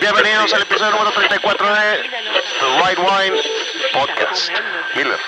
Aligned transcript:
Bienvenidos 0.00 0.52
al 0.52 0.62
episodio 0.62 0.90
número 0.92 1.12
34 1.12 1.66
de 1.74 2.02
The 2.60 2.82
Right 2.82 2.98
Wine 2.98 3.42
Podcast. 3.92 4.50
Miller, 4.96 5.18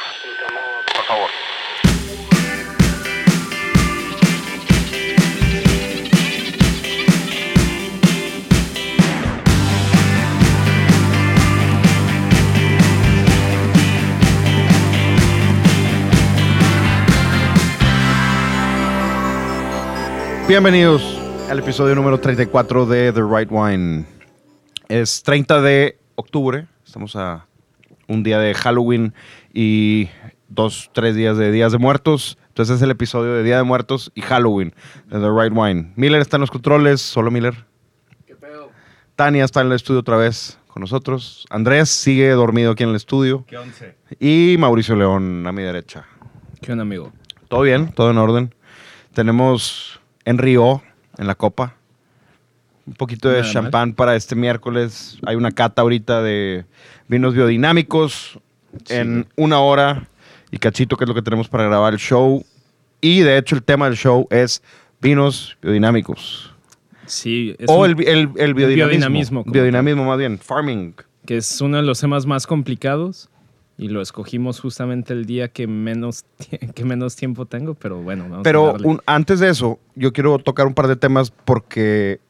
Bienvenidos 20.50 21.16
al 21.48 21.60
episodio 21.60 21.94
número 21.94 22.18
34 22.18 22.84
de 22.84 23.12
The 23.12 23.22
Right 23.22 23.48
Wine. 23.52 24.04
Es 24.88 25.22
30 25.22 25.60
de 25.60 25.96
octubre, 26.16 26.66
estamos 26.84 27.14
a 27.14 27.46
un 28.08 28.24
día 28.24 28.40
de 28.40 28.52
Halloween 28.54 29.14
y 29.54 30.08
dos, 30.48 30.90
tres 30.92 31.14
días 31.14 31.36
de 31.36 31.52
Días 31.52 31.70
de 31.70 31.78
Muertos. 31.78 32.36
Entonces 32.48 32.78
es 32.78 32.82
el 32.82 32.90
episodio 32.90 33.34
de 33.34 33.44
Día 33.44 33.58
de 33.58 33.62
Muertos 33.62 34.10
y 34.16 34.22
Halloween 34.22 34.74
de 35.06 35.20
The 35.20 35.30
Right 35.30 35.52
Wine. 35.54 35.92
Miller 35.94 36.20
está 36.20 36.36
en 36.36 36.40
los 36.40 36.50
controles, 36.50 37.00
solo 37.00 37.30
Miller. 37.30 37.64
Tania 39.14 39.44
está 39.44 39.60
en 39.60 39.68
el 39.68 39.74
estudio 39.74 40.00
otra 40.00 40.16
vez 40.16 40.58
con 40.66 40.80
nosotros. 40.80 41.46
Andrés 41.48 41.90
sigue 41.90 42.28
dormido 42.30 42.72
aquí 42.72 42.82
en 42.82 42.88
el 42.88 42.96
estudio. 42.96 43.44
¿Qué 43.46 43.56
once? 43.56 43.94
Y 44.18 44.56
Mauricio 44.58 44.96
León 44.96 45.46
a 45.46 45.52
mi 45.52 45.62
derecha. 45.62 46.06
¿Qué 46.60 46.72
onda, 46.72 46.82
amigo? 46.82 47.12
Todo 47.46 47.60
bien, 47.60 47.92
todo 47.92 48.10
en 48.10 48.18
orden. 48.18 48.52
Tenemos 49.14 49.96
en 49.96 49.99
Río, 50.38 50.82
en 51.18 51.26
la 51.26 51.34
copa, 51.34 51.74
un 52.86 52.94
poquito 52.94 53.28
de 53.28 53.36
Nada 53.40 53.44
mal. 53.44 53.52
champán 53.52 53.94
para 53.94 54.16
este 54.16 54.34
miércoles. 54.34 55.18
Hay 55.26 55.36
una 55.36 55.50
cata 55.52 55.82
ahorita 55.82 56.22
de 56.22 56.64
vinos 57.08 57.34
biodinámicos 57.34 58.38
en 58.88 59.26
una 59.36 59.60
hora 59.60 60.08
y 60.50 60.58
cachito, 60.58 60.96
que 60.96 61.04
es 61.04 61.08
lo 61.08 61.14
que 61.14 61.22
tenemos 61.22 61.48
para 61.48 61.64
grabar 61.64 61.92
el 61.92 61.98
show. 62.00 62.44
Y 63.00 63.20
de 63.20 63.38
hecho, 63.38 63.54
el 63.54 63.62
tema 63.62 63.86
del 63.86 63.96
show 63.96 64.26
es 64.30 64.62
vinos 65.00 65.56
biodinámicos. 65.62 66.52
Sí, 67.06 67.54
es 67.58 67.68
o 67.68 67.80
un- 67.80 67.90
el, 67.90 68.08
el, 68.08 68.28
el 68.36 68.54
biodinamismo. 68.54 69.44
Biodinamismo, 69.46 70.04
más 70.04 70.18
bien. 70.18 70.38
Farming. 70.38 70.94
que 71.26 71.36
es 71.38 71.60
uno 71.60 71.76
de 71.78 71.82
los 71.82 72.00
temas 72.00 72.26
más 72.26 72.46
complicados 72.46 73.28
y 73.82 73.88
lo 73.88 74.02
escogimos 74.02 74.60
justamente 74.60 75.14
el 75.14 75.24
día 75.24 75.48
que 75.48 75.66
menos, 75.66 76.24
que 76.74 76.84
menos 76.84 77.16
tiempo 77.16 77.46
tengo, 77.46 77.74
pero 77.74 77.96
bueno, 78.02 78.24
vamos 78.24 78.40
a 78.40 78.42
Pero 78.42 78.72
darle. 78.72 78.86
un- 78.86 79.00
antes 79.06 79.40
de 79.40 79.48
eso, 79.48 79.78
yo 79.94 80.12
quiero 80.12 80.38
tocar 80.38 80.66
un 80.66 80.74
par 80.74 80.86
de 80.86 80.96
temas 80.96 81.30
porque 81.30 82.20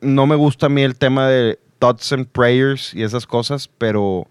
no 0.00 0.26
me 0.26 0.34
gusta 0.36 0.66
a 0.66 0.68
mí 0.68 0.82
el 0.82 0.96
tema 0.96 1.28
de 1.28 1.58
thoughts 1.78 2.12
and 2.12 2.26
prayers 2.28 2.94
y 2.94 3.02
esas 3.02 3.26
cosas, 3.26 3.68
pero 3.78 4.26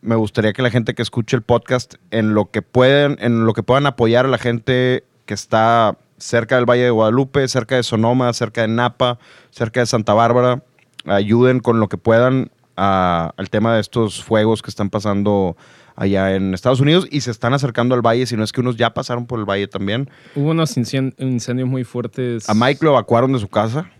me 0.00 0.16
gustaría 0.16 0.52
que 0.52 0.62
la 0.62 0.70
gente 0.70 0.94
que 0.94 1.02
escuche 1.02 1.36
el 1.36 1.42
podcast 1.42 1.94
en 2.10 2.34
lo 2.34 2.50
que 2.50 2.62
pueden, 2.62 3.16
en 3.20 3.44
lo 3.46 3.52
que 3.52 3.62
puedan 3.62 3.86
apoyar 3.86 4.24
a 4.26 4.28
la 4.28 4.38
gente 4.38 5.04
que 5.26 5.34
está 5.34 5.96
cerca 6.18 6.56
del 6.56 6.66
Valle 6.68 6.82
de 6.84 6.90
Guadalupe, 6.90 7.46
cerca 7.48 7.76
de 7.76 7.82
Sonoma, 7.84 8.32
cerca 8.32 8.62
de 8.62 8.68
Napa, 8.68 9.18
cerca 9.50 9.80
de 9.80 9.86
Santa 9.86 10.14
Bárbara, 10.14 10.62
ayuden 11.04 11.60
con 11.60 11.78
lo 11.80 11.88
que 11.88 11.96
puedan 11.98 12.50
a- 12.76 13.32
al 13.36 13.50
tema 13.50 13.74
de 13.74 13.80
estos 13.80 14.22
fuegos 14.22 14.62
que 14.62 14.70
están 14.70 14.90
pasando 14.90 15.56
allá 15.94 16.34
en 16.34 16.54
Estados 16.54 16.80
Unidos 16.80 17.06
y 17.10 17.20
se 17.20 17.30
están 17.30 17.52
acercando 17.52 17.94
al 17.94 18.00
valle, 18.02 18.24
si 18.26 18.36
no 18.36 18.42
es 18.44 18.52
que 18.52 18.60
unos 18.60 18.76
ya 18.76 18.94
pasaron 18.94 19.26
por 19.26 19.38
el 19.38 19.44
valle 19.44 19.68
también. 19.68 20.08
Hubo 20.34 20.50
unos 20.50 20.76
incendios 20.76 21.68
muy 21.68 21.84
fuertes. 21.84 22.48
A 22.48 22.54
Mike 22.54 22.84
lo 22.84 22.90
evacuaron 22.92 23.32
de 23.32 23.38
su 23.38 23.48
casa, 23.48 23.90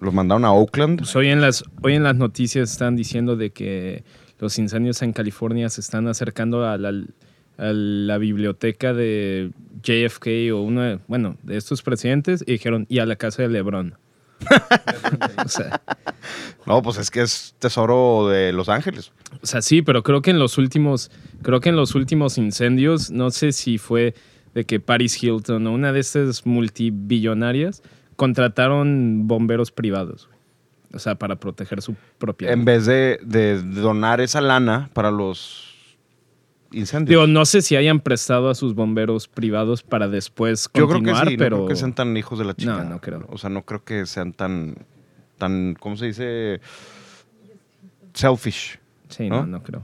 los 0.00 0.12
mandaron 0.12 0.44
a 0.44 0.52
Oakland. 0.52 0.98
Pues 0.98 1.14
hoy, 1.16 1.28
en 1.28 1.40
las, 1.40 1.62
hoy 1.82 1.94
en 1.94 2.02
las 2.02 2.16
noticias 2.16 2.72
están 2.72 2.96
diciendo 2.96 3.36
de 3.36 3.50
que 3.50 4.02
los 4.40 4.58
incendios 4.58 5.00
en 5.02 5.12
California 5.12 5.68
se 5.68 5.80
están 5.80 6.06
acercando 6.08 6.64
a 6.66 6.76
la, 6.78 6.88
a 6.88 7.72
la 7.72 8.18
biblioteca 8.18 8.92
de 8.92 9.50
JFK 9.82 10.52
o 10.52 10.60
uno, 10.62 10.82
de- 10.82 10.98
bueno, 11.08 11.36
de 11.42 11.56
estos 11.56 11.82
presidentes 11.82 12.42
y 12.46 12.52
dijeron, 12.52 12.86
y 12.88 12.98
a 12.98 13.06
la 13.06 13.16
casa 13.16 13.42
de 13.42 13.48
LeBron. 13.48 13.94
o, 15.44 15.48
sea, 15.48 15.80
No, 16.66 16.82
pues 16.82 16.98
es 16.98 17.10
que 17.10 17.22
es 17.22 17.54
tesoro 17.58 18.28
de 18.28 18.52
Los 18.52 18.68
Ángeles. 18.68 19.12
o 19.42 19.46
sea, 19.46 19.62
sí, 19.62 19.82
pero 19.82 20.02
creo 20.02 20.22
que 20.22 20.30
en 20.30 20.38
los 20.38 20.58
últimos, 20.58 21.10
creo 21.42 21.60
que 21.60 21.68
en 21.70 21.76
los 21.76 21.94
últimos 21.94 22.38
incendios, 22.38 23.10
no 23.10 23.30
sé 23.30 23.52
si 23.52 23.78
fue 23.78 24.14
de 24.54 24.64
que 24.64 24.80
Paris 24.80 25.22
Hilton 25.22 25.66
o 25.66 25.72
una 25.72 25.92
de 25.92 26.00
estas 26.00 26.46
multibillonarias 26.46 27.82
contrataron 28.16 29.28
bomberos 29.28 29.70
privados. 29.70 30.28
O 30.92 30.98
sea, 30.98 31.16
para 31.16 31.36
proteger 31.36 31.82
su 31.82 31.94
propiedad. 32.18 32.54
En 32.54 32.64
vez 32.64 32.86
de, 32.86 33.20
de 33.22 33.62
donar 33.62 34.22
esa 34.22 34.40
lana 34.40 34.88
para 34.94 35.10
los 35.10 35.67
incendios. 36.72 37.08
Digo, 37.08 37.26
no 37.26 37.44
sé 37.44 37.62
si 37.62 37.76
hayan 37.76 38.00
prestado 38.00 38.50
a 38.50 38.54
sus 38.54 38.74
bomberos 38.74 39.28
privados 39.28 39.82
para 39.82 40.08
después 40.08 40.68
Yo 40.74 40.86
creo 40.86 40.88
que 40.88 40.92
continuar, 40.94 41.28
sí, 41.28 41.36
pero 41.36 41.56
no 41.56 41.62
creo 41.64 41.68
que 41.68 41.76
sean 41.76 41.94
tan 41.94 42.16
hijos 42.16 42.38
de 42.38 42.44
la 42.44 42.54
chica. 42.54 42.82
No, 42.82 42.84
no 42.84 43.00
creo. 43.00 43.26
O 43.30 43.38
sea, 43.38 43.50
no 43.50 43.64
creo 43.64 43.84
que 43.84 44.06
sean 44.06 44.32
tan, 44.32 44.76
tan, 45.38 45.74
¿cómo 45.78 45.96
se 45.96 46.06
dice? 46.06 46.60
Selfish. 48.14 48.78
sí, 49.08 49.28
¿no? 49.28 49.40
no, 49.40 49.46
no 49.46 49.62
creo. 49.62 49.82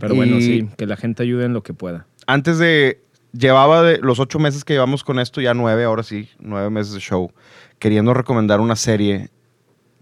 Pero 0.00 0.14
bueno, 0.14 0.40
sí, 0.40 0.68
que 0.76 0.86
la 0.86 0.96
gente 0.96 1.22
ayude 1.22 1.44
en 1.44 1.52
lo 1.52 1.62
que 1.62 1.74
pueda. 1.74 2.06
Antes 2.26 2.58
de, 2.58 3.00
llevaba 3.32 3.82
de 3.82 3.98
los 3.98 4.18
ocho 4.20 4.38
meses 4.38 4.64
que 4.64 4.72
llevamos 4.72 5.04
con 5.04 5.18
esto, 5.18 5.40
ya 5.40 5.54
nueve, 5.54 5.84
ahora 5.84 6.02
sí, 6.02 6.28
nueve 6.38 6.70
meses 6.70 6.94
de 6.94 7.00
show, 7.00 7.30
queriendo 7.78 8.14
recomendar 8.14 8.60
una 8.60 8.76
serie 8.76 9.30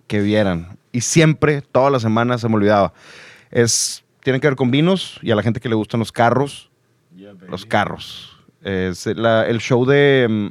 que 0.07 0.21
vieran. 0.21 0.79
Y 0.93 1.01
siempre, 1.01 1.63
todas 1.63 1.91
las 1.91 2.03
semanas, 2.03 2.43
se 2.43 2.49
me 2.49 2.57
olvidaba. 2.57 2.93
Es, 3.51 4.05
tiene 4.23 4.41
que 4.41 4.47
ver 4.49 4.57
con 4.57 4.71
vinos 4.71 5.19
y 5.23 5.31
a 5.31 5.37
la 5.37 5.43
gente 5.43 5.61
que 5.61 5.69
le 5.69 5.75
gustan 5.75 6.01
los 6.01 6.13
carros. 6.13 6.71
Los 7.49 7.67
carros. 7.67 8.37
Es 8.63 9.07
la- 9.07 9.47
el 9.47 9.59
show 9.59 9.85
de 9.85 10.27
mm, 10.29 10.47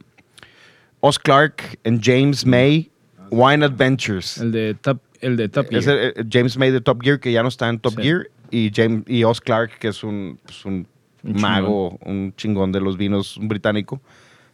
Oz 0.99 1.17
Clark 1.19 1.79
and 1.85 2.01
James 2.03 2.45
May, 2.45 2.91
Wine 3.29 3.63
Adventures. 3.65 4.37
El 4.37 4.51
de 4.51 4.73
Top, 4.75 5.01
el 5.21 5.37
de 5.37 5.49
Top 5.49 5.67
Es 5.71 5.85
Gear. 5.85 5.97
el- 5.97 6.13
el 6.17 6.27
James 6.29 6.57
May 6.57 6.71
de 6.71 6.81
Top 6.81 7.01
Gear, 7.01 7.19
que 7.19 7.31
ya 7.31 7.41
no 7.41 7.49
está 7.49 7.69
en 7.69 7.79
Top 7.79 7.93
Sí. 7.95 8.01
Gear, 8.03 8.27
y, 8.51 8.71
James, 8.73 9.03
y 9.07 9.23
Oz 9.23 9.39
Clark, 9.41 9.79
que 9.79 9.87
es 9.87 10.03
un, 10.03 10.39
pues, 10.43 10.65
un 10.65 10.87
Un 11.23 11.39
mago, 11.39 11.99
un 12.03 12.33
chingón 12.35 12.71
de 12.71 12.81
los 12.81 12.97
vinos, 12.97 13.37
un 13.37 13.47
británico. 13.47 14.01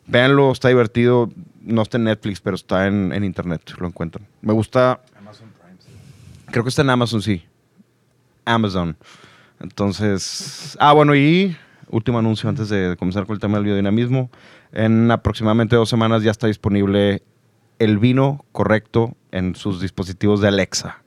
Véanlo, 0.05 0.51
está 0.51 0.67
divertido. 0.67 1.31
No 1.61 1.81
está 1.81 1.97
en 1.97 2.03
Netflix, 2.03 2.41
pero 2.41 2.55
está 2.57 2.87
en, 2.87 3.11
en 3.13 3.23
internet, 3.23 3.61
lo 3.79 3.87
encuentran. 3.87 4.27
Me 4.41 4.51
gusta. 4.53 5.01
Creo 6.51 6.63
que 6.63 6.69
está 6.69 6.81
en 6.81 6.89
Amazon, 6.89 7.21
sí. 7.21 7.43
Amazon. 8.47 8.97
Entonces. 9.59 10.77
Ah, 10.79 10.93
bueno, 10.93 11.15
y 11.15 11.55
último 11.89 12.19
anuncio 12.19 12.49
antes 12.49 12.69
de 12.69 12.95
comenzar 12.97 13.25
con 13.25 13.35
el 13.35 13.39
tema 13.39 13.57
del 13.57 13.65
biodinamismo. 13.65 14.29
En 14.71 15.09
aproximadamente 15.11 15.75
dos 15.75 15.89
semanas 15.89 16.23
ya 16.23 16.31
está 16.31 16.47
disponible 16.47 17.23
el 17.79 17.97
vino 17.99 18.45
correcto 18.51 19.15
en 19.31 19.55
sus 19.55 19.81
dispositivos 19.81 20.41
de 20.41 20.47
Alexa. 20.47 21.01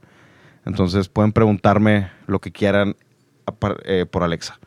Entonces 0.64 1.08
pueden 1.08 1.32
preguntarme 1.32 2.10
lo 2.26 2.38
que 2.38 2.52
quieran 2.52 2.96
eh, 3.84 4.06
por 4.06 4.22
Alexa. 4.22 4.58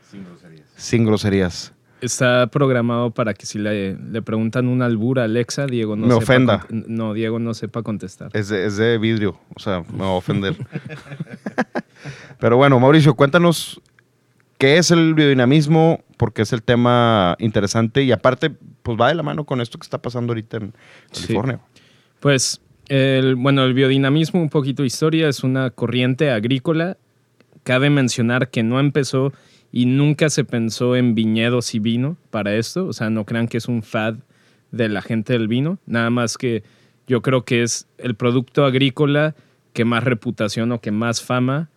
Sin 0.76 1.06
groserías. 1.06 1.74
Está 2.02 2.48
programado 2.48 3.12
para 3.12 3.34
que 3.34 3.46
si 3.46 3.58
le, 3.58 3.96
le 3.96 4.22
preguntan 4.22 4.68
un 4.68 4.82
albur 4.82 5.20
a 5.20 5.24
Alexa, 5.24 5.66
Diego 5.68 5.96
no 5.96 6.08
Me 6.08 6.14
sepa 6.16 6.24
ofenda. 6.24 6.68
No, 6.70 7.14
Diego 7.14 7.40
no 7.40 7.54
sepa 7.54 7.82
contestar. 7.82 8.30
Es 8.34 8.50
de, 8.50 8.66
es 8.66 8.76
de 8.76 8.98
vidrio, 8.98 9.40
o 9.56 9.60
sea, 9.60 9.86
me 9.90 10.00
va 10.00 10.08
a 10.08 10.10
ofender. 10.10 10.58
Pero 12.40 12.58
bueno, 12.58 12.80
Mauricio, 12.80 13.14
cuéntanos 13.16 13.82
qué 14.58 14.78
es 14.78 14.92
el 14.92 15.14
biodinamismo, 15.14 16.04
porque 16.18 16.44
es 16.44 16.54
el 16.54 16.64
tema 16.64 17.36
interesante 17.40 18.04
y 18.04 18.12
aparte, 18.12 18.52
pues 18.84 18.98
va 19.00 19.10
de 19.10 19.16
la 19.16 19.24
mano 19.24 19.46
con 19.46 19.62
esto 19.62 19.78
que 19.78 19.84
está 19.84 20.02
pasando 20.02 20.32
ahorita 20.32 20.58
en 20.58 20.74
Sí. 21.12 21.24
California. 21.28 21.60
Pues, 22.20 22.62
el, 22.88 23.36
bueno, 23.36 23.64
el 23.64 23.74
biodinamismo, 23.74 24.42
un 24.42 24.50
poquito 24.50 24.84
de 24.84 24.88
historia, 24.88 25.28
es 25.28 25.44
una 25.44 25.70
corriente 25.70 26.32
agrícola. 26.32 26.98
Cabe 27.64 27.90
mencionar 27.90 28.50
que 28.50 28.64
no 28.64 28.80
empezó 28.80 29.34
y 29.72 29.86
nunca 29.86 30.30
se 30.30 30.44
pensó 30.44 30.96
en 30.96 31.16
viñedos 31.16 31.74
y 31.76 31.80
vino 31.80 32.18
para 32.30 32.56
esto. 32.56 32.86
O 32.86 32.94
sea, 32.94 33.10
no 33.10 33.26
crean 33.26 33.48
que 33.48 33.58
es 33.58 33.68
un 33.68 33.84
fad 33.84 34.16
de 34.72 34.90
la 34.90 35.02
gente 35.02 35.34
del 35.34 35.48
vino. 35.48 35.78
Nada 35.86 36.10
más 36.10 36.38
que 36.38 36.64
yo 37.08 37.22
creo 37.22 37.44
que 37.46 37.64
es 37.64 37.88
el 37.98 38.16
producto 38.16 38.66
agrícola 38.66 39.36
que 39.74 39.86
más 39.86 40.04
reputación 40.04 40.72
o 40.72 40.80
que 40.82 40.92
más 40.92 41.22
fama 41.22 41.70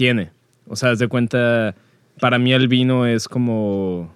tiene. 0.00 0.30
O 0.66 0.76
sea, 0.76 0.92
haz 0.92 0.98
de 0.98 1.08
cuenta, 1.08 1.74
para 2.20 2.38
mí 2.38 2.54
el 2.54 2.68
vino 2.68 3.04
es 3.04 3.28
como, 3.28 4.10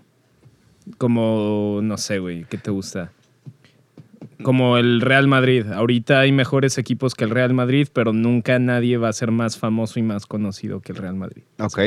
como, 0.96 1.80
no 1.82 1.98
sé, 1.98 2.20
güey, 2.20 2.46
¿qué 2.48 2.56
te 2.56 2.70
gusta? 2.70 3.12
Como 4.42 4.78
el 4.78 5.02
Real 5.02 5.28
Madrid. 5.28 5.70
Ahorita 5.70 6.20
hay 6.20 6.32
mejores 6.32 6.78
equipos 6.78 7.14
que 7.14 7.24
el 7.24 7.30
Real 7.30 7.52
Madrid, 7.52 7.88
pero 7.92 8.14
nunca 8.14 8.58
nadie 8.58 8.96
va 8.96 9.10
a 9.10 9.12
ser 9.12 9.30
más 9.30 9.58
famoso 9.58 9.98
y 9.98 10.02
más 10.02 10.24
conocido 10.24 10.80
que 10.80 10.92
el 10.92 10.96
Real 10.96 11.16
Madrid. 11.16 11.42
Ok. 11.58 11.78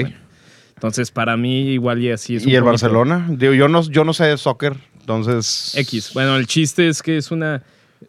Entonces, 0.75 1.09
para 1.09 1.35
mí, 1.35 1.69
igual 1.69 1.99
y 1.99 2.11
así 2.11 2.35
es. 2.35 2.45
¿Y 2.45 2.51
un 2.51 2.55
el 2.57 2.63
Barcelona? 2.63 3.25
Digo, 3.31 3.55
yo 3.55 3.67
no, 3.67 3.81
yo 3.81 4.03
no 4.03 4.13
sé 4.13 4.25
de 4.25 4.37
soccer, 4.37 4.77
Entonces. 4.99 5.73
X. 5.75 6.11
Bueno, 6.13 6.35
el 6.37 6.45
chiste 6.45 6.87
es 6.87 7.01
que 7.01 7.17
es 7.17 7.31
una 7.31 7.63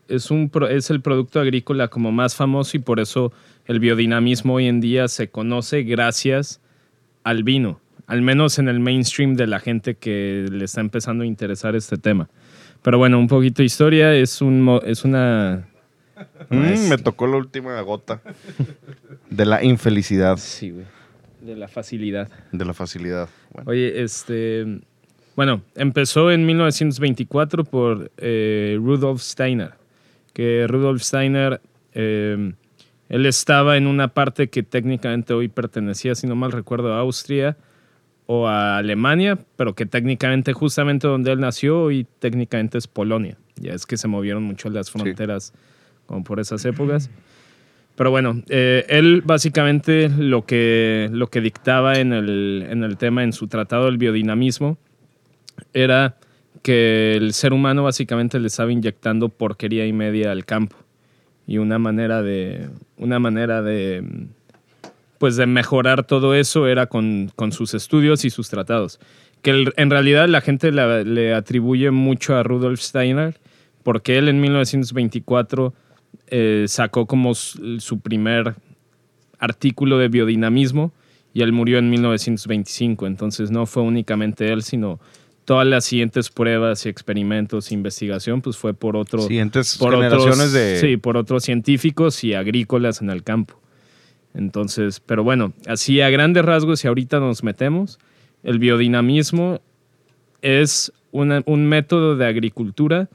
es 0.07 0.31
un 0.31 0.51
es 0.71 0.91
el 0.91 1.01
producto 1.01 1.41
agrícola 1.41 1.89
como 1.89 2.13
más 2.13 2.35
famoso 2.35 2.77
y 2.77 2.81
por 2.81 3.01
eso 3.01 3.33
el 3.69 3.79
biodinamismo 3.79 4.55
hoy 4.55 4.67
en 4.67 4.81
día 4.81 5.07
se 5.07 5.29
conoce 5.29 5.83
gracias 5.85 6.61
al 7.23 7.45
vino, 7.45 7.81
al 8.07 8.23
menos 8.23 8.59
en 8.59 8.69
el 8.69 8.81
mainstream 8.81 9.35
de 9.35 9.47
la 9.47 9.61
gente 9.61 9.95
que 9.95 10.47
le 10.51 10.65
está 10.65 10.81
empezando 10.81 11.23
a 11.23 11.27
interesar 11.27 11.77
este 11.77 11.97
tema. 11.97 12.29
Pero 12.83 12.99
bueno, 12.99 13.19
un 13.19 13.29
poquito 13.29 13.63
de 13.63 13.67
historia, 13.67 14.15
es 14.15 14.43
un 14.43 14.81
es 14.85 15.05
una 15.05 15.69
Mm, 16.51 16.89
me 16.89 16.99
tocó 16.99 17.27
la 17.27 17.37
última 17.37 17.81
gota 17.83 18.21
de 19.31 19.45
la 19.45 19.63
infelicidad, 19.63 20.37
sí, 20.39 20.71
güey, 20.71 20.87
de 21.41 21.57
la 21.57 21.69
facilidad. 21.69 22.29
de 22.53 22.65
la 22.65 22.75
facilidad. 22.75 23.29
Bueno, 23.53 23.71
Oye, 23.71 24.03
este. 24.03 24.81
Bueno, 25.37 25.63
empezó 25.77 26.33
en 26.33 26.45
1924 26.47 27.65
por 27.65 28.11
eh, 28.17 28.77
Rudolf 28.81 29.23
Steiner. 29.23 29.75
Que 30.33 30.67
Rudolf 30.67 31.03
Steiner, 31.03 31.61
eh, 31.95 32.53
él 33.09 33.27
estaba 33.27 33.77
en 33.77 33.87
una 33.87 34.09
parte 34.09 34.49
que 34.49 34.63
técnicamente 34.63 35.33
hoy 35.33 35.49
pertenecía, 35.49 36.15
si 36.15 36.27
no 36.27 36.37
mal 36.37 36.53
recuerdo, 36.53 36.93
a 36.93 37.01
Austria 37.01 37.57
o 38.27 38.47
a 38.47 38.77
Alemania, 38.77 39.39
pero 39.57 39.75
que 39.75 39.87
técnicamente, 39.87 40.53
justamente 40.53 41.09
donde 41.09 41.33
él 41.33 41.41
nació, 41.41 41.83
hoy 41.83 42.07
técnicamente 42.19 42.77
es 42.77 42.87
Polonia. 42.87 43.39
Ya 43.57 43.73
es 43.73 43.87
que 43.87 43.97
se 43.97 44.09
movieron 44.09 44.43
mucho 44.43 44.69
las 44.69 44.91
fronteras 44.91 45.55
como 46.07 46.23
por 46.25 46.39
esas 46.39 46.65
épocas. 46.65 47.11
Pero 47.97 48.11
bueno, 48.11 48.43
eh, 48.49 48.85
él 48.89 49.23
básicamente 49.25 50.09
lo 50.09 50.45
que, 50.45 51.09
lo 51.11 51.29
que 51.29 51.41
dictaba 51.41 51.99
en 51.99 52.13
el, 52.13 52.67
en 52.69 52.85
el 52.85 52.97
tema, 52.97 53.25
en 53.25 53.33
su 53.33 53.49
tratado 53.49 53.87
del 53.87 53.99
biodinamismo, 53.99 54.79
era 55.73 56.17
que 56.63 57.17
el 57.17 57.33
ser 57.33 57.53
humano 57.53 57.85
básicamente 57.85 58.39
le 58.39 58.49
estaba 58.49 58.71
inyectando 58.71 59.31
porquería 59.31 59.87
y 59.87 59.93
media 59.93 60.31
al 60.31 60.45
campo. 60.45 60.77
Y 61.49 61.59
una 61.59 61.79
manera 61.79 62.23
de, 62.23 62.69
una 62.99 63.19
manera 63.19 63.63
de, 63.63 64.05
pues 65.19 65.37
de 65.37 65.47
mejorar 65.47 66.05
todo 66.05 66.35
eso 66.35 66.69
era 66.69 66.87
con, 66.87 67.33
con 67.35 67.53
sus 67.53 67.75
estudios 67.75 68.25
y 68.25 68.31
sus 68.31 68.51
tratados. 68.51 69.01
Que 69.43 69.65
en 69.77 69.91
realidad 69.91 70.29
la 70.29 70.43
gente 70.43 70.71
le 70.71 71.35
atribuye 71.35 71.91
mucho 71.91 72.37
a 72.37 72.43
Rudolf 72.43 72.81
Steiner, 72.81 73.41
porque 73.83 74.19
él 74.19 74.29
en 74.29 74.41
1924 74.41 75.73
eh, 76.27 76.67
sacó 76.69 77.07
como 77.07 77.35
su, 77.35 77.81
su 77.81 78.01
primer 78.01 78.55
artículo 79.39 79.99
de 79.99 80.09
biodinamismo 80.09 80.93
y 81.33 81.43
él 81.43 81.53
murió 81.53 81.79
en 81.79 81.89
1925. 81.89 83.07
Entonces 83.07 83.51
no 83.51 83.65
fue 83.65 83.83
únicamente 83.83 84.53
él, 84.53 84.63
sino 84.63 85.01
todas 85.49 85.67
las 85.67 85.87
siguientes 85.87 86.29
pruebas 86.29 86.85
y 86.85 86.91
experimentos 86.91 87.73
investigación, 87.73 88.43
pues 88.43 88.59
fue 88.59 88.75
por 88.75 88.97
otro 88.99 89.23
siguientes 89.23 89.79
por 89.79 89.95
generaciones 89.95 90.35
otros, 90.41 90.53
de. 90.53 90.77
sí, 90.79 90.97
por 90.99 91.17
otros 91.17 91.43
científicos 91.43 92.23
y 92.23 92.35
agrícolas 92.35 93.01
en 93.01 93.09
el 93.09 93.23
campo. 93.23 93.59
Entonces, 94.35 95.01
pero 95.01 95.25
bueno, 95.25 95.55
así 95.67 96.03
a 96.03 96.11
grandes 96.11 96.45
rasgos, 96.45 96.85
y 96.85 96.89
ahorita 96.89 97.19
nos 97.19 97.43
metemos, 97.43 97.99
el 98.43 98.59
biodinamismo 98.59 99.63
es 100.43 100.93
una- 101.13 101.43
un 101.47 101.65
método 101.65 102.15
de 102.17 102.27
agricultura 102.27 103.09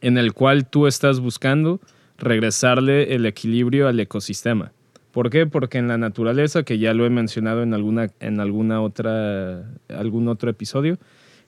en 0.00 0.16
el 0.16 0.32
cual 0.32 0.66
tú 0.66 0.86
estás 0.86 1.20
buscando 1.20 1.78
regresarle 2.16 3.14
el 3.14 3.26
equilibrio 3.26 3.86
al 3.86 4.00
ecosistema. 4.00 4.72
¿Por 5.12 5.28
qué? 5.28 5.44
Porque 5.44 5.76
en 5.76 5.88
la 5.88 5.98
naturaleza, 5.98 6.62
que 6.62 6.78
ya 6.78 6.94
lo 6.94 7.04
he 7.04 7.10
mencionado 7.10 7.62
en 7.62 7.74
alguna, 7.74 8.08
en 8.20 8.40
alguna 8.40 8.80
otra, 8.80 9.64
algún 9.88 10.28
otro 10.28 10.48
episodio, 10.48 10.96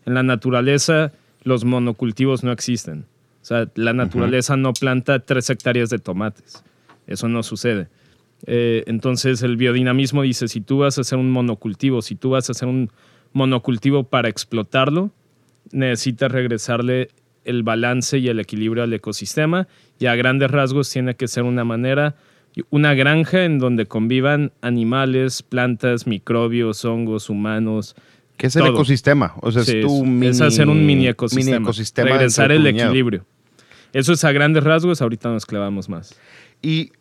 en 0.07 0.15
la 0.15 0.23
naturaleza 0.23 1.13
los 1.43 1.65
monocultivos 1.65 2.45
no 2.45 2.53
existen. 2.53 3.07
O 3.43 3.45
sea, 3.45 3.69
la 3.75 3.93
naturaleza 3.93 4.57
no 4.57 4.73
planta 4.73 5.21
tres 5.21 5.49
hectáreas 5.49 5.89
de 5.91 5.99
tomates. 5.99 6.63
Eso 7.07 7.29
no 7.29 7.43
sucede. 7.43 7.89
Eh, 8.47 8.85
entonces 8.87 9.43
el 9.43 9.57
biodinamismo 9.57 10.23
dice, 10.23 10.49
si 10.49 10.61
tú 10.61 10.79
vas 10.79 10.99
a 10.99 11.03
hacer 11.03 11.19
un 11.19 11.31
monocultivo, 11.31 12.03
si 12.03 12.15
tú 12.15 12.31
vas 12.31 12.49
a 12.49 12.53
hacer 12.53 12.69
un 12.69 12.91
monocultivo 13.33 14.05
para 14.05 14.29
explotarlo, 14.29 15.11
necesitas 15.73 16.31
regresarle 16.33 17.09
el 17.45 17.63
balance 17.63 18.19
y 18.19 18.29
el 18.29 18.41
equilibrio 18.41 18.83
al 18.83 18.93
ecosistema 18.93 19.69
y 19.99 20.07
a 20.07 20.15
grandes 20.15 20.51
rasgos 20.51 20.91
tiene 20.91 21.15
que 21.15 21.29
ser 21.29 21.45
una 21.45 21.65
manera, 21.65 22.17
una 22.71 22.95
granja 22.95 23.45
en 23.45 23.59
donde 23.59 23.87
convivan 23.87 24.53
animales, 24.61 25.43
plantas, 25.43 26.07
microbios, 26.07 26.85
hongos, 26.85 27.31
humanos. 27.31 27.95
¿Qué 28.41 28.47
es 28.47 28.57
el 28.57 28.63
todo. 28.63 28.73
ecosistema? 28.73 29.35
O 29.43 29.53
sea, 29.53 29.65
Sí, 29.65 29.81
es 29.81 29.87
tu 29.87 30.03
mini. 30.03 30.29
es 30.29 30.41
hacer 30.41 30.67
un 30.71 30.87
mini 30.87 31.07
ecosistema. 31.09 31.57
mini 31.59 31.63
ecosistema 31.63 32.09
regresar 32.11 32.51
el 32.51 32.63
viñedo. 32.63 32.87
equilibrio. 32.87 33.27
Eso 33.93 34.15
es 34.15 34.25
a 34.25 34.33
grandes 34.33 34.65
rasgos, 34.65 35.03
ahorita 35.03 35.29
nos 35.29 35.45
clavamos 35.45 35.91
más. 35.91 36.19
Y, 36.63 36.93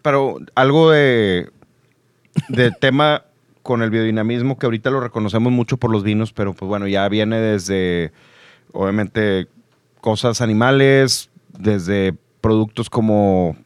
pero 0.00 0.38
algo 0.54 0.90
de, 0.90 1.50
de 2.48 2.70
tema 2.80 3.24
con 3.62 3.82
el 3.82 3.90
biodinamismo, 3.90 4.58
que 4.58 4.64
ahorita 4.64 4.88
lo 4.90 5.00
reconocemos 5.00 5.52
mucho 5.52 5.76
por 5.76 5.90
los 5.92 6.02
vinos, 6.04 6.32
pero 6.32 6.54
pues 6.54 6.66
bueno, 6.66 6.88
ya 6.88 7.06
viene 7.10 7.38
desde, 7.38 8.10
obviamente, 8.72 9.48
cosas 10.00 10.40
animales, 10.40 11.28
desde 11.58 12.14
productos 12.40 12.88
como 12.88 13.56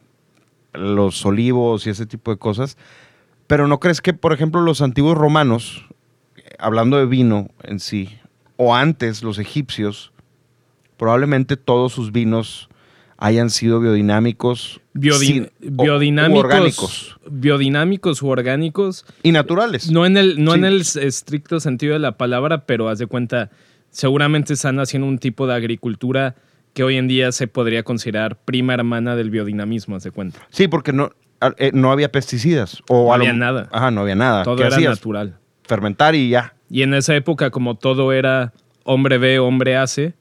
los 0.73 1.25
olivos 1.25 1.87
y 1.87 1.91
ese 1.91 2.05
tipo 2.05 2.31
de 2.31 2.37
cosas. 2.37 2.77
Pero 3.47 3.65
¿no 3.69 3.79
crees 3.79 4.01
que, 4.01 4.13
por 4.13 4.33
ejemplo, 4.33 4.59
los 4.61 4.81
antiguos 4.81 5.17
romanos, 5.17 5.85
hablando 6.59 6.97
de 6.97 7.05
vino 7.05 7.49
en 7.63 7.79
sí, 7.79 8.17
o 8.55 8.75
antes 8.75 9.23
los 9.23 9.39
egipcios, 9.39 10.11
probablemente 10.97 11.57
todos 11.57 11.93
sus 11.93 12.11
vinos 12.11 12.69
hayan 13.17 13.49
sido 13.49 13.79
biodinámicos, 13.79 14.79
sin- 15.19 15.45
o- 15.45 15.47
u 15.81 15.83
biodinámicos, 15.83 16.43
orgánicos 16.43 17.17
biodinámicos 17.29 18.21
u 18.21 18.27
orgánicos, 18.29 19.05
y 19.23 19.31
naturales. 19.31 19.91
no 19.91 20.05
en 20.05 20.17
el, 20.17 20.43
no 20.43 20.51
Sí. 20.53 20.59
en 20.59 20.65
el 20.65 20.81
estricto 20.81 21.59
sentido 21.59 21.93
de 21.93 21.99
la 21.99 22.17
palabra, 22.17 22.65
pero 22.65 22.89
haz 22.89 22.99
de 22.99 23.07
cuenta, 23.07 23.49
seguramente 23.89 24.53
están 24.53 24.79
haciendo 24.79 25.07
un 25.07 25.17
tipo 25.17 25.47
de 25.47 25.55
agricultura 25.55 26.35
que 26.73 26.83
hoy 26.83 26.97
en 26.97 27.07
día 27.07 27.31
se 27.31 27.47
podría 27.47 27.81
considerar 27.83 28.37
prima 28.45 28.75
hermana 28.75 29.15
del 29.15 29.31
biodinamismo, 29.31 29.95
haz 29.95 30.03
de 30.03 30.11
cuenta. 30.11 30.39
Sí, 30.51 30.67
porque 30.67 30.93
no, 30.93 31.09
eh, 31.57 31.71
no 31.73 31.91
había 31.91 32.11
pesticidas. 32.11 32.83
O 32.87 33.07
No 33.07 33.13
había 33.13 33.33
nada. 33.33 33.67
Ajá, 33.71 33.89
no 33.89 34.01
había 34.01 34.15
nada. 34.15 34.43
Todo 34.43 34.57
¿Qué 34.57 34.63
era 34.63 34.75
hacías? 34.75 34.91
natural. 34.91 35.37
Fermentar 35.67 36.15
y 36.15 36.29
ya. 36.29 36.55
Y 36.69 36.81
en 36.81 36.93
esa 36.93 37.15
época, 37.15 37.49
como 37.51 37.75
todo 37.75 38.13
era 38.13 38.53
hombre 38.83 39.17
ve, 39.17 39.39
hombre 39.39 39.75
hace, 39.75 40.13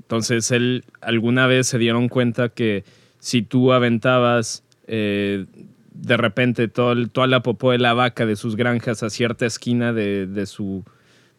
entonces 0.00 0.50
él 0.50 0.84
alguna 1.00 1.46
vez 1.46 1.66
se 1.66 1.78
dieron 1.78 2.08
cuenta 2.08 2.50
que 2.50 2.84
si 3.18 3.42
tú 3.42 3.72
aventabas 3.72 4.62
eh, 4.86 5.46
de 5.92 6.16
repente 6.16 6.68
todo 6.68 7.08
toda 7.08 7.26
la 7.26 7.42
popó 7.42 7.72
de 7.72 7.78
la 7.78 7.94
vaca 7.94 8.26
de 8.26 8.36
sus 8.36 8.54
granjas 8.54 9.02
a 9.02 9.10
cierta 9.10 9.46
esquina 9.46 9.92
de, 9.92 10.26
de 10.26 10.46
su, 10.46 10.84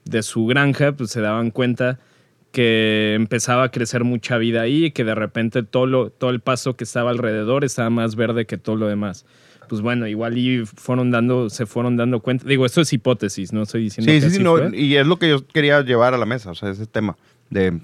de 0.04 0.24
su 0.24 0.48
granja, 0.48 0.92
pues 0.92 1.12
se 1.12 1.22
daban 1.22 1.52
cuenta 1.52 2.00
que 2.52 3.14
empezaba 3.14 3.64
a 3.64 3.72
crecer 3.72 4.04
mucha 4.04 4.38
vida 4.38 4.62
ahí 4.62 4.86
y 4.86 4.92
que 4.92 5.04
de 5.04 5.16
repente 5.16 5.64
todo, 5.64 5.86
lo, 5.86 6.10
todo 6.10 6.32
el 6.32 6.40
pasto 6.40 6.76
que 6.76 6.86
estaba 6.86 7.12
alrededor 7.12 7.64
estaba 7.64 7.90
más 7.90 8.16
verde 8.16 8.46
que 8.46 8.58
todo 8.58 8.76
lo 8.76 8.88
demás. 8.88 9.26
Pues 9.68 9.82
bueno, 9.82 10.08
igual 10.08 10.38
y 10.38 10.66
fueron 10.66 11.12
dando, 11.12 11.50
se 11.50 11.66
fueron 11.66 11.98
dando 11.98 12.20
cuenta. 12.22 12.48
Digo, 12.48 12.66
esto 12.66 12.82
es 12.82 12.92
hipótesis, 12.94 13.52
no 13.54 13.64
estoy 13.64 13.84
diciendo 13.84 14.12
Sí, 14.12 14.18
que 14.18 14.22
sí, 14.22 14.30
sí. 14.30 14.36
así 14.38 14.44
no, 14.44 14.56
fue. 14.58 14.78
y 14.80 14.96
es 14.96 15.06
lo 15.08 15.18
que 15.20 15.30
yo 15.30 15.46
quería 15.48 15.82
llevar 15.82 16.14
a 16.14 16.18
la 16.18 16.26
mesa. 16.26 16.52
O 16.52 16.56
sea, 16.56 16.70
ese 16.70 16.86
tema 16.86 17.18
de. 17.50 17.80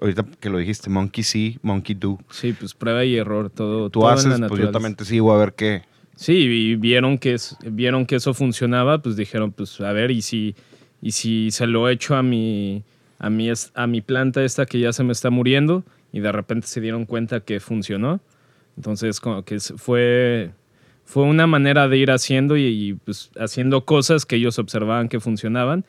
Ahorita 0.00 0.24
que 0.38 0.48
lo 0.48 0.58
dijiste, 0.58 0.88
monkey 0.90 1.24
see, 1.24 1.58
monkey 1.62 1.96
do. 1.96 2.18
Sí, 2.30 2.52
pues 2.52 2.72
prueba 2.74 3.04
y 3.04 3.16
error, 3.16 3.50
todo. 3.50 3.90
Tú 3.90 4.00
todo 4.00 4.12
en 4.12 4.18
haces, 4.18 4.38
la 4.40 4.46
pues 4.48 4.60
yo 4.60 4.70
también 4.70 4.94
te 4.94 5.04
sigo 5.04 5.32
a 5.32 5.38
ver 5.38 5.54
qué. 5.54 5.82
Sí, 6.14 6.32
y 6.34 6.76
vieron 6.76 7.18
que, 7.18 7.34
es- 7.34 7.56
vieron 7.64 8.06
que 8.06 8.16
eso 8.16 8.32
funcionaba, 8.34 8.98
pues 9.02 9.16
dijeron, 9.16 9.50
pues 9.52 9.80
a 9.80 9.92
ver, 9.92 10.10
y 10.12 10.22
si, 10.22 10.54
y 11.02 11.12
si 11.12 11.50
se 11.50 11.66
lo 11.66 11.88
echo 11.88 12.14
a 12.16 12.22
mi, 12.22 12.82
a, 13.18 13.28
mi, 13.30 13.50
a 13.74 13.86
mi 13.88 14.00
planta 14.00 14.44
esta 14.44 14.66
que 14.66 14.78
ya 14.80 14.92
se 14.92 15.02
me 15.04 15.12
está 15.12 15.30
muriendo, 15.30 15.84
y 16.12 16.20
de 16.20 16.30
repente 16.32 16.66
se 16.68 16.80
dieron 16.80 17.04
cuenta 17.04 17.40
que 17.40 17.58
funcionó. 17.60 18.20
Entonces, 18.76 19.18
como 19.20 19.44
que 19.44 19.58
fue, 19.60 20.50
fue 21.10 21.22
una 21.22 21.46
manera 21.46 21.88
de 21.88 21.96
ir 21.96 22.10
haciendo 22.10 22.58
y, 22.58 22.64
y, 22.66 22.92
pues 22.92 23.30
haciendo 23.38 23.86
cosas 23.86 24.26
que 24.26 24.36
ellos 24.36 24.58
observaban 24.58 25.08
que 25.08 25.20
funcionaban. 25.20 25.86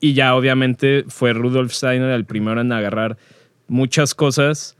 Y 0.00 0.12
ya 0.12 0.34
obviamente 0.34 1.04
fue 1.08 1.32
Rudolf 1.32 1.72
Steiner 1.72 2.10
el 2.10 2.26
primero 2.26 2.60
en 2.60 2.70
agarrar 2.70 3.16
muchas 3.68 4.14
cosas 4.14 4.76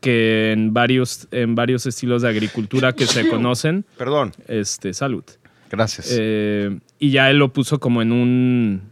que 0.00 0.52
en 0.52 0.74
varios, 0.74 1.28
en 1.30 1.54
varios 1.54 1.86
estilos 1.86 2.20
de 2.22 2.28
agricultura 2.28 2.92
que 2.92 3.06
se 3.06 3.26
conocen, 3.30 3.86
Perdón, 3.96 4.32
este, 4.48 4.92
salud. 4.92 5.24
gracias. 5.70 6.14
Eh, 6.18 6.78
y 6.98 7.10
ya 7.10 7.30
él 7.30 7.38
lo 7.38 7.52
puso 7.54 7.80
como 7.80 8.02
en 8.02 8.12
un, 8.12 8.82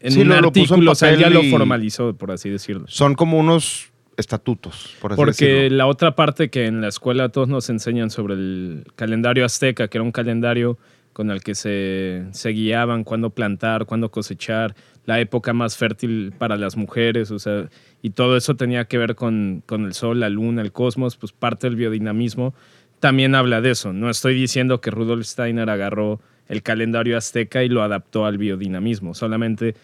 en 0.00 0.12
Sí, 0.12 0.20
un 0.20 0.28
lo- 0.28 0.40
lo 0.42 0.52
puso 0.52 0.74
en 0.74 0.80
artículo, 0.80 0.92
o 0.92 0.94
sea, 0.94 1.10
él 1.14 1.18
ya 1.20 1.30
lo 1.30 1.42
formalizó, 1.44 2.14
por 2.14 2.30
así 2.30 2.50
decirlo. 2.50 2.84
Son 2.88 3.14
como 3.14 3.38
unos 3.38 3.88
estatutos, 4.16 4.96
por 5.00 5.12
así 5.12 5.16
Porque 5.16 5.46
decirlo. 5.46 5.76
la 5.78 5.86
otra 5.86 6.14
parte 6.14 6.48
que 6.48 6.66
en 6.66 6.80
la 6.80 6.88
escuela 6.88 7.28
todos 7.28 7.48
nos 7.48 7.68
enseñan 7.70 8.10
sobre 8.10 8.34
el 8.34 8.86
calendario 8.96 9.44
azteca, 9.44 9.88
que 9.88 9.98
era 9.98 10.02
un 10.02 10.12
calendario 10.12 10.78
con 11.12 11.30
el 11.30 11.42
que 11.42 11.54
se, 11.54 12.24
se 12.32 12.50
guiaban 12.50 13.04
cuándo 13.04 13.30
plantar, 13.30 13.86
cuándo 13.86 14.10
cosechar, 14.10 14.74
la 15.06 15.20
época 15.20 15.52
más 15.52 15.76
fértil 15.76 16.32
para 16.36 16.56
las 16.56 16.76
mujeres, 16.76 17.30
o 17.30 17.38
sea, 17.38 17.68
y 18.02 18.10
todo 18.10 18.36
eso 18.36 18.54
tenía 18.56 18.84
que 18.84 18.98
ver 18.98 19.14
con, 19.14 19.62
con 19.66 19.84
el 19.84 19.94
sol, 19.94 20.20
la 20.20 20.28
luna, 20.28 20.62
el 20.62 20.72
cosmos, 20.72 21.16
pues 21.16 21.32
parte 21.32 21.68
del 21.68 21.76
biodinamismo 21.76 22.54
también 23.00 23.34
habla 23.34 23.60
de 23.60 23.70
eso. 23.70 23.92
No 23.92 24.10
estoy 24.10 24.34
diciendo 24.34 24.80
que 24.80 24.90
Rudolf 24.90 25.26
Steiner 25.26 25.70
agarró 25.70 26.20
el 26.48 26.62
calendario 26.62 27.16
azteca 27.16 27.62
y 27.62 27.68
lo 27.68 27.82
adaptó 27.82 28.26
al 28.26 28.38
biodinamismo, 28.38 29.14
solamente 29.14 29.74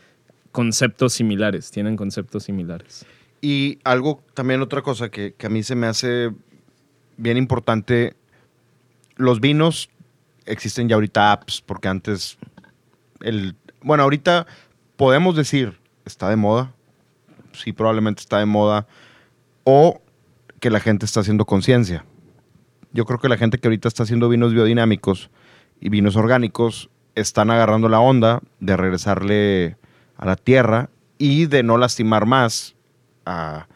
conceptos 0.50 1.14
similares, 1.14 1.70
tienen 1.70 1.96
conceptos 1.96 2.44
similares. 2.44 3.06
Y 3.44 3.80
algo, 3.82 4.22
también 4.34 4.62
otra 4.62 4.82
cosa 4.82 5.10
que, 5.10 5.34
a 5.44 5.48
mí 5.48 5.64
se 5.64 5.74
me 5.74 5.88
hace 5.88 6.30
bien 7.16 7.36
importante, 7.36 8.14
los 9.16 9.40
vinos 9.40 9.90
existen 10.46 10.88
ya 10.88 10.94
ahorita 10.94 11.32
apps, 11.32 11.60
porque 11.60 11.88
antes, 11.88 12.38
el, 13.20 13.56
bueno, 13.82 14.04
ahorita 14.04 14.46
podemos 14.96 15.34
decir, 15.34 15.80
está 16.04 16.30
de 16.30 16.36
moda, 16.36 16.72
sí, 17.52 17.72
probablemente 17.72 18.20
está 18.20 18.38
de 18.38 18.46
moda, 18.46 18.86
o 19.64 20.00
que 20.60 20.70
la 20.70 20.78
gente 20.78 21.04
está 21.04 21.20
haciendo 21.20 21.44
conciencia. 21.44 22.04
Yo 22.92 23.06
creo 23.06 23.18
que 23.18 23.28
la 23.28 23.38
gente 23.38 23.58
que 23.58 23.66
ahorita 23.66 23.88
está 23.88 24.04
haciendo 24.04 24.28
vinos 24.28 24.52
biodinámicos 24.54 25.30
y 25.80 25.88
vinos 25.88 26.14
orgánicos 26.14 26.90
están 27.16 27.50
agarrando 27.50 27.88
la 27.88 27.98
onda 27.98 28.40
de 28.60 28.76
regresarle 28.76 29.76
a 30.16 30.26
la 30.26 30.36
tierra 30.36 30.90
y 31.18 31.46
de 31.46 31.64
no 31.64 31.76
lastimar 31.76 32.24
más 32.24 32.76
a, 33.26 33.66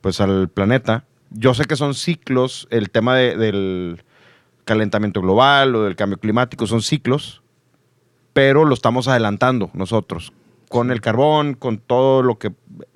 pues 0.00 0.20
al 0.20 0.48
planeta. 0.48 1.04
Yo 1.30 1.54
sé 1.54 1.64
que 1.64 1.76
son 1.76 1.94
ciclos, 1.94 2.66
el 2.70 2.90
tema 2.90 3.16
de- 3.16 3.36
del 3.36 4.02
calentamiento 4.64 5.20
global 5.20 5.74
o 5.74 5.82
del 5.84 5.96
cambio 5.96 6.18
climático 6.18 6.66
son 6.66 6.82
ciclos, 6.82 7.42
pero 8.32 8.64
lo 8.64 8.74
estamos 8.74 9.08
adelantando 9.08 9.70
nosotros 9.74 10.32
con 10.68 10.90
el 10.90 11.00
carbón, 11.00 11.54
con 11.54 11.78
todo 11.78 12.22
lo 12.22 12.38
que, 12.38 12.52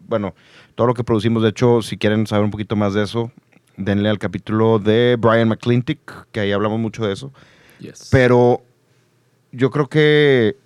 bueno, 0.06 0.34
todo 0.76 0.86
lo 0.86 0.94
que 0.94 1.02
producimos. 1.04 1.42
De 1.42 1.48
hecho, 1.50 1.82
si 1.82 1.96
quieren 1.96 2.26
saber 2.26 2.44
un 2.44 2.50
poquito 2.50 2.76
más 2.76 2.94
de 2.94 3.02
eso, 3.02 3.32
denle 3.76 4.08
al 4.08 4.18
capítulo 4.20 4.78
de 4.78 5.16
Brian 5.18 5.48
McClintic, 5.48 5.98
que 6.30 6.40
ahí 6.40 6.52
hablamos 6.52 6.78
mucho 6.78 7.04
de 7.04 7.12
eso. 7.12 7.32
Yes. 7.80 8.08
Pero 8.12 8.62
yo 9.50 9.70
creo 9.70 9.88
que, 9.88 10.56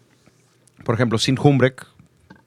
por 0.84 0.94
ejemplo, 0.94 1.16
Sin 1.18 1.38
Humbrek 1.38 1.86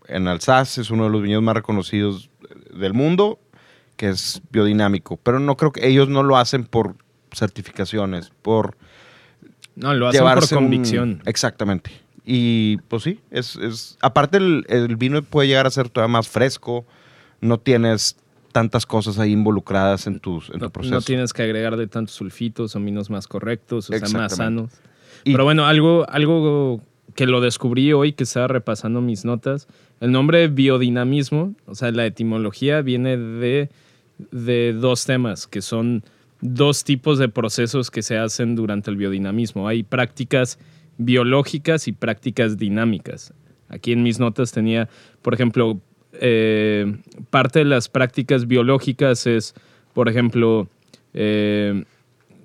en 0.07 0.27
Alsace 0.27 0.81
es 0.81 0.91
uno 0.91 1.05
de 1.05 1.09
los 1.09 1.21
viñedos 1.21 1.43
más 1.43 1.55
reconocidos 1.55 2.29
del 2.73 2.93
mundo, 2.93 3.39
que 3.97 4.09
es 4.09 4.41
biodinámico. 4.51 5.17
Pero 5.21 5.39
no 5.39 5.57
creo 5.57 5.71
que 5.71 5.87
ellos 5.87 6.09
no 6.09 6.23
lo 6.23 6.37
hacen 6.37 6.63
por 6.65 6.95
certificaciones, 7.33 8.31
por 8.41 8.75
no, 9.75 9.93
lo 9.93 10.07
hacen 10.07 10.23
por 10.23 10.43
un- 10.43 10.49
convicción. 10.49 11.21
Exactamente. 11.25 11.91
Y 12.25 12.77
pues 12.87 13.03
sí, 13.03 13.19
es, 13.31 13.55
es 13.55 13.97
aparte 14.01 14.37
el, 14.37 14.65
el 14.69 14.95
vino 14.95 15.21
puede 15.23 15.47
llegar 15.47 15.65
a 15.65 15.71
ser 15.71 15.89
todavía 15.89 16.13
más 16.13 16.27
fresco, 16.27 16.85
no 17.41 17.59
tienes 17.59 18.15
tantas 18.51 18.85
cosas 18.85 19.17
ahí 19.17 19.31
involucradas 19.31 20.05
en, 20.07 20.19
tus, 20.19 20.49
en 20.49 20.59
tu 20.59 20.65
No, 20.65 20.69
proceso. 20.71 20.93
no 20.95 21.01
tienes 21.01 21.33
que 21.33 21.41
agregarle 21.41 21.87
tantos 21.87 22.13
sulfitos, 22.15 22.71
son 22.71 22.85
vinos 22.85 23.09
más 23.09 23.27
correctos, 23.27 23.89
o 23.89 23.97
sea, 23.97 24.07
más 24.19 24.35
sanos. 24.35 24.71
Y- 25.23 25.31
Pero 25.31 25.45
bueno, 25.45 25.65
algo, 25.65 26.05
algo 26.09 26.81
que 27.15 27.25
lo 27.25 27.41
descubrí 27.41 27.91
hoy 27.93 28.13
que 28.13 28.23
estaba 28.23 28.47
repasando 28.47 29.01
mis 29.01 29.25
notas, 29.25 29.67
el 30.01 30.11
nombre 30.11 30.47
biodinamismo, 30.47 31.55
o 31.65 31.75
sea, 31.75 31.91
la 31.91 32.05
etimología 32.05 32.81
viene 32.81 33.17
de, 33.17 33.69
de 34.31 34.73
dos 34.73 35.05
temas, 35.05 35.47
que 35.47 35.61
son 35.61 36.03
dos 36.41 36.83
tipos 36.83 37.19
de 37.19 37.29
procesos 37.29 37.91
que 37.91 38.01
se 38.01 38.17
hacen 38.17 38.55
durante 38.55 38.89
el 38.89 38.97
biodinamismo. 38.97 39.67
Hay 39.67 39.83
prácticas 39.83 40.59
biológicas 40.97 41.87
y 41.87 41.91
prácticas 41.91 42.57
dinámicas. 42.57 43.33
Aquí 43.69 43.93
en 43.93 44.03
mis 44.03 44.19
notas 44.19 44.51
tenía, 44.51 44.89
por 45.21 45.35
ejemplo, 45.35 45.79
eh, 46.13 46.97
parte 47.29 47.59
de 47.59 47.65
las 47.65 47.87
prácticas 47.87 48.47
biológicas 48.47 49.27
es, 49.27 49.53
por 49.93 50.09
ejemplo, 50.09 50.67
eh, 51.13 51.85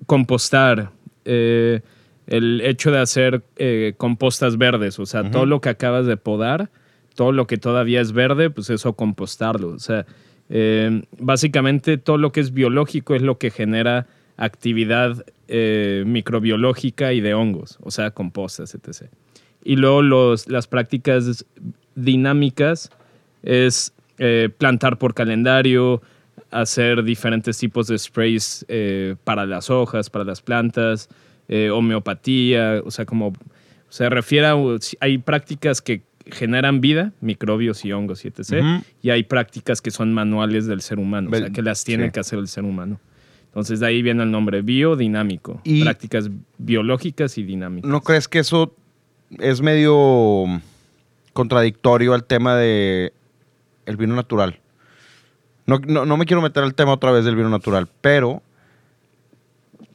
compostar, 0.05 0.91
eh, 1.25 1.81
el 2.27 2.61
hecho 2.61 2.91
de 2.91 2.99
hacer 2.99 3.43
eh, 3.55 3.93
compostas 3.97 4.57
verdes, 4.57 4.99
o 4.99 5.05
sea, 5.05 5.31
todo 5.31 5.45
lo 5.45 5.59
que 5.61 5.69
acabas 5.69 6.05
de 6.05 6.17
podar, 6.17 6.69
todo 7.17 7.31
lo 7.31 7.47
que 7.47 7.57
todavía 7.57 7.99
es 7.99 8.11
verde, 8.11 8.51
pues 8.51 8.69
eso 8.69 8.93
compostarlo. 8.93 9.69
O 9.69 9.79
sea, 9.79 10.05
eh, 10.49 11.01
básicamente 11.17 11.97
todo 11.97 12.17
lo 12.17 12.31
que 12.31 12.41
es 12.41 12.53
biológico 12.53 13.15
es 13.15 13.23
lo 13.23 13.39
que 13.39 13.49
genera 13.49 14.05
actividad 14.37 15.25
eh, 15.47 16.03
microbiológica 16.05 17.13
y 17.13 17.21
de 17.21 17.33
hongos, 17.33 17.79
o 17.81 17.89
sea, 17.89 18.11
compostas, 18.11 18.75
etc. 18.75 19.09
Y 19.63 19.77
luego 19.77 20.03
los, 20.03 20.47
las 20.47 20.67
prácticas 20.67 21.43
dinámicas 21.95 22.91
es 23.41 23.93
eh, 24.19 24.49
plantar 24.55 24.99
por 24.99 25.15
calendario, 25.15 26.03
hacer 26.51 27.03
diferentes 27.03 27.57
tipos 27.57 27.87
de 27.87 27.97
sprays 27.97 28.63
para 29.23 29.47
las 29.47 29.71
hojas, 29.71 30.11
para 30.11 30.23
las 30.23 30.41
plantas, 30.41 31.09
homeopatía, 31.49 32.83
o 32.85 32.91
sea, 32.91 33.05
como 33.05 33.33
se 33.89 34.07
refiere 34.07 34.45
a, 34.47 34.55
hay 34.99 35.17
prácticas 35.17 35.81
que 35.81 36.03
generan 36.31 36.81
vida, 36.81 37.13
microbios 37.21 37.83
y 37.85 37.91
hongos 37.91 38.25
y 38.25 38.29
etc. 38.29 38.83
Y 39.01 39.09
hay 39.09 39.23
prácticas 39.23 39.81
que 39.81 39.91
son 39.91 40.13
manuales 40.13 40.65
del 40.67 40.81
ser 40.81 40.99
humano, 40.99 41.29
o 41.31 41.35
sea, 41.35 41.49
que 41.49 41.61
las 41.61 41.83
tiene 41.83 42.05
sí. 42.05 42.11
que 42.11 42.19
hacer 42.19 42.39
el 42.39 42.47
ser 42.47 42.63
humano. 42.63 42.99
Entonces 43.45 43.79
de 43.79 43.87
ahí 43.87 44.01
viene 44.01 44.23
el 44.23 44.31
nombre 44.31 44.61
biodinámico, 44.61 45.61
Y- 45.63 45.83
prácticas 45.83 46.29
biológicas 46.57 47.37
y 47.37 47.43
dinámicas. 47.43 47.89
¿No 47.89 48.01
crees 48.01 48.27
que 48.27 48.39
eso 48.39 48.75
es 49.39 49.61
medio 49.61 50.45
contradictorio 51.33 52.13
al 52.13 52.23
tema 52.23 52.55
de 52.55 53.13
el 53.85 53.97
vino 53.97 54.15
natural? 54.15 54.59
No, 55.65 55.79
no, 55.79 56.05
no 56.05 56.17
me 56.17 56.25
quiero 56.25 56.41
meter 56.41 56.63
al 56.63 56.75
tema 56.75 56.93
otra 56.93 57.11
vez 57.11 57.25
del 57.25 57.35
vino 57.35 57.49
natural, 57.49 57.87
pero 58.01 58.41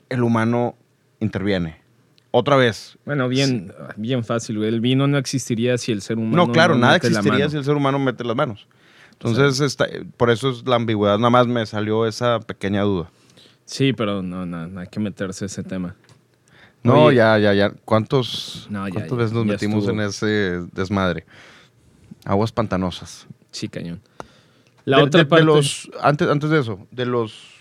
el 0.09 0.23
humano 0.23 0.75
interviene. 1.21 1.82
Otra 2.33 2.57
vez. 2.57 2.97
Bueno, 3.05 3.29
bien, 3.29 3.73
bien 3.97 4.25
fácil. 4.25 4.63
El 4.65 4.81
vino 4.81 5.07
no 5.07 5.19
existiría 5.19 5.77
si 5.79 5.93
el 5.93 6.01
ser 6.03 6.17
humano 6.19 6.47
No, 6.47 6.53
claro, 6.53 6.75
nada 6.77 6.95
mete 6.95 7.09
existiría 7.09 7.49
si 7.51 7.59
el 7.59 7.65
ser 7.65 7.75
humano 7.77 7.99
mete 7.99 8.25
las 8.25 8.35
manos. 8.35 8.67
Entonces, 9.13 9.61
está- 9.61 9.87
por 10.17 10.31
eso 10.31 10.51
es 10.51 10.67
la 10.67 10.77
ambigüedad. 10.77 11.19
Nada 11.19 11.31
más 11.31 11.47
me 11.47 11.65
salió 11.67 12.07
esa 12.07 12.41
pequeña 12.41 12.83
duda. 12.83 13.11
Sí, 13.67 13.93
pero 13.93 14.23
no, 14.23 14.45
no, 14.47 14.67
no 14.67 14.81
hay 14.81 14.89
que 14.89 14.99
meterse 14.99 15.45
ese 15.45 15.63
tema. 15.63 15.95
No, 16.83 17.05
Oye. 17.05 17.19
ya, 17.19 17.39
ya, 17.39 17.53
ya. 17.55 17.71
¿Cuántos, 17.85 18.67
No, 18.71 18.89
ya, 18.89 18.95
¿cuántas 18.95 19.11
ya, 19.13 19.17
veces 19.19 19.33
nos 19.35 19.47
metimos 19.47 19.85
estuvo. 19.85 20.01
en 20.01 20.09
ese 20.09 20.67
desmadre? 20.73 21.25
Aguas 22.25 22.51
pantanosas. 22.51 23.27
Sí, 23.53 23.69
cañón. 23.69 24.01
La 24.85 24.97
de, 24.97 25.03
otra 25.05 25.19
de- 25.19 25.25
de 25.25 25.31
parte. 25.31 25.45
los, 25.45 25.91
antes, 26.01 26.29
antes 26.29 26.51
de 26.51 26.59
eso, 26.59 26.81
de 26.91 27.07
los 27.07 27.53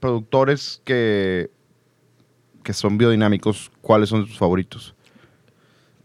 productores 0.00 0.80
que, 0.84 1.50
que 2.68 2.74
son 2.74 2.98
biodinámicos, 2.98 3.72
¿cuáles 3.80 4.10
son 4.10 4.26
sus 4.26 4.36
favoritos? 4.36 4.94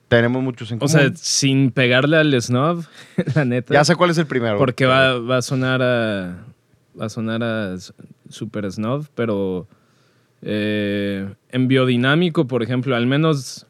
Tenemos 0.08 0.42
muchos 0.42 0.72
en 0.72 0.78
o 0.78 0.80
común. 0.80 0.90
sea, 0.90 1.12
sin 1.14 1.72
pegarle 1.72 2.16
al 2.16 2.42
snob, 2.42 2.86
la 3.36 3.44
neta. 3.44 3.74
ya 3.74 3.84
sé 3.84 3.98
cuál 3.98 4.12
es 4.12 4.18
el 4.18 4.28
primero. 4.28 4.58
Porque 4.58 4.86
va, 4.86 5.20
va 5.20 5.40
a 5.40 5.42
sonar 5.42 5.82
a. 5.82 6.38
Va 6.98 7.08
a 7.08 7.10
sonar 7.10 7.44
a 7.44 7.76
super 8.30 8.72
snob, 8.72 9.08
pero. 9.14 9.68
eh, 10.42 11.34
en 11.50 11.68
biodinámico, 11.68 12.48
por 12.48 12.64
ejemplo, 12.64 12.96
al 12.96 13.08
menos. 13.08 13.68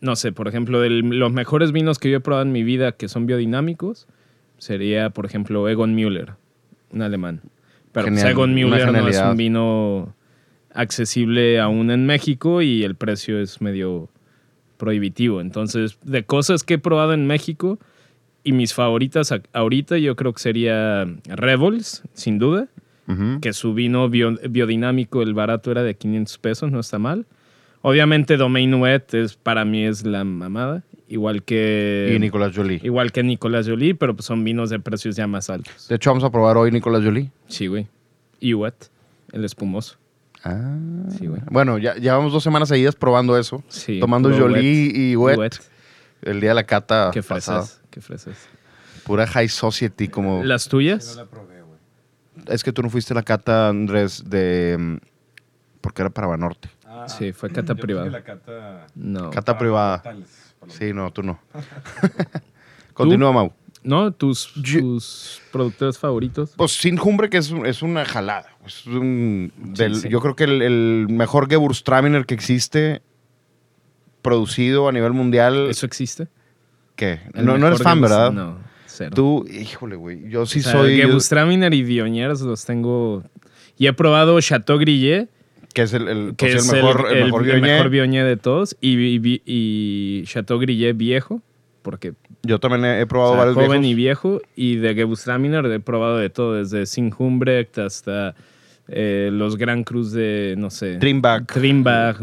No 0.00 0.14
sé, 0.14 0.30
por 0.30 0.46
ejemplo, 0.46 0.80
de 0.80 0.90
los 0.90 1.32
mejores 1.32 1.72
vinos 1.72 1.98
que 1.98 2.08
yo 2.08 2.18
he 2.18 2.20
probado 2.20 2.46
en 2.46 2.52
mi 2.52 2.62
vida 2.62 2.92
que 2.92 3.08
son 3.08 3.26
biodinámicos, 3.26 4.06
sería, 4.58 5.10
por 5.10 5.26
ejemplo, 5.26 5.68
Egon 5.68 5.96
Müller, 5.96 6.34
un 6.92 7.02
alemán. 7.02 7.40
Pero 7.90 8.06
pues, 8.06 8.22
Egon 8.22 8.54
Müller 8.54 8.92
no 8.92 9.08
es 9.08 9.18
un 9.18 9.36
vino 9.36 10.14
accesible 10.74 11.58
aún 11.60 11.90
en 11.90 12.06
México 12.06 12.62
y 12.62 12.84
el 12.84 12.94
precio 12.94 13.40
es 13.40 13.60
medio 13.60 14.08
prohibitivo. 14.76 15.40
Entonces, 15.40 15.98
de 16.02 16.24
cosas 16.24 16.62
que 16.64 16.74
he 16.74 16.78
probado 16.78 17.12
en 17.12 17.26
México 17.26 17.78
y 18.44 18.52
mis 18.52 18.72
favoritas 18.72 19.32
ahorita, 19.52 19.98
yo 19.98 20.16
creo 20.16 20.32
que 20.32 20.40
sería 20.40 21.04
Rebels, 21.26 22.02
sin 22.14 22.38
duda, 22.38 22.68
que 23.40 23.52
su 23.52 23.74
vino 23.74 24.08
bio- 24.08 24.38
biodinámico, 24.48 25.20
el 25.22 25.34
barato 25.34 25.72
era 25.72 25.82
de 25.82 25.96
500 25.96 26.38
pesos, 26.38 26.70
no 26.70 26.78
está 26.78 27.00
mal. 27.00 27.26
Obviamente 27.82 28.36
Domaine 28.36 28.76
Wet 28.76 29.14
es, 29.14 29.34
para 29.34 29.64
mí 29.64 29.84
es 29.84 30.06
la 30.06 30.22
mamada, 30.22 30.84
igual 31.08 31.42
que 31.42 32.12
Y 32.14 32.18
Nicolás 32.20 32.52
Jolie. 32.54 32.78
igual 32.84 33.10
que 33.10 33.24
Nicolás 33.24 33.66
Jolie, 33.68 33.96
pero 33.96 34.14
pues 34.14 34.26
son 34.26 34.44
vinos 34.44 34.70
de 34.70 34.78
precios 34.78 35.16
ya 35.16 35.26
más 35.26 35.50
altos. 35.50 35.88
De 35.88 35.96
hecho, 35.96 36.10
vamos 36.10 36.22
a 36.22 36.30
probar 36.30 36.56
hoy 36.56 36.70
Nicolás 36.70 37.02
Jolie. 37.02 37.30
Sí, 37.48 37.66
güey. 37.66 37.88
Y 38.38 38.54
Wet, 38.54 38.76
el 39.32 39.44
espumoso. 39.44 39.96
Ah. 40.44 40.78
Sí, 41.18 41.26
güey. 41.26 41.40
Bueno, 41.50 41.78
ya 41.78 41.94
llevamos 41.94 42.32
dos 42.32 42.42
semanas 42.42 42.68
seguidas 42.68 42.96
probando 42.96 43.36
eso. 43.38 43.62
Sí, 43.68 44.00
tomando 44.00 44.30
Jolie 44.30 44.86
Wet. 44.88 44.96
y 44.96 45.16
wet, 45.16 45.60
El 46.22 46.40
día 46.40 46.50
de 46.50 46.54
la 46.54 46.64
cata 46.64 47.10
Qué 47.12 47.22
fresas, 47.22 47.80
qué 47.90 48.00
fresas. 48.00 48.36
Pura 49.04 49.26
high 49.26 49.48
society 49.48 50.08
como... 50.08 50.42
¿Las 50.44 50.68
tuyas? 50.68 51.18
Es 52.46 52.62
que 52.64 52.72
tú 52.72 52.82
no 52.82 52.90
fuiste 52.90 53.12
a 53.12 53.16
la 53.16 53.22
cata, 53.22 53.68
Andrés, 53.68 54.22
de... 54.28 54.76
mm, 54.78 54.96
Porque 55.80 56.02
era 56.02 56.10
para 56.10 56.26
Banorte. 56.28 56.70
Sí, 57.06 57.32
fue 57.32 57.50
cata 57.50 57.74
privada. 57.74 58.08
La 58.10 58.22
cata 58.22 58.86
No. 58.94 59.30
Cata 59.30 59.52
para 59.52 59.58
privada. 59.58 60.02
Sí, 60.68 60.92
no, 60.92 61.10
tú 61.12 61.22
no. 61.22 61.40
Continúa, 62.94 63.32
Mau. 63.32 63.52
¿No? 63.82 64.12
¿Tus, 64.12 64.52
Yo- 64.56 64.80
tus 64.80 65.40
productores 65.50 65.98
favoritos? 65.98 66.52
Pues 66.56 66.72
Sin 66.72 66.98
Humbre, 67.00 67.30
que 67.30 67.38
es, 67.38 67.50
es 67.64 67.82
una 67.82 68.04
jalada. 68.04 68.49
Es 68.66 68.86
un- 68.86 69.52
del- 69.56 69.96
sí. 69.96 70.08
Yo 70.08 70.20
creo 70.20 70.36
que 70.36 70.44
el, 70.44 70.62
el 70.62 71.06
mejor 71.08 71.48
Gewürztraminer 71.48 72.26
que 72.26 72.34
existe 72.34 73.02
producido 74.22 74.88
a 74.88 74.92
nivel 74.92 75.12
mundial. 75.12 75.68
¿Eso 75.70 75.86
existe? 75.86 76.28
¿Qué? 76.96 77.20
No, 77.34 77.56
no 77.58 77.66
eres 77.68 77.82
fan, 77.82 78.00
¿verdad? 78.00 78.32
No, 78.32 78.58
cero. 78.86 79.12
Tú, 79.14 79.46
híjole, 79.50 79.96
güey. 79.96 80.28
Yo 80.28 80.44
sí 80.46 80.60
O 80.60 80.62
sea, 80.62 80.72
soy. 80.72 80.96
Gewürztraminer 80.96 81.72
y 81.72 81.82
Viogniers 81.82 82.40
los 82.42 82.64
tengo... 82.64 83.24
Y 83.78 83.86
he 83.86 83.92
probado 83.94 84.38
Chateau 84.42 84.76
Grillet, 84.78 85.28
que 85.72 85.82
es 85.82 85.94
el, 85.94 86.06
el, 86.08 86.34
que 86.36 86.46
pues, 86.50 86.54
es 86.56 86.68
el 86.70 86.82
mejor, 86.82 87.06
el, 87.10 87.16
el, 87.16 87.24
mejor 87.24 87.40
el 87.42 87.46
Viognier. 87.46 87.72
mejor 87.76 87.88
Viognier 87.90 88.26
de 88.26 88.36
todos, 88.36 88.76
y, 88.82 88.98
y, 89.16 89.42
y 89.46 90.24
Chateau 90.26 90.58
Grillet 90.58 90.94
viejo, 90.94 91.40
porque 91.82 92.14
Yo 92.42 92.58
también 92.58 92.84
he, 92.84 92.98
he 93.00 93.02
o 93.02 93.08
probado 93.08 93.32
sea, 93.32 93.38
varios 93.44 93.56
joven 93.56 93.80
viejos. 93.82 93.86
y 93.90 93.94
viejo, 93.94 94.40
y 94.56 94.76
de 94.76 94.94
Gewürztraminer 94.94 95.66
he 95.66 95.80
probado 95.80 96.18
de 96.18 96.30
todo, 96.30 96.54
desde 96.54 96.86
Sinhumbrecht 96.86 97.78
hasta 97.78 98.34
eh, 98.92 99.30
los 99.32 99.56
Gran 99.56 99.84
Cruz 99.84 100.10
de, 100.12 100.56
no 100.58 100.68
sé... 100.68 100.96
Trimbach, 100.96 101.48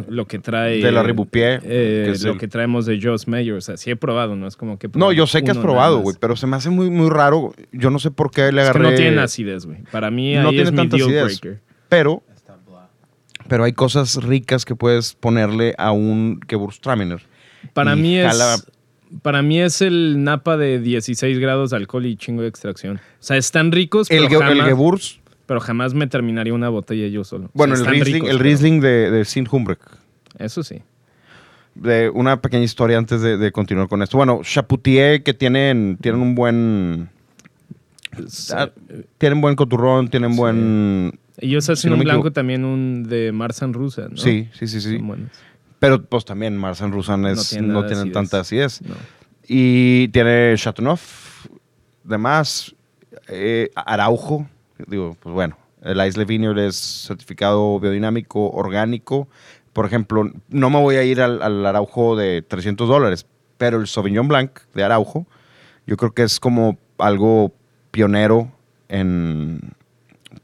lo 0.10 0.26
que 0.28 0.40
trae... 0.40 0.82
De 0.82 0.92
la 0.92 1.02
Riboupie, 1.02 1.60
eh, 1.64 2.10
es 2.12 2.24
lo 2.24 2.34
el- 2.34 2.38
que 2.38 2.48
traemos 2.50 2.86
de 2.86 3.00
Joss 3.02 3.28
Mayer, 3.28 3.54
o 3.54 3.62
sea, 3.62 3.78
sí 3.78 3.90
he 3.90 3.96
probado, 3.96 4.36
no 4.36 4.48
es 4.48 4.58
como 4.58 4.78
que... 4.78 4.88
No, 4.88 4.92
probado 4.92 5.14
yo 5.14 5.28
sé 5.28 5.44
que 5.44 5.52
has 5.52 5.58
probado, 5.58 6.00
güey, 6.00 6.18
pero 6.20 6.36
se 6.36 6.46
me 6.46 6.58
hace 6.58 6.70
muy, 6.70 6.90
muy 6.90 7.10
raro. 7.10 7.54
Yo 7.72 7.90
no 7.90 8.00
sé 8.00 8.12
por 8.12 8.32
qué 8.32 8.52
le 8.52 8.62
Es 8.64 8.70
que 8.72 8.78
agarré. 8.78 8.84
no 8.92 8.96
tienen 8.96 9.20
acidez, 9.20 9.66
güey. 9.66 9.84
Para 9.92 10.12
mí 10.12 10.34
No 10.36 10.50
ahí 10.50 10.56
tiene 10.56 10.64
es 10.64 10.72
mi 10.72 10.78
tanta 10.78 10.98
deal 10.98 11.08
acidez. 11.08 11.24
breaker. 11.42 11.62
Pero, 11.88 12.22
pero 13.48 13.64
hay 13.64 13.72
cosas 13.72 14.22
ricas 14.22 14.66
que 14.66 14.76
puedes 14.76 15.14
ponerle 15.14 15.74
a 15.78 15.94
un 15.94 16.42
Gewürztraminer. 16.50 17.22
Para 17.74 17.96
mí 17.96 18.18
es... 18.18 18.28
Para 19.22 19.42
mí 19.42 19.60
es 19.62 19.82
el 19.82 20.24
napa 20.24 20.58
de 20.58 20.80
16 20.80 21.40
grados 21.40 21.70
de 21.72 21.78
alcohol 21.78 22.06
y 22.06 22.16
chingo 22.18 22.42
de 22.42 22.48
extracción. 22.50 22.98
O 22.98 23.00
sea, 23.20 23.38
están 23.38 23.72
ricos, 23.72 24.10
El, 24.12 24.28
pero, 24.28 24.42
el 24.50 24.60
jamás, 24.60 25.20
pero 25.46 25.60
jamás 25.62 25.94
me 25.94 26.08
terminaría 26.08 26.54
una 26.54 26.70
botella 26.70 27.08
yo 27.08 27.24
solo. 27.24 27.46
O 27.46 27.48
sea, 27.48 27.52
bueno, 27.54 27.76
el 27.76 27.86
Riesling, 27.86 28.14
ricos, 28.14 28.30
el 28.30 28.40
Riesling 28.40 28.80
de, 28.82 29.12
de 29.12 29.26
Sint 29.26 29.48
Humbrek. 29.52 29.80
Eso 30.40 30.62
sí. 30.64 30.82
De 31.76 32.10
una 32.10 32.42
pequeña 32.42 32.64
historia 32.64 32.98
antes 32.98 33.22
de, 33.22 33.38
de 33.38 33.52
continuar 33.52 33.88
con 33.88 34.02
esto. 34.02 34.18
Bueno, 34.18 34.42
Chapoutier, 34.44 35.24
que 35.24 35.34
tienen, 35.34 35.98
tienen 36.02 36.22
un 36.22 36.36
buen. 36.36 37.10
ah, 38.54 38.70
tienen 39.18 39.42
buen 39.42 39.56
coturrón, 39.56 40.10
tienen 40.10 40.32
Sí. 40.34 40.38
buen. 40.38 41.20
Ellos 41.40 41.70
hacen 41.70 41.92
no 41.92 41.98
un 41.98 42.04
blanco 42.04 42.22
equivoco. 42.22 42.34
también 42.34 42.66
un 42.66 43.04
de 43.08 43.32
Marsan 43.32 43.72
Rusa, 43.74 44.08
¿no? 44.10 44.18
Sí, 44.18 44.50
sí, 44.54 44.68
sí, 44.68 44.82
sí. 44.82 44.98
Son 44.98 45.08
buenos. 45.08 45.30
Pero 45.80 46.04
pues 46.04 46.26
también 46.26 46.58
Marsan 46.58 46.92
Rusan 46.92 47.26
es, 47.26 47.38
no, 47.38 47.50
tienen 47.50 47.68
nada 47.70 47.82
de 47.82 47.88
tienen 47.88 48.02
acidez. 48.02 48.14
tanta 48.14 48.40
acidez. 48.40 48.82
No. 48.82 48.96
Y 49.48 50.08
tiene 50.10 50.56
Chateauneuf, 50.58 51.48
demás, 52.04 52.76
eh, 53.28 53.70
Araujo, 53.76 54.48
digo, 54.88 55.16
pues 55.20 55.34
bueno, 55.34 55.58
el 55.84 56.06
Isle 56.06 56.26
Vineyard 56.26 56.60
es 56.60 57.06
certificado 57.08 57.80
biodinámico, 57.80 58.50
orgánico. 58.50 59.28
Por 59.72 59.86
ejemplo, 59.86 60.30
no 60.50 60.70
me 60.70 60.82
voy 60.82 60.96
a 60.96 61.04
ir 61.04 61.22
al, 61.22 61.42
al 61.42 61.66
Araujo 61.66 62.16
de 62.16 62.42
300 62.42 62.90
dólares, 62.90 63.26
pero 63.58 63.80
el 63.80 63.88
Sauvignon 63.88 64.28
Blanc 64.28 64.60
de 64.74 64.84
Araujo, 64.84 65.28
yo 65.86 65.96
creo 65.96 66.14
que 66.14 66.24
es 66.24 66.40
como 66.40 66.78
algo 66.98 67.54
pionero 67.92 68.52
en... 68.90 69.74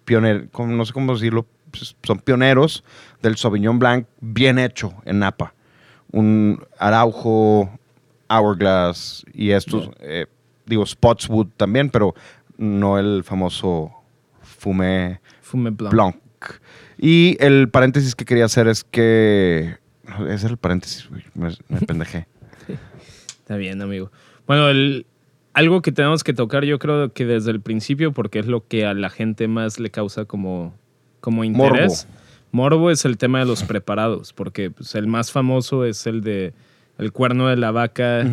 Pioner, 0.06 0.50
no 0.58 0.86
sé 0.86 0.94
cómo 0.94 1.14
decirlo, 1.14 1.46
pues, 1.72 1.96
son 2.04 2.20
pioneros 2.20 2.84
del 3.24 3.38
Sauvignon 3.38 3.80
Blanc 3.80 4.06
bien 4.22 4.60
hecho 4.60 4.94
en 5.06 5.20
Napa. 5.20 5.56
Un 6.12 6.64
Araujo, 6.78 7.80
Hourglass 8.30 9.26
y 9.34 9.50
estos, 9.50 9.90
eh, 10.02 10.28
digo, 10.68 10.86
Spotswood 10.86 11.48
también, 11.58 11.90
pero 11.90 12.14
no 12.58 13.00
el 13.00 13.24
famoso 13.24 13.92
Fumé 14.42 15.20
Fume 15.42 15.72
Blanc. 15.72 15.94
Blanc. 15.94 16.16
Y 17.00 17.38
el 17.40 17.70
paréntesis 17.70 18.14
que 18.14 18.26
quería 18.26 18.46
hacer 18.46 18.68
es 18.68 18.84
que... 18.84 19.78
Ese 20.30 20.46
era 20.46 20.52
el 20.52 20.58
paréntesis, 20.58 21.10
me, 21.34 21.50
me 21.70 21.80
pendejé. 21.88 22.28
Está 23.40 23.56
bien, 23.56 23.82
amigo. 23.82 24.12
Bueno, 24.46 24.70
el, 24.70 25.06
algo 25.54 25.82
que 25.82 25.92
tenemos 25.92 26.24
que 26.24 26.34
tocar 26.34 26.66
yo 26.66 26.78
creo 26.78 27.14
que 27.14 27.26
desde 27.26 27.52
el 27.52 27.62
principio, 27.62 28.12
porque 28.12 28.40
es 28.40 28.48
lo 28.48 28.68
que 28.68 28.86
a 28.86 28.94
la 28.94 29.10
gente 29.10 29.48
más 29.48 29.80
le 29.80 29.90
causa 29.90 30.26
como, 30.26 30.76
como 31.22 31.44
interés. 31.44 32.06
Morbo. 32.08 32.23
Es 32.92 33.06
el 33.06 33.18
tema 33.18 33.40
de 33.40 33.46
los 33.46 33.64
preparados, 33.64 34.32
porque 34.34 34.70
pues, 34.72 34.96
el 34.96 35.08
más 35.08 35.32
famoso 35.32 35.86
es 35.86 36.06
el 36.08 36.22
de 36.22 36.54
el 37.00 37.12
cuerno 37.12 37.48
de 37.48 37.58
la 37.58 37.72
vaca 37.72 38.24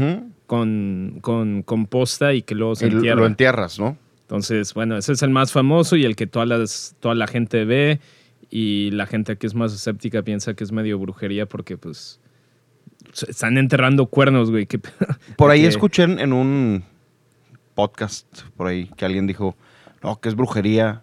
con, 0.46 1.18
con 1.22 1.62
composta 1.62 2.34
y 2.34 2.42
que 2.42 2.54
luego 2.54 2.74
se 2.76 2.86
entierra. 2.88 3.20
lo 3.20 3.26
entierras, 3.26 3.78
¿no? 3.80 3.96
Entonces, 4.22 4.74
bueno, 4.74 4.96
ese 4.98 5.12
es 5.12 5.22
el 5.22 5.30
más 5.30 5.50
famoso 5.52 5.96
y 5.96 6.04
el 6.04 6.14
que 6.14 6.26
todas 6.26 6.46
las, 6.46 6.94
toda 7.00 7.14
la 7.14 7.26
gente 7.26 7.64
ve 7.64 7.98
y 8.50 8.90
la 8.92 9.06
gente 9.06 9.36
que 9.36 9.46
es 9.46 9.54
más 9.54 9.72
escéptica 9.72 10.22
piensa 10.22 10.54
que 10.54 10.62
es 10.64 10.72
medio 10.72 10.98
brujería 10.98 11.46
porque 11.46 11.76
pues 11.78 12.20
están 13.26 13.56
enterrando 13.58 14.06
cuernos, 14.06 14.50
güey. 14.50 14.66
que- 14.66 14.78
Por 15.36 15.50
ahí 15.50 15.62
que- 15.62 15.68
escuché 15.68 16.02
en, 16.04 16.18
en 16.20 16.32
un 16.32 16.84
podcast, 17.74 18.26
por 18.56 18.66
ahí, 18.66 18.90
que 18.96 19.04
alguien 19.06 19.26
dijo, 19.26 19.56
no, 20.02 20.20
que 20.20 20.28
es 20.28 20.34
brujería, 20.34 21.02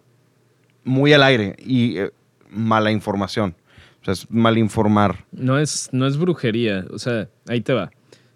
muy 0.84 1.12
al 1.14 1.24
aire 1.24 1.56
y 1.60 1.98
eh, 1.98 2.12
mala 2.50 2.92
información. 2.92 3.56
O 4.02 4.06
sea, 4.06 4.14
es 4.14 4.30
mal 4.30 4.58
informar. 4.58 5.26
No 5.32 5.58
es, 5.58 5.90
no 5.92 6.08
es 6.08 6.18
brujería, 6.18 6.86
o 6.92 7.00
sea, 7.00 7.30
ahí 7.48 7.62
te 7.62 7.74
va. 7.74 7.92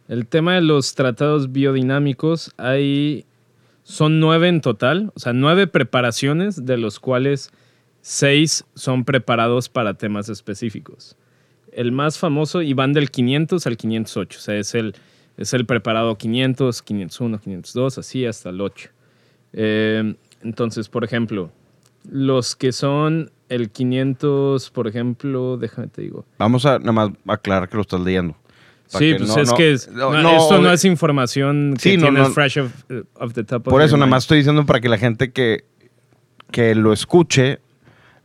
El 0.07 0.27
tema 0.27 0.55
de 0.55 0.61
los 0.61 0.95
tratados 0.95 1.51
biodinámicos, 1.51 2.51
hay, 2.57 3.25
son 3.83 4.19
nueve 4.19 4.49
en 4.49 4.61
total, 4.61 5.11
o 5.15 5.19
sea, 5.19 5.31
nueve 5.31 5.67
preparaciones, 5.67 6.65
de 6.65 6.77
los 6.77 6.99
cuales 6.99 7.51
seis 8.01 8.65
son 8.75 9.05
preparados 9.05 9.69
para 9.69 9.93
temas 9.93 10.27
específicos. 10.27 11.15
El 11.71 11.93
más 11.93 12.17
famoso, 12.17 12.61
y 12.61 12.73
van 12.73 12.91
del 12.91 13.09
500 13.09 13.65
al 13.65 13.77
508, 13.77 14.37
o 14.37 14.41
sea, 14.41 14.55
es 14.57 14.75
el, 14.75 14.95
es 15.37 15.53
el 15.53 15.65
preparado 15.65 16.17
500, 16.17 16.81
501, 16.81 17.39
502, 17.39 17.97
así 17.97 18.25
hasta 18.25 18.49
el 18.49 18.59
8. 18.59 18.89
Eh, 19.53 20.15
entonces, 20.43 20.89
por 20.89 21.03
ejemplo, 21.03 21.51
los 22.09 22.55
que 22.55 22.71
son 22.71 23.31
el 23.51 23.69
500, 23.69 24.69
por 24.71 24.87
ejemplo, 24.87 25.57
déjame 25.57 25.87
te 25.87 26.01
digo. 26.01 26.25
Vamos 26.39 26.65
a 26.65 26.79
nada 26.79 26.91
más 26.93 27.09
aclarar 27.27 27.69
que 27.69 27.75
lo 27.75 27.81
estás 27.81 27.99
leyendo. 28.01 28.35
Sí, 28.87 29.13
pues 29.17 29.29
no- 29.29 29.37
es 29.41 29.49
no- 29.49 29.55
que 29.55 29.71
es- 29.71 29.89
no- 29.89 30.13
esto 30.13 30.61
no 30.61 30.69
obvi- 30.69 30.73
es 30.73 30.85
información 30.85 31.73
que 31.75 31.91
Sí, 31.91 31.97
no, 31.97 32.09
tienes 32.09 32.29
fresh 32.33 32.57
of, 32.59 32.71
of 33.15 33.33
the 33.33 33.43
top 33.43 33.67
of 33.67 33.71
Por 33.71 33.81
eso, 33.81 33.95
nada 33.97 34.07
más 34.09 34.23
estoy 34.23 34.39
diciendo 34.39 34.65
para 34.65 34.81
que 34.81 34.89
la 34.89 34.97
gente 34.97 35.31
que, 35.31 35.63
que 36.51 36.75
lo 36.75 36.91
escuche 36.91 37.59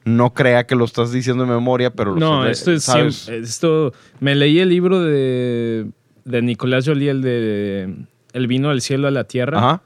no 0.05 0.33
crea 0.35 0.67
que 0.67 0.75
lo 0.77 0.85
estás 0.85 1.13
diciendo 1.13 1.45
de 1.45 1.51
memoria, 1.51 1.91
pero 1.91 2.13
lo 2.15 2.19
No, 2.21 2.47
esto 2.47 2.73
es 2.73 2.85
¿sabes? 2.85 3.15
siempre- 3.17 3.45
esto 3.45 3.93
me 4.21 4.35
leí 4.35 4.59
el 4.61 4.69
libro 4.69 5.01
de, 5.03 5.87
de 6.25 6.43
Nicolás 6.43 6.85
Jolie, 6.87 7.11
el 7.11 7.23
de 7.23 7.95
El 8.33 8.47
vino 8.49 8.69
del 8.71 8.81
cielo 8.81 9.07
a 9.09 9.11
la 9.13 9.25
tierra. 9.25 9.59
Ajá. 9.59 9.83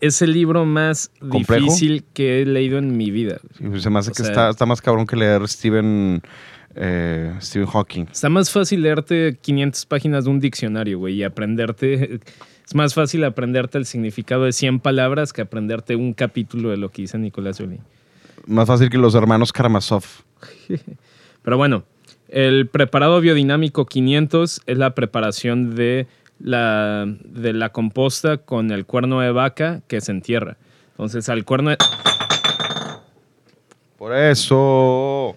Es 0.00 0.22
el 0.22 0.32
libro 0.32 0.64
más 0.64 1.10
¿Complejo? 1.20 1.64
difícil 1.64 2.04
que 2.14 2.42
he 2.42 2.46
leído 2.46 2.78
en 2.78 2.96
mi 2.96 3.10
vida. 3.10 3.38
Sí, 3.58 3.64
pues 3.68 3.82
se 3.82 3.90
me 3.90 3.98
hace 3.98 4.10
O 4.10 4.14
que 4.14 4.22
sea- 4.22 4.30
está, 4.32 4.50
está 4.50 4.66
más 4.66 4.80
cabrón 4.80 5.06
que 5.06 5.16
leer 5.16 5.46
Stephen, 5.48 6.22
eh, 6.74 7.34
Stephen 7.40 7.66
Hawking. 7.68 8.06
Está 8.10 8.28
más 8.28 8.50
fácil 8.50 8.82
leerte 8.82 9.36
500 9.40 9.86
páginas 9.86 10.24
de 10.24 10.30
un 10.30 10.40
diccionario, 10.40 10.98
güey, 10.98 11.14
y 11.16 11.22
aprenderte. 11.24 12.20
Es 12.70 12.74
más 12.76 12.94
fácil 12.94 13.24
aprenderte 13.24 13.78
el 13.78 13.84
significado 13.84 14.44
de 14.44 14.52
100 14.52 14.78
palabras 14.78 15.32
que 15.32 15.42
aprenderte 15.42 15.96
un 15.96 16.12
capítulo 16.12 16.70
de 16.70 16.76
lo 16.76 16.90
que 16.90 17.02
dice 17.02 17.18
Nicolás 17.18 17.58
Jolie. 17.58 17.80
Más 18.46 18.68
fácil 18.68 18.88
que 18.88 18.96
los 18.96 19.16
hermanos 19.16 19.52
Karamazov. 19.52 20.04
Pero 21.42 21.56
bueno, 21.56 21.82
el 22.28 22.68
preparado 22.68 23.20
biodinámico 23.20 23.86
500 23.86 24.62
es 24.66 24.78
la 24.78 24.94
preparación 24.94 25.74
de 25.74 26.06
la, 26.40 27.04
de 27.06 27.52
la 27.52 27.70
composta 27.70 28.38
con 28.38 28.70
el 28.70 28.86
cuerno 28.86 29.20
de 29.20 29.30
vaca 29.32 29.82
que 29.86 30.00
se 30.00 30.12
entierra. 30.12 30.56
Entonces, 30.92 31.28
al 31.28 31.44
cuerno 31.44 31.70
de... 31.70 31.76
Por 33.98 34.16
eso. 34.16 35.36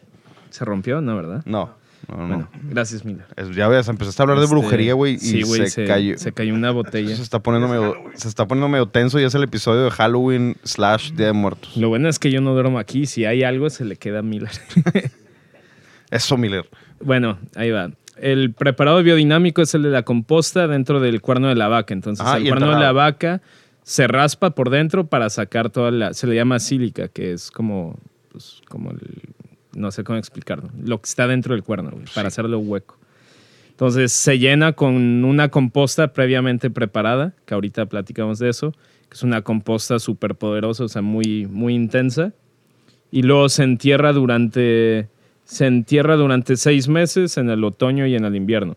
¿Se 0.50 0.64
rompió? 0.64 1.02
No, 1.02 1.16
¿verdad? 1.18 1.42
No, 1.46 1.72
no, 2.08 2.16
no. 2.18 2.28
Bueno, 2.28 2.50
gracias, 2.64 3.04
Miller. 3.04 3.26
Es- 3.36 3.54
ya 3.56 3.68
ves, 3.68 3.88
empezaste 3.90 4.22
a 4.22 4.24
hablar 4.24 4.38
de 4.38 4.46
Este, 4.46 4.56
brujería, 4.56 4.94
güey, 4.94 5.16
y 5.16 5.20
sí, 5.20 5.42
güey, 5.42 5.68
se, 5.68 5.86
cayó. 5.86 6.18
Se 6.18 6.32
cayó 6.32 6.54
una 6.54 6.72
botella. 6.72 7.16
Se 7.16 7.22
está, 7.22 7.40
poniendo 7.40 7.68
medio, 7.68 7.96
se 8.16 8.28
está 8.28 8.48
poniendo 8.48 8.70
medio 8.70 8.86
tenso 8.88 9.20
y 9.20 9.24
es 9.24 9.36
el 9.36 9.44
episodio 9.44 9.84
de 9.84 9.92
Halloween 9.92 10.56
slash 10.64 11.12
Día 11.12 11.28
de 11.28 11.34
Muertos. 11.34 11.76
Lo 11.76 11.90
bueno 11.90 12.08
es 12.08 12.20
que 12.20 12.32
yo 12.32 12.40
no 12.40 12.54
duermo 12.54 12.80
aquí. 12.80 13.06
Si 13.06 13.26
hay 13.26 13.44
algo, 13.44 13.70
se 13.70 13.84
le 13.84 13.98
queda 13.98 14.20
a 14.20 14.22
Miller. 14.22 14.52
Eso, 16.12 16.38
Miller. 16.38 16.70
Bueno, 17.02 17.40
ahí 17.56 17.72
va. 17.72 17.92
El 18.24 18.54
preparado 18.54 19.04
biodinámico 19.04 19.62
es 19.62 19.76
el 19.76 19.84
de 19.84 19.90
la 19.90 20.04
composta 20.04 20.66
dentro 20.68 21.02
del 21.02 21.20
cuerno 21.20 21.50
de 21.50 21.56
la 21.56 21.68
vaca. 21.68 21.94
Entonces, 21.94 22.26
Ah, 22.26 22.38
el 22.38 22.48
cuerno 22.48 22.74
de 22.74 22.80
la 22.80 22.94
vaca 22.94 23.42
se 23.84 24.08
raspa 24.08 24.52
por 24.52 24.70
dentro 24.70 25.08
para 25.08 25.30
sacar 25.30 25.70
toda 25.70 25.92
la. 25.92 26.14
Se 26.14 26.26
le 26.26 26.36
llama 26.36 26.60
sílica, 26.60 27.10
que 27.10 27.34
es 27.34 27.52
como. 27.52 28.00
pues, 28.32 28.62
como 28.70 28.92
el. 28.92 29.00
No 29.76 29.92
sé 29.92 30.06
cómo 30.06 30.18
explicarlo. 30.18 30.70
Lo 30.82 31.02
que 31.02 31.10
está 31.10 31.28
dentro 31.28 31.54
del 31.54 31.64
cuerno, 31.64 31.92
güey, 31.92 32.06
para 32.16 32.30
hacerlo 32.30 32.60
hueco. 32.60 32.98
Entonces 33.72 34.14
se 34.14 34.40
llena 34.40 34.72
con 34.72 35.26
una 35.26 35.50
composta 35.50 36.14
previamente 36.14 36.70
preparada, 36.70 37.34
que 37.46 37.56
ahorita 37.56 37.88
platicamos 37.88 38.40
de 38.40 38.48
eso, 38.50 38.72
que 39.10 39.16
es 39.16 39.24
una 39.24 39.42
composta 39.42 40.00
súper 40.00 40.36
poderosa, 40.36 40.86
o 40.86 40.88
sea, 40.88 41.02
muy, 41.02 41.46
muy 41.48 41.74
intensa. 41.74 42.32
Y 43.12 43.24
luego 43.24 43.50
se 43.50 43.64
entierra 43.64 44.14
durante, 44.14 45.10
se 45.54 45.66
entierra 45.68 46.16
durante 46.16 46.56
seis 46.58 46.88
meses 46.88 47.38
en 47.38 47.50
el 47.50 47.64
otoño 47.64 48.06
y 48.08 48.16
en 48.16 48.26
el 48.26 48.36
invierno. 48.36 48.76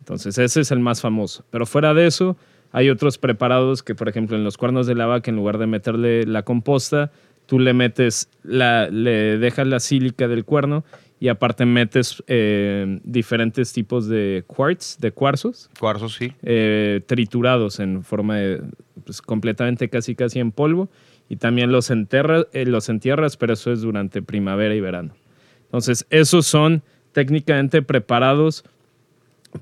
Entonces 0.00 0.38
ese 0.38 0.60
es 0.60 0.70
el 0.70 0.80
más 0.80 1.00
famoso. 1.00 1.44
Pero 1.50 1.66
fuera 1.66 1.92
de 1.94 2.06
eso, 2.06 2.36
hay 2.72 2.90
otros 2.90 3.18
preparados 3.18 3.82
que, 3.82 3.94
por 3.94 4.08
ejemplo, 4.08 4.36
en 4.36 4.44
los 4.44 4.56
cuernos 4.56 4.86
de 4.86 4.94
la 4.94 5.06
vaca, 5.06 5.30
en 5.30 5.36
lugar 5.36 5.58
de 5.58 5.66
meterle 5.66 6.24
la 6.26 6.42
composta, 6.42 7.10
tú 7.46 7.58
le 7.58 7.72
metes, 7.72 8.28
la, 8.42 8.88
le 8.88 9.38
dejas 9.38 9.66
la 9.66 9.78
sílica 9.80 10.26
del 10.28 10.44
cuerno 10.44 10.84
y 11.18 11.28
aparte 11.28 11.64
metes 11.66 12.22
eh, 12.26 13.00
diferentes 13.04 13.72
tipos 13.72 14.06
de 14.08 14.44
quartz, 14.46 14.98
de 14.98 15.12
cuarzos, 15.12 15.70
Cuarzo, 15.78 16.08
sí. 16.08 16.32
eh, 16.42 17.00
triturados 17.06 17.80
en 17.80 18.02
forma 18.02 18.36
de, 18.36 18.62
pues, 19.04 19.22
completamente 19.22 19.88
casi 19.88 20.14
casi 20.14 20.40
en 20.40 20.52
polvo 20.52 20.88
y 21.28 21.36
también 21.36 21.72
los, 21.72 21.90
enterra- 21.90 22.46
eh, 22.52 22.66
los 22.66 22.88
entierras, 22.88 23.36
pero 23.36 23.54
eso 23.54 23.72
es 23.72 23.80
durante 23.80 24.22
primavera 24.22 24.74
y 24.74 24.80
verano. 24.80 25.14
Entonces, 25.66 26.06
esos 26.10 26.46
son 26.46 26.82
técnicamente 27.12 27.82
preparados 27.82 28.64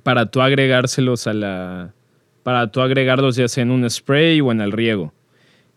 para 0.03 0.31
tú 0.31 0.41
agregárselos 0.41 1.27
a 1.27 1.33
la, 1.35 1.95
para 2.43 2.71
tú 2.71 2.81
agregarlos 2.81 3.37
ya 3.37 3.49
sea 3.49 3.63
en 3.63 3.71
un 3.71 3.89
spray 3.89 4.41
o 4.41 4.53
en 4.53 4.61
el 4.61 4.73
riego. 4.73 5.13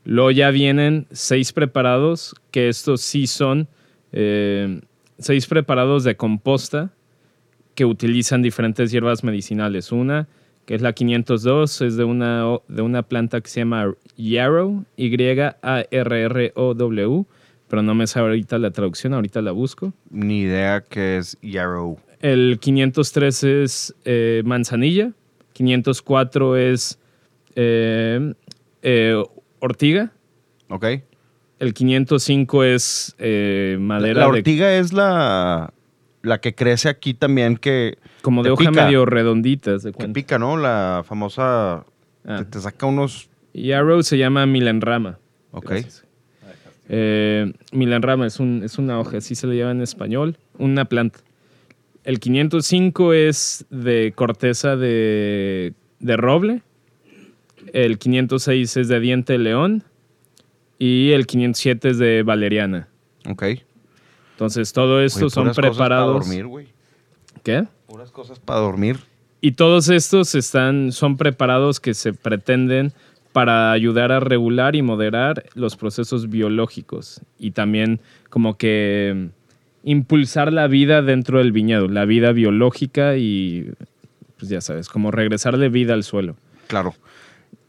Luego 0.03 0.31
ya 0.31 0.51
vienen 0.51 1.07
seis 1.11 1.51
preparados, 1.51 2.33
que 2.51 2.69
estos 2.69 3.01
sí 3.01 3.27
son 3.27 3.67
eh, 4.11 4.81
seis 5.19 5.47
preparados 5.47 6.03
de 6.03 6.15
composta 6.15 6.91
que 7.75 7.85
utilizan 7.85 8.41
diferentes 8.41 8.91
hierbas 8.91 9.23
medicinales. 9.23 9.91
Una, 9.91 10.27
que 10.65 10.75
es 10.75 10.81
la 10.81 10.93
502, 10.93 11.81
es 11.81 11.95
de 11.95 12.03
una, 12.03 12.43
de 12.67 12.81
una 12.81 13.03
planta 13.03 13.39
que 13.41 13.49
se 13.49 13.61
llama 13.61 13.93
Yarrow, 14.17 14.83
Y-A-R-R-O-W, 14.97 15.55
pero 17.67 17.81
no 17.81 17.93
me 17.95 18.07
sabe 18.07 18.27
ahorita 18.29 18.57
la 18.57 18.71
traducción, 18.71 19.13
ahorita 19.13 19.41
la 19.41 19.51
busco. 19.51 19.93
Ni 20.09 20.41
idea 20.41 20.81
que 20.81 21.17
es 21.17 21.37
Yarrow. 21.41 21.99
El 22.19 22.57
503 22.59 23.43
es 23.43 23.95
eh, 24.05 24.41
manzanilla, 24.45 25.11
504 25.53 26.55
es 26.57 26.99
eh, 27.55 28.33
eh, 28.81 29.23
ortiga, 29.59 30.11
¿Ok? 30.69 30.85
el 31.59 31.73
505 31.73 32.63
es 32.63 33.15
madera 33.79 34.19
La 34.21 34.25
de- 34.31 34.37
ortiga 34.39 34.73
es 34.77 34.93
la, 34.93 35.73
la 36.21 36.39
que 36.39 36.53
crece 36.55 36.89
aquí 36.89 37.13
también 37.13 37.57
que, 37.57 37.97
como 38.21 38.43
de 38.43 38.51
hoja 38.51 38.69
pica. 38.69 38.85
medio 38.85 39.05
redondita. 39.05 39.77
¿se 39.79 39.89
que 39.89 39.93
cuenta? 39.93 40.13
pica, 40.13 40.39
¿no? 40.39 40.57
La 40.57 41.03
famosa... 41.05 41.85
Ah. 42.25 42.37
Te, 42.39 42.45
te 42.45 42.59
saca 42.59 42.85
unos... 42.85 43.29
Yarrow 43.53 44.03
se 44.03 44.17
llama 44.17 44.45
milenrama. 44.45 45.17
Ok. 45.51 45.69
Gracias. 45.69 46.05
Eh, 46.89 47.53
milenrama 47.71 48.27
es, 48.27 48.39
un, 48.39 48.63
es 48.63 48.77
una 48.77 48.99
hoja, 48.99 49.17
así 49.17 49.35
se 49.35 49.47
le 49.47 49.57
llama 49.57 49.71
en 49.71 49.81
español, 49.81 50.37
una 50.57 50.85
planta. 50.85 51.19
El 52.03 52.19
505 52.19 53.13
es 53.13 53.65
de 53.69 54.13
corteza 54.15 54.77
de, 54.77 55.73
de 55.99 56.17
roble. 56.17 56.61
El 57.73 57.97
506 57.97 58.77
es 58.77 58.87
de 58.87 58.99
diente 59.01 59.33
de 59.33 59.39
león. 59.39 59.83
Y 60.79 61.11
el 61.11 61.27
507 61.27 61.89
es 61.89 61.97
de 61.97 62.23
valeriana. 62.23 62.87
Ok. 63.29 63.43
Entonces, 64.33 64.71
todo 64.71 65.01
esto 65.01 65.29
son 65.29 65.47
cosas 65.47 65.55
preparados. 65.57 66.19
Para 66.19 66.25
dormir, 66.25 66.45
güey. 66.45 66.67
¿Qué? 67.43 67.65
Puras 67.87 68.11
cosas 68.11 68.39
para 68.39 68.59
dormir. 68.59 68.99
Y 69.41 69.53
todos 69.53 69.89
estos 69.89 70.33
están, 70.35 70.91
son 70.91 71.17
preparados 71.17 71.79
que 71.79 71.93
se 71.93 72.13
pretenden 72.13 72.93
para 73.37 73.71
ayudar 73.71 74.11
a 74.11 74.19
regular 74.19 74.75
y 74.75 74.81
moderar 74.81 75.43
los 75.53 75.75
procesos 75.75 76.27
biológicos 76.27 77.21
y 77.37 77.51
también 77.51 77.99
como 78.31 78.57
que 78.57 79.27
impulsar 79.83 80.51
la 80.51 80.65
vida 80.65 81.03
dentro 81.03 81.37
del 81.37 81.51
viñedo, 81.51 81.87
la 81.87 82.05
vida 82.05 82.31
biológica 82.31 83.15
y 83.15 83.69
pues 84.39 84.49
ya 84.49 84.59
sabes, 84.59 84.89
como 84.89 85.11
regresarle 85.11 85.69
vida 85.69 85.93
al 85.93 86.03
suelo. 86.03 86.35
Claro. 86.65 86.95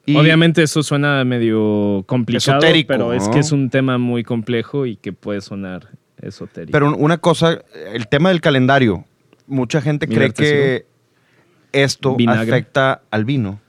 Y- 0.06 0.16
Obviamente 0.16 0.62
eso 0.62 0.82
suena 0.82 1.22
medio 1.26 2.02
complicado, 2.06 2.60
Esotérico, 2.60 2.88
pero 2.88 3.12
es 3.12 3.28
que 3.28 3.40
es 3.40 3.52
un 3.52 3.68
tema 3.68 3.98
muy 3.98 4.24
complejo 4.24 4.86
y 4.86 4.96
que 4.96 5.12
puede 5.12 5.42
sonar 5.42 5.88
esotérico. 6.22 6.72
Pero 6.72 6.96
una 6.96 7.18
cosa, 7.18 7.60
el 7.92 8.08
tema 8.08 8.30
del 8.30 8.40
calendario. 8.40 9.04
Mucha 9.46 9.82
gente 9.82 10.08
cree 10.08 10.30
te 10.30 10.42
que 10.42 10.86
esto 11.72 12.16
Vinagre. 12.16 12.52
afecta 12.52 13.02
al 13.10 13.26
vino, 13.26 13.60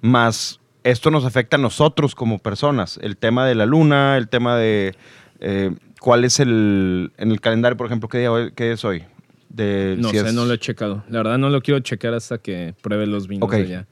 más 0.00 0.59
esto 0.84 1.10
nos 1.10 1.24
afecta 1.24 1.56
a 1.56 1.60
nosotros 1.60 2.14
como 2.14 2.38
personas. 2.38 2.98
El 3.02 3.16
tema 3.16 3.46
de 3.46 3.54
la 3.54 3.66
luna, 3.66 4.16
el 4.16 4.28
tema 4.28 4.56
de 4.56 4.94
eh, 5.40 5.70
cuál 6.00 6.24
es 6.24 6.40
el, 6.40 7.12
en 7.18 7.30
el 7.30 7.40
calendario, 7.40 7.76
por 7.76 7.86
ejemplo, 7.86 8.08
qué 8.08 8.18
día 8.18 8.32
hoy- 8.32 8.52
qué 8.54 8.72
es 8.72 8.84
hoy. 8.84 9.04
De, 9.48 9.96
no 9.98 10.10
si 10.10 10.18
sé, 10.18 10.26
es- 10.28 10.34
no 10.34 10.44
lo 10.44 10.54
he 10.54 10.58
checado. 10.58 11.02
La 11.08 11.18
verdad 11.18 11.38
no 11.38 11.50
lo 11.50 11.60
quiero 11.60 11.80
checar 11.80 12.14
hasta 12.14 12.38
que 12.38 12.74
pruebe 12.82 13.06
los 13.06 13.26
vinos 13.28 13.46
Ok. 13.48 13.54
de 13.56 13.62
allá. 13.62 13.86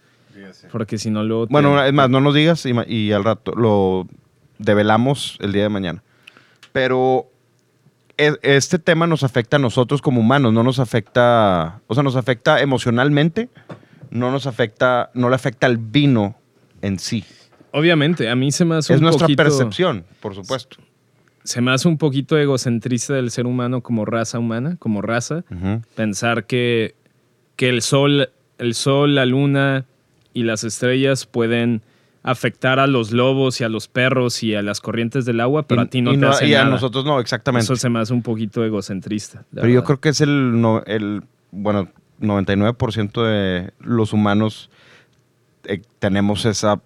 Porque 0.71 0.99
si 0.99 1.11
no 1.11 1.25
luego... 1.25 1.47
te- 1.47 1.53
Bueno, 1.53 1.83
es 1.85 1.93
más, 1.93 2.09
no 2.09 2.21
nos 2.21 2.33
digas 2.35 2.65
y, 2.65 3.13
al 3.13 3.25
rato 3.25 3.53
lo 3.57 4.07
develamos 4.59 5.37
el 5.41 5.53
día 5.53 5.65
de 5.65 5.69
mañana. 5.69 6.03
Pero 6.73 7.27
este 8.17 8.79
tema 8.79 9.07
nos 9.07 9.23
afecta 9.25 9.57
a 9.57 9.61
nosotros 9.61 10.01
como 10.03 10.21
humanos, 10.21 10.53
no 10.53 10.63
nos 10.63 10.79
afecta, 10.81 11.81
o 11.87 11.95
sea, 11.95 12.03
nos 12.03 12.17
afecta 12.17 12.61
emocionalmente, 12.61 13.49
no 14.11 14.31
nos 14.31 14.47
afecta, 14.47 15.11
no 15.15 15.29
le 15.29 15.35
afecta 15.37 15.67
al 15.67 15.77
vino 15.79 16.35
en 16.83 16.99
sí. 16.99 17.25
Obviamente, 17.73 18.29
a 18.31 18.35
mí 18.37 18.51
se 18.53 18.65
me 18.65 18.77
hace 18.77 18.95
Es 18.95 18.99
un 19.01 19.05
nuestra 19.05 19.27
poquito... 19.27 19.43
percepción, 19.43 20.05
por 20.21 20.35
supuesto. 20.35 20.79
Se 21.45 21.61
me 21.61 21.71
hace 21.71 21.89
un 21.89 21.99
poquito 21.99 22.37
egocentrista 22.37 23.15
del 23.15 23.31
ser 23.31 23.47
humano 23.47 23.81
como 23.83 24.05
raza 24.05 24.39
humana, 24.39 24.77
como 24.79 25.01
raza. 25.03 25.45
Pensar 25.95 26.45
que, 26.47 26.95
que 27.57 27.69
el 27.69 27.81
sol, 27.83 28.31
el 28.59 28.75
sol, 28.75 29.15
la 29.15 29.25
luna 29.27 29.85
y 30.35 30.43
las 30.43 30.65
estrellas 30.65 31.25
pueden 31.27 31.83
afectar 32.23 32.79
a 32.79 32.87
los 32.87 33.13
lobos 33.13 33.61
y 33.61 33.65
a 33.65 33.69
los 33.71 33.89
perros 33.89 34.43
y 34.43 34.55
a 34.55 34.61
las 34.63 34.81
corrientes 34.81 35.25
del 35.25 35.41
agua, 35.41 35.63
pero 35.63 35.83
Y- 35.83 35.85
a 35.85 35.89
ti 35.89 36.03
no 36.03 36.13
y 36.13 36.19
te 36.19 36.27
hace 36.27 36.49
y 36.49 36.55
a 36.55 36.59
nada. 36.59 36.71
nosotros 36.73 37.05
no, 37.07 37.21
exactamente. 37.21 37.65
Eso 37.65 37.77
se 37.77 37.89
me 37.89 38.01
hace 38.01 38.13
un 38.13 38.23
poquito 38.23 38.65
egocentrista. 38.65 39.45
Pero 39.55 39.69
yo 39.69 39.85
creo 39.85 40.01
que 40.01 40.11
es 40.11 40.21
el, 40.21 40.53
el 40.87 41.23
bueno, 41.51 41.89
99% 42.21 43.23
de 43.25 43.71
los 43.81 44.13
humanos 44.13 44.69
eh, 45.69 45.83
tenemos 45.99 46.45
esa 46.45 46.81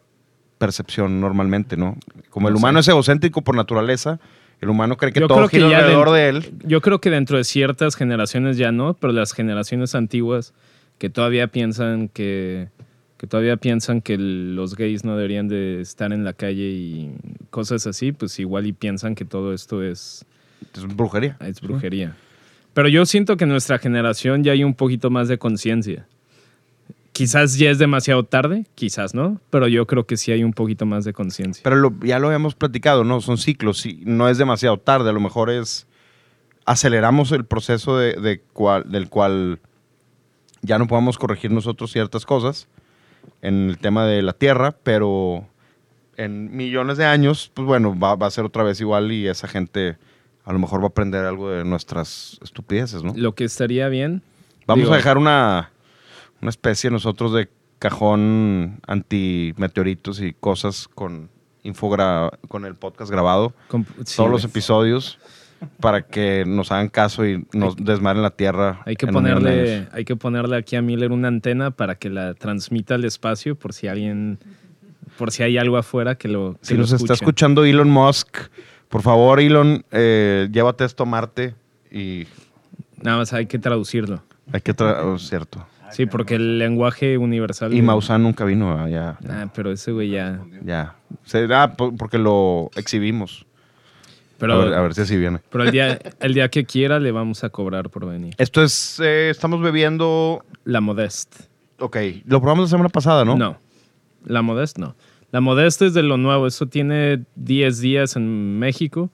percepción 0.58 1.20
normalmente, 1.20 1.76
¿no? 1.76 1.96
Como 2.30 2.48
el 2.48 2.54
humano 2.54 2.80
es 2.80 2.88
egocéntrico 2.88 3.42
por 3.42 3.56
naturaleza, 3.56 4.20
el 4.60 4.68
humano 4.70 4.96
cree 4.96 5.12
que 5.12 5.20
Yo 5.20 5.26
todo 5.26 5.48
creo 5.48 5.48
gira 5.48 5.78
alrededor 5.78 6.10
de 6.10 6.28
él. 6.28 6.52
Yo 6.64 6.80
creo 6.80 7.00
que 7.00 7.10
dentro 7.10 7.36
de 7.36 7.44
ciertas 7.44 7.96
generaciones 7.96 8.56
ya 8.58 8.70
no, 8.70 8.94
pero 8.94 9.12
las 9.12 9.32
generaciones 9.32 9.94
antiguas 9.94 10.54
que 10.98 11.10
todavía 11.10 11.48
piensan 11.48 12.08
que, 12.08 12.68
que 13.18 13.26
todavía 13.26 13.56
piensan 13.56 14.00
que 14.00 14.16
los 14.18 14.76
gays 14.76 15.04
no 15.04 15.16
deberían 15.16 15.48
de 15.48 15.80
estar 15.80 16.12
en 16.12 16.22
la 16.22 16.32
calle 16.32 16.68
y 16.68 17.14
cosas 17.50 17.86
así, 17.88 18.12
pues 18.12 18.38
igual 18.38 18.66
y 18.66 18.72
piensan 18.72 19.16
que 19.16 19.24
todo 19.24 19.52
esto 19.52 19.82
es, 19.82 20.24
Es 20.74 20.86
brujería. 20.86 21.36
es 21.40 21.60
brujería. 21.60 22.14
Pero 22.72 22.88
yo 22.88 23.04
siento 23.04 23.36
que 23.36 23.44
en 23.44 23.50
nuestra 23.50 23.78
generación 23.78 24.44
ya 24.44 24.52
hay 24.52 24.64
un 24.64 24.74
poquito 24.74 25.10
más 25.10 25.28
de 25.28 25.38
conciencia. 25.38 26.06
Quizás 27.12 27.59
ya 27.59 27.70
es 27.70 27.79
demasiado 27.79 28.25
tarde, 28.25 28.66
quizás 28.75 29.14
no, 29.14 29.40
pero 29.51 29.68
yo 29.68 29.87
creo 29.87 30.07
que 30.07 30.16
sí 30.16 30.33
hay 30.33 30.44
un 30.44 30.53
poquito 30.55 30.87
más 30.87 31.05
de 31.05 31.12
conciencia. 31.12 31.62
Pero 31.62 31.77
lo- 31.77 31.94
ya 32.03 32.18
lo 32.18 32.29
habíamos 32.29 32.55
platicado, 32.55 33.05
¿no? 33.05 33.20
Son 33.20 33.37
ciclos, 33.37 33.85
y 33.85 34.01
no 34.07 34.29
es 34.31 34.38
demasiado 34.38 34.79
tarde, 34.79 35.11
a 35.11 35.12
lo 35.12 35.20
mejor 35.20 35.51
es... 35.51 35.87
Aceleramos 36.64 37.33
el 37.33 37.44
proceso 37.44 37.98
de, 37.98 38.14
de 38.14 38.40
cual, 38.40 38.85
del 38.90 39.09
cual 39.09 39.59
ya 40.62 40.79
no 40.79 40.87
podamos 40.87 41.18
corregir 41.18 41.51
nosotros 41.51 41.90
ciertas 41.90 42.25
cosas 42.25 42.68
en 43.42 43.68
el 43.68 43.79
tema 43.79 44.07
de 44.07 44.22
la 44.22 44.33
Tierra, 44.33 44.72
pero 44.85 45.48
en 46.16 46.57
millones 46.57 46.98
de 46.98 47.05
años, 47.05 47.51
pues 47.53 47.66
bueno, 47.66 47.98
va, 47.98 48.14
va 48.14 48.29
a 48.29 48.31
ser 48.31 48.44
otra 48.44 48.62
vez 48.62 48.81
igual 48.81 49.11
y 49.11 49.27
esa 49.27 49.48
gente 49.48 49.96
a 50.44 50.53
lo 50.53 50.61
mejor 50.61 50.81
va 50.81 50.85
a 50.85 50.88
aprender 50.88 51.25
algo 51.25 51.51
de 51.51 51.64
nuestras 51.64 52.38
estupideces, 52.42 53.03
¿no? 53.03 53.12
Lo 53.16 53.35
que 53.35 53.42
estaría 53.42 53.88
bien. 53.88 54.22
Vamos 54.66 54.85
digo, 54.85 54.94
a 54.94 54.96
dejar 54.98 55.18
una, 55.18 55.71
una 56.42 56.50
especie 56.50 56.90
nosotros 56.90 57.33
de 57.33 57.48
cajón 57.78 58.81
anti-meteoritos 58.87 60.20
y 60.20 60.35
cosas 60.35 60.88
con 60.88 61.31
infogra 61.62 62.31
con 62.48 62.64
el 62.64 62.74
podcast 62.74 63.11
grabado, 63.11 63.55
sí, 64.05 64.16
todos 64.16 64.31
los 64.31 64.44
episodios, 64.44 65.18
para 65.81 66.02
que 66.02 66.44
nos 66.44 66.72
hagan 66.72 66.88
caso 66.88 67.24
y 67.24 67.46
nos 67.52 67.76
desmadren 67.76 68.22
la 68.22 68.31
Tierra. 68.31 68.83
Hay 68.85 68.96
que, 68.96 69.07
ponerle, 69.07 69.88
hay 69.92 70.05
que 70.05 70.16
ponerle 70.16 70.57
aquí 70.57 70.74
a 70.74 70.83
Miller 70.83 71.12
una 71.12 71.28
antena 71.28 71.70
para 71.70 71.94
que 71.94 72.11
la 72.11 72.35
transmita 72.35 72.96
al 72.96 73.05
espacio 73.05 73.55
por 73.55 73.72
si 73.72 73.87
alguien, 73.87 74.38
por 75.16 75.31
si 75.31 75.44
hay 75.44 75.57
algo 75.57 75.76
afuera 75.76 76.16
que 76.16 76.26
lo 76.28 76.57
que 76.61 76.66
Si 76.66 76.74
nos 76.74 76.92
está 76.92 77.14
escuchando 77.14 77.64
Elon 77.64 77.90
Musk, 77.90 78.37
por 78.88 79.02
favor, 79.02 79.40
Elon, 79.40 79.85
eh, 79.92 80.48
llévate 80.50 80.85
esto 80.85 81.05
a 81.05 81.07
Marte 81.07 81.55
y 81.90 82.26
Nada 83.00 83.18
más 83.18 83.33
hay 83.33 83.46
que 83.46 83.59
traducirlo. 83.59 84.22
hay 84.52 84.61
que 84.61 84.74
traer, 84.74 85.18
cierto. 85.18 85.66
Sí, 85.92 86.07
porque 86.07 86.35
el 86.37 86.59
lenguaje 86.59 87.18
universal. 87.18 87.72
Y 87.72 87.76
de- 87.76 87.83
Maussan 87.83 88.22
nunca 88.22 88.44
vino 88.44 88.78
allá. 88.78 89.18
Ah, 89.28 89.48
pero 89.55 89.70
ese 89.72 89.92
güey 89.92 90.11
ya. 90.11 90.40
Ya. 90.64 90.96
Será 91.24 91.74
po- 91.74 91.94
porque 91.96 92.18
lo 92.18 92.70
exhibimos. 92.76 93.46
Pero, 94.38 94.55
a, 94.55 94.64
ver, 94.64 94.74
a 94.74 94.81
ver 94.83 94.94
si 94.94 95.02
así 95.02 95.16
viene. 95.16 95.38
pero 95.50 95.62
el, 95.64 95.70
día, 95.70 95.98
el 96.20 96.35
día 96.35 96.48
que 96.48 96.64
quiera 96.64 96.98
le 96.98 97.12
vamos 97.12 97.44
a 97.44 97.50
cobrar 97.50 97.90
por 97.90 98.07
venir. 98.07 98.35
Esto 98.38 98.62
es. 98.62 98.98
eh, 99.00 99.31
estamos 99.31 99.61
bebiendo. 99.62 100.44
La 100.64 100.81
Modeste. 100.81 101.44
Ok. 101.78 101.96
Lo 102.24 102.40
probamos 102.40 102.64
la 102.64 102.70
semana 102.70 102.88
pasada, 102.88 103.24
¿no? 103.24 103.37
No. 103.37 103.59
La 104.24 104.42
Modeste 104.42 104.81
no. 104.81 104.96
La 105.31 105.40
Modeste 105.40 105.87
es 105.87 105.94
de 105.94 106.02
lo 106.02 106.16
nuevo. 106.16 106.46
Eso 106.46 106.66
tiene 106.66 107.24
10 107.37 107.81
días 107.81 108.16
en 108.16 108.59
México. 108.59 109.11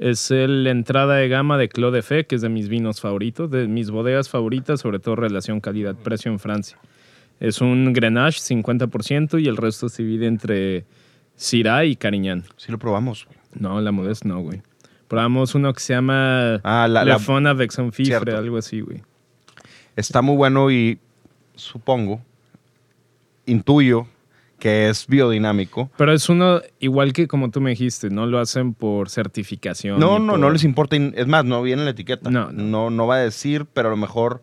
Es 0.00 0.30
el- 0.30 0.64
la 0.64 0.70
entrada 0.70 1.16
de 1.16 1.28
gama 1.28 1.58
de 1.58 1.68
Clos 1.68 1.92
de 1.92 2.02
Fe, 2.02 2.24
que 2.26 2.36
es 2.36 2.42
de 2.42 2.48
mis 2.48 2.68
vinos 2.68 3.00
favoritos, 3.00 3.50
de 3.50 3.66
mis 3.66 3.90
bodegas 3.90 4.28
favoritas, 4.28 4.80
sobre 4.80 4.98
todo 5.00 5.16
relación 5.16 5.60
calidad-precio 5.60 6.30
en 6.30 6.38
Francia. 6.38 6.78
Es 7.40 7.60
un 7.60 7.92
Grenache 7.92 8.40
50% 8.40 9.38
y 9.38 9.46
el 9.48 9.56
resto 9.56 9.88
se 9.88 10.02
divide 10.02 10.26
entre 10.26 10.84
Syrah 11.36 11.84
y 11.84 11.96
Carignan. 11.96 12.44
Sí 12.56 12.70
lo 12.72 12.78
probamos. 12.78 13.26
No, 13.54 13.80
la 13.80 13.92
Modeste 13.92 14.28
no, 14.28 14.40
güey. 14.40 14.60
Probamos 15.08 15.54
uno 15.54 15.72
que 15.72 15.80
se 15.80 15.94
llama 15.94 16.56
Ah, 16.64 16.86
la- 16.88 17.04
Le 17.04 17.12
la- 17.12 17.18
Fon 17.18 17.46
avec 17.46 17.70
son 17.72 17.92
fifre, 17.92 18.32
algo 18.34 18.58
así, 18.58 18.80
güey. 18.80 19.02
Está 19.96 20.20
muy 20.22 20.36
bueno 20.36 20.70
y 20.70 20.98
supongo, 21.54 22.20
intuyo 23.46 24.06
que 24.58 24.88
es 24.88 25.06
biodinámico. 25.06 25.90
Pero 25.96 26.12
es 26.12 26.28
uno, 26.28 26.60
igual 26.80 27.12
que 27.12 27.28
como 27.28 27.50
tú 27.50 27.60
me 27.60 27.70
dijiste, 27.70 28.10
no 28.10 28.26
lo 28.26 28.38
hacen 28.40 28.74
por 28.74 29.08
certificación. 29.10 30.00
No, 30.00 30.18
no, 30.18 30.32
por- 30.32 30.40
no 30.40 30.50
les 30.50 30.64
importa. 30.64 30.96
Es 30.96 31.26
más, 31.26 31.44
no 31.44 31.62
viene 31.62 31.82
en 31.82 31.86
la 31.86 31.92
etiqueta. 31.92 32.28
No, 32.30 32.50
no. 32.50 32.62
no, 32.64 32.90
no 32.90 33.06
va 33.06 33.16
a 33.16 33.18
decir, 33.20 33.66
pero 33.72 33.88
a 33.88 33.90
lo 33.92 33.96
mejor. 33.96 34.42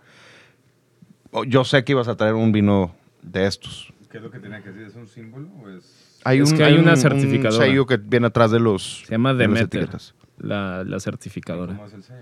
Yo 1.48 1.64
sé 1.66 1.84
que 1.84 1.92
ibas 1.92 2.08
a 2.08 2.16
traer 2.16 2.34
un 2.34 2.52
vino 2.52 2.96
de 3.22 3.46
estos. 3.46 3.92
¿Qué 4.10 4.18
es 4.18 4.24
lo 4.24 4.32
que 4.32 4.40
tenía 4.40 4.62
que 4.64 4.70
decir? 4.72 4.88
¿Es 4.88 4.96
un 4.96 5.08
símbolo 5.08 5.50
o 5.62 5.70
es...? 5.70 6.20
Hay 6.24 6.40
Es 6.40 6.52
un, 6.52 6.58
que 6.58 6.64
hay 6.64 6.76
una 6.76 6.92
un- 6.92 6.98
certificadora. 6.98 7.66
Un 7.66 7.70
sello 7.72 7.86
que 7.86 7.98
viene 7.98 8.28
atrás 8.28 8.52
de 8.52 8.60
los. 8.60 9.02
Se 9.06 9.12
llama 9.12 9.34
de 9.34 9.48
las 9.48 9.54
Demeter, 9.56 9.80
etiquetas. 9.82 10.16
la, 10.40 10.84
la 10.86 11.00
certificadora. 11.00 11.74
¿Cómo 11.76 11.86
es 11.88 11.94
el 11.94 12.04
sello? 12.04 12.22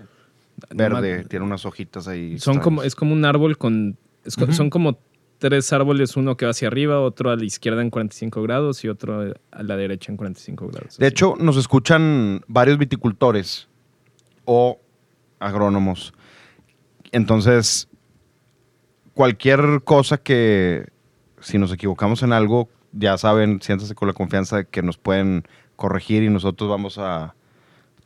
No 0.70 0.76
Verde, 0.76 1.18
me- 1.18 1.24
tiene 1.24 1.44
unas 1.44 1.64
hojitas 1.64 2.08
ahí. 2.08 2.38
Son 2.38 2.58
como, 2.58 2.82
es 2.82 2.94
como 2.96 3.12
un 3.12 3.24
árbol 3.24 3.56
con... 3.56 3.96
es 4.24 4.36
co- 4.36 4.52
Son 4.52 4.68
como 4.68 4.98
tres 5.44 5.74
árboles, 5.74 6.16
uno 6.16 6.38
que 6.38 6.46
va 6.46 6.52
hacia 6.52 6.68
arriba, 6.68 7.00
otro 7.00 7.30
a 7.30 7.36
la 7.36 7.44
izquierda 7.44 7.82
en 7.82 7.90
45 7.90 8.40
grados 8.40 8.82
y 8.82 8.88
otro 8.88 9.34
a 9.50 9.62
la 9.62 9.76
derecha 9.76 10.10
en 10.10 10.16
45 10.16 10.68
grados. 10.68 10.96
De 10.96 11.06
hecho, 11.06 11.34
nos 11.38 11.58
escuchan 11.58 12.40
varios 12.46 12.78
viticultores 12.78 13.68
o 14.46 14.80
agrónomos. 15.40 16.14
Entonces, 17.12 17.90
cualquier 19.12 19.82
cosa 19.84 20.16
que, 20.16 20.86
si 21.42 21.58
nos 21.58 21.70
equivocamos 21.74 22.22
en 22.22 22.32
algo, 22.32 22.70
ya 22.92 23.18
saben, 23.18 23.60
siéntanse 23.60 23.94
con 23.94 24.08
la 24.08 24.14
confianza 24.14 24.56
de 24.56 24.64
que 24.64 24.80
nos 24.80 24.96
pueden 24.96 25.46
corregir 25.76 26.22
y 26.22 26.30
nosotros 26.30 26.70
vamos 26.70 26.96
a 26.96 27.34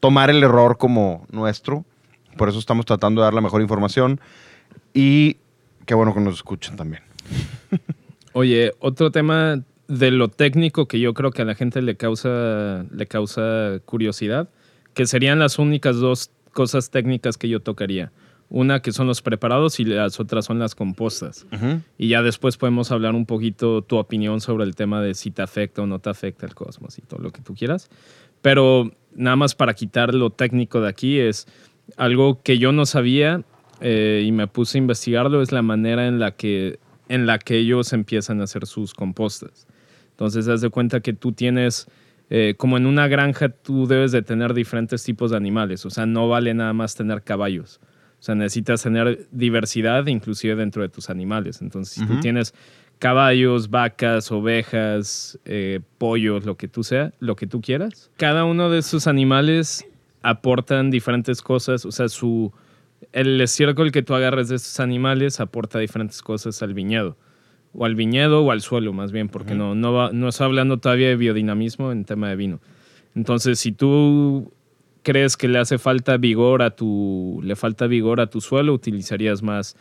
tomar 0.01 0.29
el 0.29 0.43
error 0.43 0.77
como 0.77 1.25
nuestro. 1.31 1.85
Por 2.37 2.49
eso 2.49 2.59
estamos 2.59 2.85
tratando 2.85 3.21
de 3.21 3.27
dar 3.27 3.35
la 3.35 3.43
mejor 3.43 3.63
información. 3.63 4.21
Y 4.93 5.37
qué 5.87 5.95
bueno 5.95 6.13
que 6.13 6.21
nos 6.21 6.35
escuchen 6.35 6.75
también. 6.75 7.08
Oye, 8.33 8.73
otro 8.79 9.11
tema 9.11 9.63
de 9.89 10.11
lo 10.11 10.29
técnico 10.29 10.87
que 10.87 11.01
yo 11.01 11.15
creo 11.15 11.31
que 11.31 11.43
a 11.43 11.45
la 11.45 11.55
gente 11.55 11.83
le 11.83 11.97
causa, 11.97 12.85
le 12.93 13.07
causa 13.07 13.81
curiosidad, 13.85 14.49
que 14.95 15.07
serían 15.07 15.39
las 15.39 15.59
únicas 15.59 15.97
dos 15.97 16.31
cosas 16.53 16.91
técnicas 16.91 17.39
que 17.39 17.49
yo 17.49 17.61
tocaría. 17.61 18.13
Una 18.51 18.81
que 18.81 18.93
son 18.93 19.07
los 19.07 19.21
preparados 19.21 19.79
y 19.79 19.85
las 19.85 20.21
otras 20.21 20.47
son 20.47 20.59
las 20.59 20.75
compostas. 20.75 21.47
Y 21.99 22.09
ya 22.09 22.23
después 22.23 22.57
podemos 22.57 22.91
hablar 22.91 23.15
un 23.15 23.27
poquito 23.27 23.83
tu 23.83 23.97
opinión 23.97 24.41
sobre 24.41 24.65
el 24.65 24.75
tema 24.75 25.03
de 25.03 25.15
si 25.15 25.31
te 25.31 25.43
afecta 25.43 25.83
o 25.83 25.87
no 25.87 25.99
te 25.99 26.09
afecta 26.09 26.47
el 26.47 26.55
cosmos 26.55 26.99
y 26.99 27.03
todo 27.03 27.21
lo 27.21 27.31
que 27.31 27.43
tú 27.43 27.55
quieras. 27.55 27.91
Pero 28.41 28.91
nada 29.15 29.37
más 29.37 29.55
para 29.55 29.75
quitar 29.75 30.15
lo 30.15 30.31
técnico 30.31 30.81
de 30.81 30.89
aquí 30.89 31.19
es 31.19 31.47
algo 31.97 32.43
que 32.43 32.59
yo 32.59 32.73
no 32.73 32.87
sabía 32.87 33.43
eh, 33.81 34.25
y 34.27 34.33
me 34.33 34.47
puse 34.47 34.79
a 34.79 34.81
investigarlo, 34.81 35.43
es 35.43 35.53
la 35.53 35.63
manera 35.63 36.07
en 36.07 36.19
la 36.19 36.33
que, 36.33 36.79
en 37.09 37.27
la 37.27 37.39
que 37.39 37.57
ellos 37.57 37.93
empiezan 37.93 38.41
a 38.41 38.45
hacer 38.45 38.67
sus 38.67 38.95
compostas. 38.95 39.67
Entonces, 40.11 40.49
haz 40.49 40.61
de 40.61 40.71
cuenta 40.71 41.01
que 41.01 41.13
tú 41.13 41.33
tienes, 41.33 41.87
eh, 42.31 42.55
como 42.57 42.77
en 42.77 42.87
una 42.87 43.09
granja, 43.09 43.49
tú 43.51 43.87
debes 43.87 44.13
de 44.13 44.23
tener 44.23 44.53
diferentes 44.53 45.03
tipos 45.05 45.31
de 45.31 45.37
animales. 45.37 45.87
O 45.87 45.91
sea, 45.91 46.07
no 46.07 46.29
vale 46.29 46.55
nada 46.55 46.73
más 46.73 46.95
tener 46.95 47.23
caballos. 47.23 47.81
O 48.19 48.23
sea, 48.23 48.35
necesitas 48.35 48.83
tener 48.83 49.29
diversidad, 49.31 50.07
inclusive 50.07 50.57
dentro 50.57 50.83
de 50.83 50.89
tus 50.89 51.09
animales. 51.09 51.63
Entonces, 51.63 51.95
si 51.95 52.05
tú 52.05 52.19
tienes 52.19 52.53
caballos, 52.99 53.71
vacas, 53.71 54.33
ovejas, 54.33 55.39
eh, 55.45 55.81
pollos, 55.99 56.45
lo 56.45 56.57
que 56.57 56.67
tú 56.67 56.83
sea, 56.83 57.13
lo 57.21 57.37
que 57.37 57.47
tú 57.47 57.61
quieras, 57.61 58.11
cada 58.17 58.45
uno 58.45 58.71
de 58.71 58.81
esos 58.81 59.07
animales 59.07 59.87
aportan 60.23 60.91
diferentes 60.91 61.43
cosas. 61.43 61.85
O 61.85 61.93
sea, 61.93 62.09
su 62.09 62.53
el 63.13 63.41
estiércol 63.41 63.93
que 63.93 64.03
tú 64.03 64.15
agarres 64.15 64.49
de 64.49 64.57
estos 64.57 64.81
animales 64.81 65.41
aporta 65.41 65.79
diferentes 65.79 66.23
cosas 66.23 66.63
al 66.63 66.75
viñedo. 66.75 67.17
O 67.75 67.85
al 67.85 67.95
viñedo 67.95 68.43
o 68.43 68.51
al 68.51 68.63
suelo, 68.63 68.93
más 68.93 69.13
bien, 69.13 69.29
porque 69.29 69.55
no, 69.55 69.75
no, 69.75 69.93
va, 69.93 70.11
no 70.13 70.29
estoy 70.29 70.47
hablando 70.47 70.79
todavía 70.79 71.09
de 71.09 71.17
biodinamismo 71.17 71.93
en 71.93 72.05
tema 72.05 72.29
de 72.31 72.37
vino. 72.37 72.61
Entonces, 73.15 73.61
si 73.61 73.73
tú 73.73 74.53
crees 75.03 75.37
que 75.37 75.49
le 75.49 75.59
hace 75.59 75.79
falta 75.79 76.17
vigor 76.17 76.63
a 76.63 76.71
tu, 76.71 77.41
le 77.43 77.57
falta 77.57 77.87
vigor 77.87 78.21
a 78.21 78.29
tu 78.29 78.41
suelo, 78.41 78.73
utilizarías 78.73 79.43
más 79.43 79.77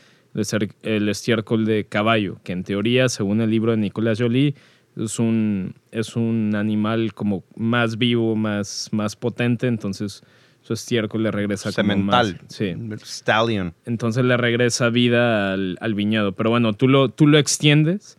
el 0.84 1.10
estiércol 1.10 1.65
de 1.65 1.86
caballo, 1.86 2.38
que 2.43 2.51
en 2.51 2.63
teoría, 2.63 3.10
según 3.10 3.41
el 3.41 3.49
libro 3.49 3.71
de 3.71 3.77
Nicolas 3.77 4.19
Joly, 4.19 4.56
es 4.95 5.19
un, 5.19 5.75
es 5.91 6.15
un 6.15 6.56
animal 6.56 7.13
como 7.13 7.43
más 7.56 7.97
vivo, 7.97 8.36
más, 8.36 8.89
más 8.91 9.15
potente, 9.15 9.67
entonces 9.67 10.23
su 10.67 10.73
estiércol 10.73 11.23
le 11.23 11.32
regresa 11.32 11.71
como 11.71 11.93
Cemental. 11.93 12.39
más- 12.41 12.53
sí 12.53 12.75
Stallion. 13.06 13.73
entonces 13.86 14.25
le 14.25 14.36
regresa 14.36 14.89
vida 14.89 15.53
al, 15.53 15.77
al 15.80 15.93
viñedo. 15.93 16.34
Pero 16.34 16.49
bueno, 16.49 16.73
tú 16.73 16.89
lo, 16.89 17.08
tú 17.08 17.25
lo 17.25 17.38
extiendes, 17.38 18.17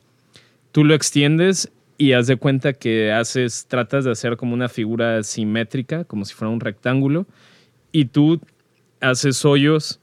tú 0.72 0.82
lo 0.84 0.94
extiendes 0.94 1.70
y 1.98 2.12
haz 2.12 2.26
de 2.26 2.37
cuenta 2.37 2.72
que 2.72 3.12
haces, 3.12 3.66
tratas 3.68 4.06
de 4.06 4.12
hacer 4.12 4.38
como 4.38 4.54
una 4.54 4.70
figura 4.70 5.22
simétrica, 5.24 6.04
como 6.04 6.24
si 6.24 6.32
fuera 6.32 6.50
un 6.50 6.61
rectángulo, 6.61 7.26
y 7.92 8.06
tú 8.06 8.40
haces 9.00 9.44
hoyos, 9.44 10.00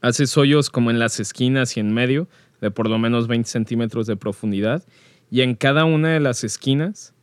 haces 0.00 0.36
hoyos 0.36 0.68
como 0.68 0.90
en 0.90 0.98
las 0.98 1.20
esquinas 1.20 1.76
y 1.76 1.80
en 1.80 1.92
medio, 1.94 2.26
de 2.60 2.70
por 2.72 2.88
lo 2.88 2.98
menos 2.98 3.28
20 3.28 3.48
centímetros 3.48 4.06
de 4.08 4.16
profundidad, 4.16 4.82
y 5.30 5.42
en 5.42 5.54
cada 5.54 5.84
una 5.84 6.08
de 6.10 6.18
las 6.20 6.42
esquinas 6.44 7.14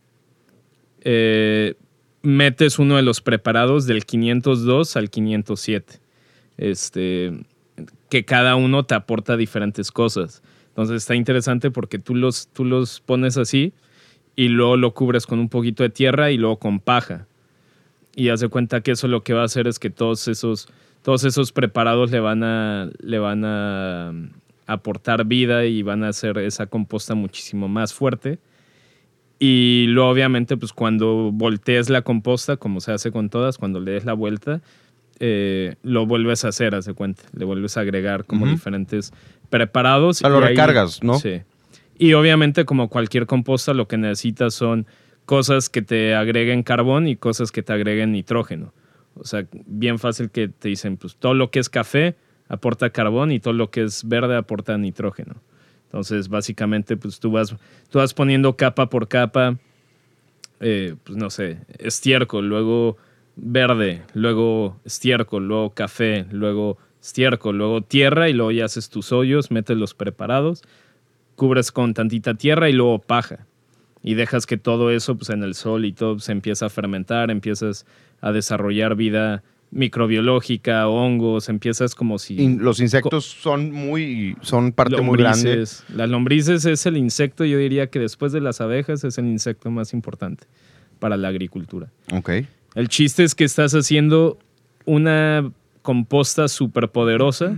eh, 1.02 1.74
metes 2.24 2.80
uno 2.80 2.96
de 2.96 3.04
los 3.04 3.22
preparados 3.22 3.86
del 3.86 4.06
502 4.06 4.96
al 4.98 5.10
507 5.10 6.04
este, 6.58 7.34
que 8.10 8.26
cada 8.26 8.56
uno 8.56 8.84
te 8.84 8.96
aporta 8.96 9.38
diferentes 9.38 9.92
cosas. 9.92 10.42
Entonces 10.70 10.98
está 10.98 11.16
interesante 11.16 11.72
porque 11.72 12.00
tú 12.00 12.16
los, 12.16 12.48
tú 12.48 12.66
los 12.66 13.00
pones 13.02 13.38
así 13.38 13.74
y 14.36 14.48
luego 14.48 14.78
lo 14.78 14.94
cubres 14.94 15.28
con 15.28 15.40
un 15.40 15.50
poquito 15.50 15.84
de 15.84 15.90
tierra 15.90 16.32
y 16.32 16.38
luego 16.38 16.58
con 16.58 16.80
paja. 16.80 17.28
Y 18.16 18.30
haz 18.30 18.40
de 18.40 18.50
cuenta 18.50 18.82
que 18.82 18.92
eso 18.92 19.08
lo 19.08 19.24
que 19.24 19.34
va 19.34 19.42
a 19.42 19.46
hacer 19.46 19.68
es 19.68 19.80
que 19.80 19.90
todos 19.90 20.28
esos, 20.28 20.68
todos 21.02 21.24
esos 21.24 21.52
preparados 21.52 22.12
le 22.12 22.20
van 22.20 22.44
a, 22.44 22.90
le 23.00 23.20
van 23.20 23.44
a 23.46 24.12
mm, 24.14 24.30
aportar 24.68 25.26
vida 25.26 25.66
y 25.66 25.82
van 25.82 26.04
a 26.04 26.10
hacer 26.10 26.38
esa 26.38 26.68
composta 26.68 27.16
muchísimo 27.16 27.68
más 27.68 27.94
fuerte. 27.94 28.40
Y 29.40 29.86
luego, 29.90 30.10
obviamente, 30.10 30.56
pues 30.58 30.72
cuando 30.74 31.32
voltees 31.34 31.90
la 31.90 32.02
composta, 32.02 32.58
como 32.58 32.80
se 32.80 32.92
hace 32.92 33.12
con 33.12 33.30
todas, 33.30 33.58
cuando 33.58 33.80
le 33.80 33.92
des 33.92 34.06
la 34.06 34.14
vuelta, 34.14 34.62
eh, 35.20 35.76
lo 35.84 36.06
vuelves 36.06 36.46
a 36.46 36.50
hacer, 36.50 36.76
haz 36.76 36.86
de 36.86 36.94
cuenta. 36.94 37.24
Le 37.34 37.46
vuelves 37.46 37.76
a 37.78 37.82
agregar 37.82 38.26
como 38.26 38.46
diferentes 38.48 39.12
preparados. 39.50 40.18
O 40.18 40.20
sea, 40.20 40.30
lo 40.30 40.38
ahí- 40.38 40.50
recargas, 40.50 41.04
¿no? 41.04 41.20
Sí. 41.20 41.42
Y 41.98 42.14
obviamente, 42.14 42.66
como 42.66 42.90
cualquier 42.90 43.26
composta, 43.26 43.74
lo 43.74 43.88
que 43.88 43.98
necesitas 43.98 44.54
son 44.54 44.86
cosas 45.26 45.70
que 45.70 45.82
te 45.82 46.16
agreguen 46.16 46.64
carbón 46.64 47.08
y 47.08 47.16
cosas 47.16 47.52
que 47.52 47.64
te 47.64 47.74
agreguen 47.74 48.12
nitrógeno. 48.12 48.74
O 49.16 49.26
sea, 49.26 49.46
bien 49.68 50.00
fácil 50.00 50.30
que 50.32 50.48
te 50.48 50.70
dicen, 50.70 50.98
pues 50.98 51.16
todo 51.16 51.34
lo 51.34 51.52
que 51.52 51.60
es 51.60 51.70
café 51.70 52.16
aporta 52.50 52.90
carbón 52.90 53.32
y 53.32 53.40
todo 53.40 53.54
lo 53.54 53.70
que 53.70 53.84
es 53.84 54.08
verde 54.08 54.36
aporta 54.36 54.78
nitrógeno. 54.78 55.36
Entonces, 55.94 56.28
básicamente, 56.28 56.98
pues 56.98 57.20
tú 57.20 57.30
vas, 57.30 57.56
tú 57.92 58.00
vas 58.00 58.16
poniendo 58.16 58.58
capa 58.58 58.90
por 58.90 59.08
capa, 59.08 59.60
eh, 60.60 60.96
pues 61.04 61.16
no 61.16 61.30
sé, 61.30 61.60
estiércol, 61.78 62.50
luego 62.50 62.98
verde, 63.36 64.02
luego 64.16 64.80
estiércol, 64.86 65.48
luego 65.48 65.76
café, 65.76 66.26
luego 66.32 66.80
estiércol, 67.00 67.60
luego 67.60 67.82
tierra 67.84 68.28
y 68.28 68.34
luego 68.34 68.50
ya 68.50 68.66
haces 68.66 68.90
tus 68.90 69.12
hoyos, 69.12 69.52
metes 69.52 69.78
los 69.78 69.94
preparados, 69.94 70.64
cubres 71.36 71.72
con 71.72 71.94
tantita 71.94 72.34
tierra 72.34 72.70
y 72.70 72.74
luego 72.74 72.98
paja. 72.98 73.46
Y 74.02 74.16
dejas 74.16 74.48
que 74.48 74.58
todo 74.58 74.90
eso, 74.90 75.16
pues 75.16 75.30
en 75.30 75.44
el 75.44 75.54
sol 75.54 75.86
y 75.86 75.94
todo, 75.94 76.18
se 76.18 76.32
empieza 76.32 76.66
a 76.66 76.70
fermentar, 76.70 77.30
empiezas 77.30 77.86
a 78.20 78.32
desarrollar 78.32 78.96
vida, 78.96 79.44
microbiológica, 79.74 80.88
hongos, 80.88 81.50
empiezas 81.50 81.96
como 81.96 82.20
si... 82.20 82.36
Y 82.36 82.58
los 82.58 82.80
insectos 82.80 83.26
son 83.26 83.72
muy, 83.72 84.38
son 84.42 84.72
parte 84.72 85.02
muy 85.02 85.18
grande. 85.18 85.66
Las 85.96 86.10
lombrices 86.10 86.66
es 86.66 86.86
el 86.86 86.96
insecto, 86.96 87.44
yo 87.44 87.58
diría 87.58 87.88
que 87.88 88.00
después 88.00 88.32
de 88.32 88.40
las 88.40 88.62
abejas 88.62 89.04
es 89.04 89.18
el 89.18 89.26
insecto 89.26 89.72
más 89.72 89.94
importante 89.94 90.46
para 91.00 91.18
la 91.18 91.30
agricultura. 91.30 91.92
Ok. 92.14 92.32
El 92.76 92.88
chiste 92.88 93.24
es 93.24 93.36
que 93.36 93.44
estás 93.44 93.74
haciendo 93.74 94.38
una 94.86 95.52
composta 95.82 96.48
súper 96.48 96.90
poderosa, 96.90 97.58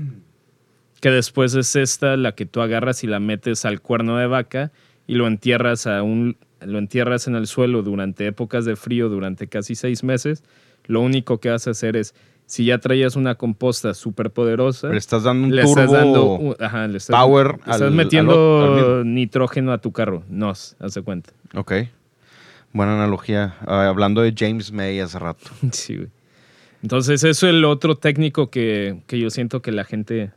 que 1.01 1.11
después 1.11 1.53
es 1.53 1.75
esta 1.75 2.17
la 2.17 2.33
que 2.33 2.45
tú 2.45 2.61
agarras 2.61 3.03
y 3.03 3.07
la 3.07 3.19
metes 3.19 3.65
al 3.65 3.81
cuerno 3.81 4.17
de 4.17 4.27
vaca 4.27 4.71
y 5.05 5.15
lo 5.15 5.27
entierras 5.27 5.85
a 5.85 6.01
un 6.01 6.37
lo 6.61 6.79
entierras 6.79 7.27
en 7.27 7.35
el 7.35 7.45
suelo 7.45 7.83
durante 7.83 8.25
épocas 8.25 8.65
de 8.65 8.75
frío 8.75 9.09
durante 9.09 9.47
casi 9.47 9.75
seis 9.75 10.03
meses. 10.03 10.43
Lo 10.87 11.01
único 11.01 11.39
que 11.39 11.49
vas 11.49 11.67
a 11.67 11.71
hacer 11.71 11.95
es, 11.95 12.13
si 12.45 12.65
ya 12.65 12.77
traías 12.77 13.15
una 13.15 13.35
composta 13.35 13.93
súper 13.93 14.29
poderosa, 14.31 14.89
Le 14.89 14.97
estás 14.97 15.23
dando 15.23 15.47
un 15.47 15.55
le 15.55 15.63
turbo 15.63 15.81
estás 15.81 15.91
dando 15.91 16.55
ajá, 16.59 16.87
le 16.87 16.97
estás, 16.97 17.15
power 17.19 17.47
le 17.53 17.53
estás 17.57 17.81
al- 17.81 17.91
metiendo 17.91 18.59
al- 18.63 18.69
al 18.69 18.75
mismo. 18.75 19.03
nitrógeno 19.05 19.71
a 19.73 19.79
tu 19.79 19.91
carro. 19.91 20.23
Nos, 20.29 20.75
hace 20.79 21.01
cuenta. 21.01 21.31
Ok. 21.55 21.73
Buena 22.73 22.93
analogía. 22.95 23.55
Ah, 23.65 23.87
hablando 23.87 24.21
de 24.21 24.33
James 24.37 24.71
May 24.71 24.99
hace 24.99 25.17
rato. 25.19 25.49
Sí, 25.71 25.95
güey. 25.97 26.09
Entonces, 26.83 27.23
eso 27.23 27.47
es 27.47 27.53
el 27.53 27.65
otro 27.65 27.95
técnico 27.95 28.51
que, 28.51 29.01
que 29.07 29.17
yo 29.19 29.29
siento 29.31 29.61
que 29.61 29.71
la 29.71 29.85
gente. 29.85 30.31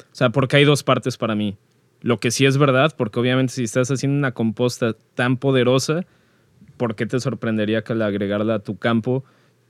O 0.00 0.14
sea, 0.16 0.28
porque 0.30 0.56
hay 0.56 0.64
dos 0.64 0.82
partes 0.82 1.16
para 1.16 1.34
mí. 1.34 1.56
Lo 2.02 2.18
que 2.20 2.30
sí 2.30 2.44
es 2.44 2.58
verdad, 2.58 2.92
porque 2.98 3.18
obviamente 3.18 3.54
si 3.54 3.64
estás 3.64 3.90
haciendo 3.90 4.18
una 4.18 4.32
composta 4.32 4.94
tan 5.14 5.38
poderosa, 5.38 6.04
¿por 6.76 6.94
qué 6.96 7.06
te 7.06 7.18
sorprendería 7.18 7.82
que 7.82 7.94
al 7.94 8.02
agregarla 8.02 8.56
a 8.56 8.58
tu 8.58 8.76
campo, 8.76 9.24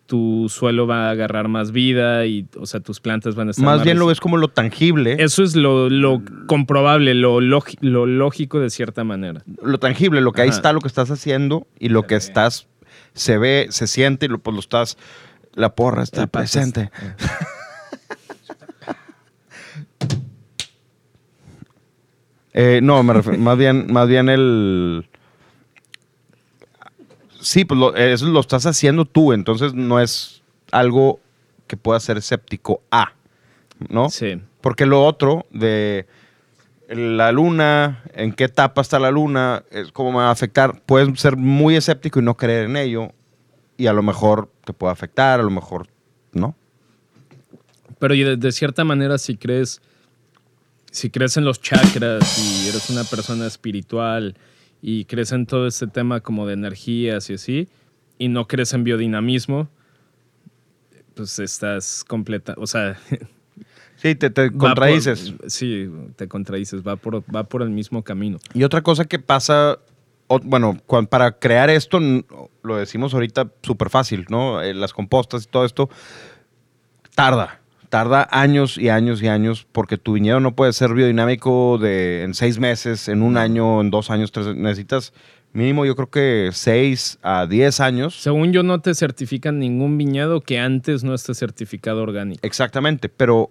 tu 0.06 0.48
suelo 0.48 0.86
va 0.86 1.08
a 1.08 1.10
agarrar 1.10 1.48
más 1.48 1.72
vida 1.72 2.26
y, 2.26 2.46
o 2.58 2.66
sea, 2.66 2.80
tus 2.80 3.00
plantas 3.00 3.34
van 3.34 3.48
a 3.48 3.50
estar 3.50 3.64
Más 3.64 3.82
bien 3.82 3.98
lo 3.98 4.06
ves 4.06 4.20
como 4.20 4.36
lo 4.36 4.48
tangible. 4.48 5.16
Eso 5.18 5.42
es 5.42 5.56
lo, 5.56 5.90
lo 5.90 6.22
comprobable, 6.46 7.14
lo, 7.14 7.40
lo 7.40 8.06
lógico 8.06 8.60
de 8.60 8.70
cierta 8.70 9.04
manera. 9.04 9.42
lo 9.62 9.78
tangible, 9.78 10.20
lo 10.20 10.32
que 10.32 10.42
ahí 10.42 10.48
está, 10.48 10.72
lo 10.72 10.80
que 10.80 10.88
estás 10.88 11.10
haciendo 11.10 11.66
y 11.78 11.88
lo 11.88 12.04
que 12.04 12.14
estás, 12.14 12.68
se 13.14 13.38
ve, 13.38 13.66
se 13.70 13.86
siente 13.86 14.26
y 14.26 14.28
lo, 14.28 14.38
pues 14.38 14.54
lo 14.54 14.60
estás, 14.60 14.96
la 15.54 15.74
porra 15.74 16.02
está 16.02 16.26
presente. 16.26 16.90
Eh, 22.58 22.80
no, 22.82 23.02
me 23.02 23.12
refiero, 23.12 23.38
más 23.38 23.58
bien, 23.58 23.92
más 23.92 24.08
bien 24.08 24.30
el... 24.30 25.06
Sí, 27.46 27.64
pues 27.64 27.78
lo, 27.78 27.94
eso 27.94 28.26
lo 28.26 28.40
estás 28.40 28.66
haciendo 28.66 29.04
tú, 29.04 29.32
entonces 29.32 29.72
no 29.72 30.00
es 30.00 30.42
algo 30.72 31.20
que 31.68 31.76
pueda 31.76 32.00
ser 32.00 32.16
escéptico 32.16 32.82
a, 32.90 33.12
¿no? 33.88 34.10
Sí. 34.10 34.42
Porque 34.60 34.84
lo 34.84 35.04
otro 35.04 35.46
de 35.50 36.08
la 36.88 37.30
luna, 37.30 38.02
en 38.14 38.32
qué 38.32 38.42
etapa 38.42 38.80
está 38.80 38.98
la 38.98 39.12
luna, 39.12 39.62
es 39.70 39.92
cómo 39.92 40.10
me 40.10 40.18
va 40.18 40.26
a 40.26 40.32
afectar. 40.32 40.82
Puedes 40.86 41.20
ser 41.20 41.36
muy 41.36 41.76
escéptico 41.76 42.18
y 42.18 42.24
no 42.24 42.36
creer 42.36 42.64
en 42.64 42.76
ello. 42.76 43.12
Y 43.76 43.86
a 43.86 43.92
lo 43.92 44.02
mejor 44.02 44.50
te 44.64 44.72
puede 44.72 44.92
afectar, 44.92 45.38
a 45.38 45.44
lo 45.44 45.50
mejor 45.50 45.86
no. 46.32 46.56
Pero 48.00 48.14
y 48.14 48.24
de, 48.24 48.36
de 48.36 48.50
cierta 48.50 48.82
manera, 48.82 49.18
si 49.18 49.36
crees, 49.36 49.80
si 50.90 51.10
crees 51.10 51.36
en 51.36 51.44
los 51.44 51.60
chakras 51.60 52.38
y 52.40 52.68
eres 52.70 52.90
una 52.90 53.04
persona 53.04 53.46
espiritual 53.46 54.34
y 54.88 55.04
crees 55.06 55.32
en 55.32 55.46
todo 55.46 55.66
este 55.66 55.88
tema 55.88 56.20
como 56.20 56.46
de 56.46 56.52
energías 56.54 57.28
y 57.30 57.34
así, 57.34 57.68
y 58.18 58.28
no 58.28 58.46
crees 58.46 58.72
en 58.72 58.84
biodinamismo, 58.84 59.68
pues 61.14 61.38
estás 61.40 62.04
completa, 62.06 62.54
o 62.56 62.66
sea, 62.68 62.96
Sí, 63.96 64.14
te, 64.14 64.28
te 64.30 64.42
va 64.42 64.50
por- 64.50 64.58
contradices. 64.58 65.32
sí, 65.48 65.90
te 66.16 66.28
contradices, 66.28 66.82
va 66.86 66.94
por, 66.96 67.22
va 67.34 67.44
por 67.44 67.62
el 67.62 67.70
mismo 67.70 68.04
camino. 68.04 68.38
Y 68.52 68.62
otra 68.62 68.82
cosa 68.82 69.06
que 69.06 69.18
pasa, 69.18 69.78
bueno, 70.44 70.78
para 71.08 71.32
crear 71.32 71.70
esto, 71.70 71.98
lo 72.62 72.76
decimos 72.76 73.14
ahorita 73.14 73.50
súper 73.62 73.88
fácil, 73.88 74.26
¿no? 74.28 74.60
Eh, 74.62 74.74
las 74.74 74.92
compostas 74.92 75.44
y 75.44 75.46
todo 75.48 75.64
esto, 75.64 75.88
tarda. 77.14 77.60
Tarda 77.88 78.28
años 78.30 78.78
y 78.78 78.88
años 78.88 79.22
y 79.22 79.28
años 79.28 79.66
porque 79.72 79.96
tu 79.96 80.14
viñedo 80.14 80.40
no 80.40 80.54
puede 80.54 80.72
ser 80.72 80.92
biodinámico 80.94 81.78
de, 81.78 82.22
en 82.24 82.34
seis 82.34 82.58
meses, 82.58 83.08
en 83.08 83.22
un 83.22 83.36
año, 83.36 83.80
en 83.80 83.90
dos 83.90 84.10
años, 84.10 84.32
tres. 84.32 84.54
Necesitas 84.56 85.12
mínimo, 85.52 85.84
yo 85.84 85.96
creo 85.96 86.10
que 86.10 86.50
seis 86.52 87.18
a 87.22 87.46
diez 87.46 87.80
años. 87.80 88.14
Según 88.14 88.52
yo, 88.52 88.62
no 88.62 88.80
te 88.80 88.94
certifican 88.94 89.58
ningún 89.58 89.96
viñedo 89.98 90.40
que 90.40 90.58
antes 90.58 91.04
no 91.04 91.14
esté 91.14 91.34
certificado 91.34 92.02
orgánico. 92.02 92.40
Exactamente, 92.46 93.08
pero 93.08 93.50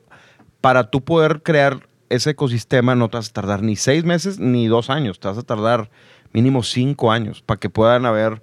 para 0.61 0.89
tú 0.89 1.03
poder 1.03 1.41
crear 1.41 1.87
ese 2.09 2.31
ecosistema 2.31 2.95
no 2.95 3.09
te 3.09 3.17
vas 3.17 3.29
a 3.29 3.33
tardar 3.33 3.63
ni 3.63 3.75
seis 3.75 4.03
meses 4.03 4.39
ni 4.39 4.67
dos 4.67 4.89
años, 4.89 5.19
te 5.19 5.27
vas 5.27 5.37
a 5.37 5.43
tardar 5.43 5.89
mínimo 6.33 6.63
cinco 6.63 7.11
años 7.11 7.41
para 7.41 7.59
que 7.59 7.69
puedan 7.69 8.05
haber 8.05 8.41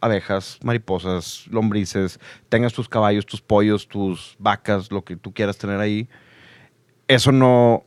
abejas, 0.00 0.58
mariposas, 0.62 1.44
lombrices, 1.50 2.18
tengas 2.48 2.72
tus 2.72 2.88
caballos, 2.88 3.26
tus 3.26 3.40
pollos, 3.40 3.86
tus 3.88 4.36
vacas, 4.38 4.90
lo 4.90 5.04
que 5.04 5.16
tú 5.16 5.32
quieras 5.32 5.58
tener 5.58 5.78
ahí. 5.80 6.08
Eso 7.08 7.32
no, 7.32 7.84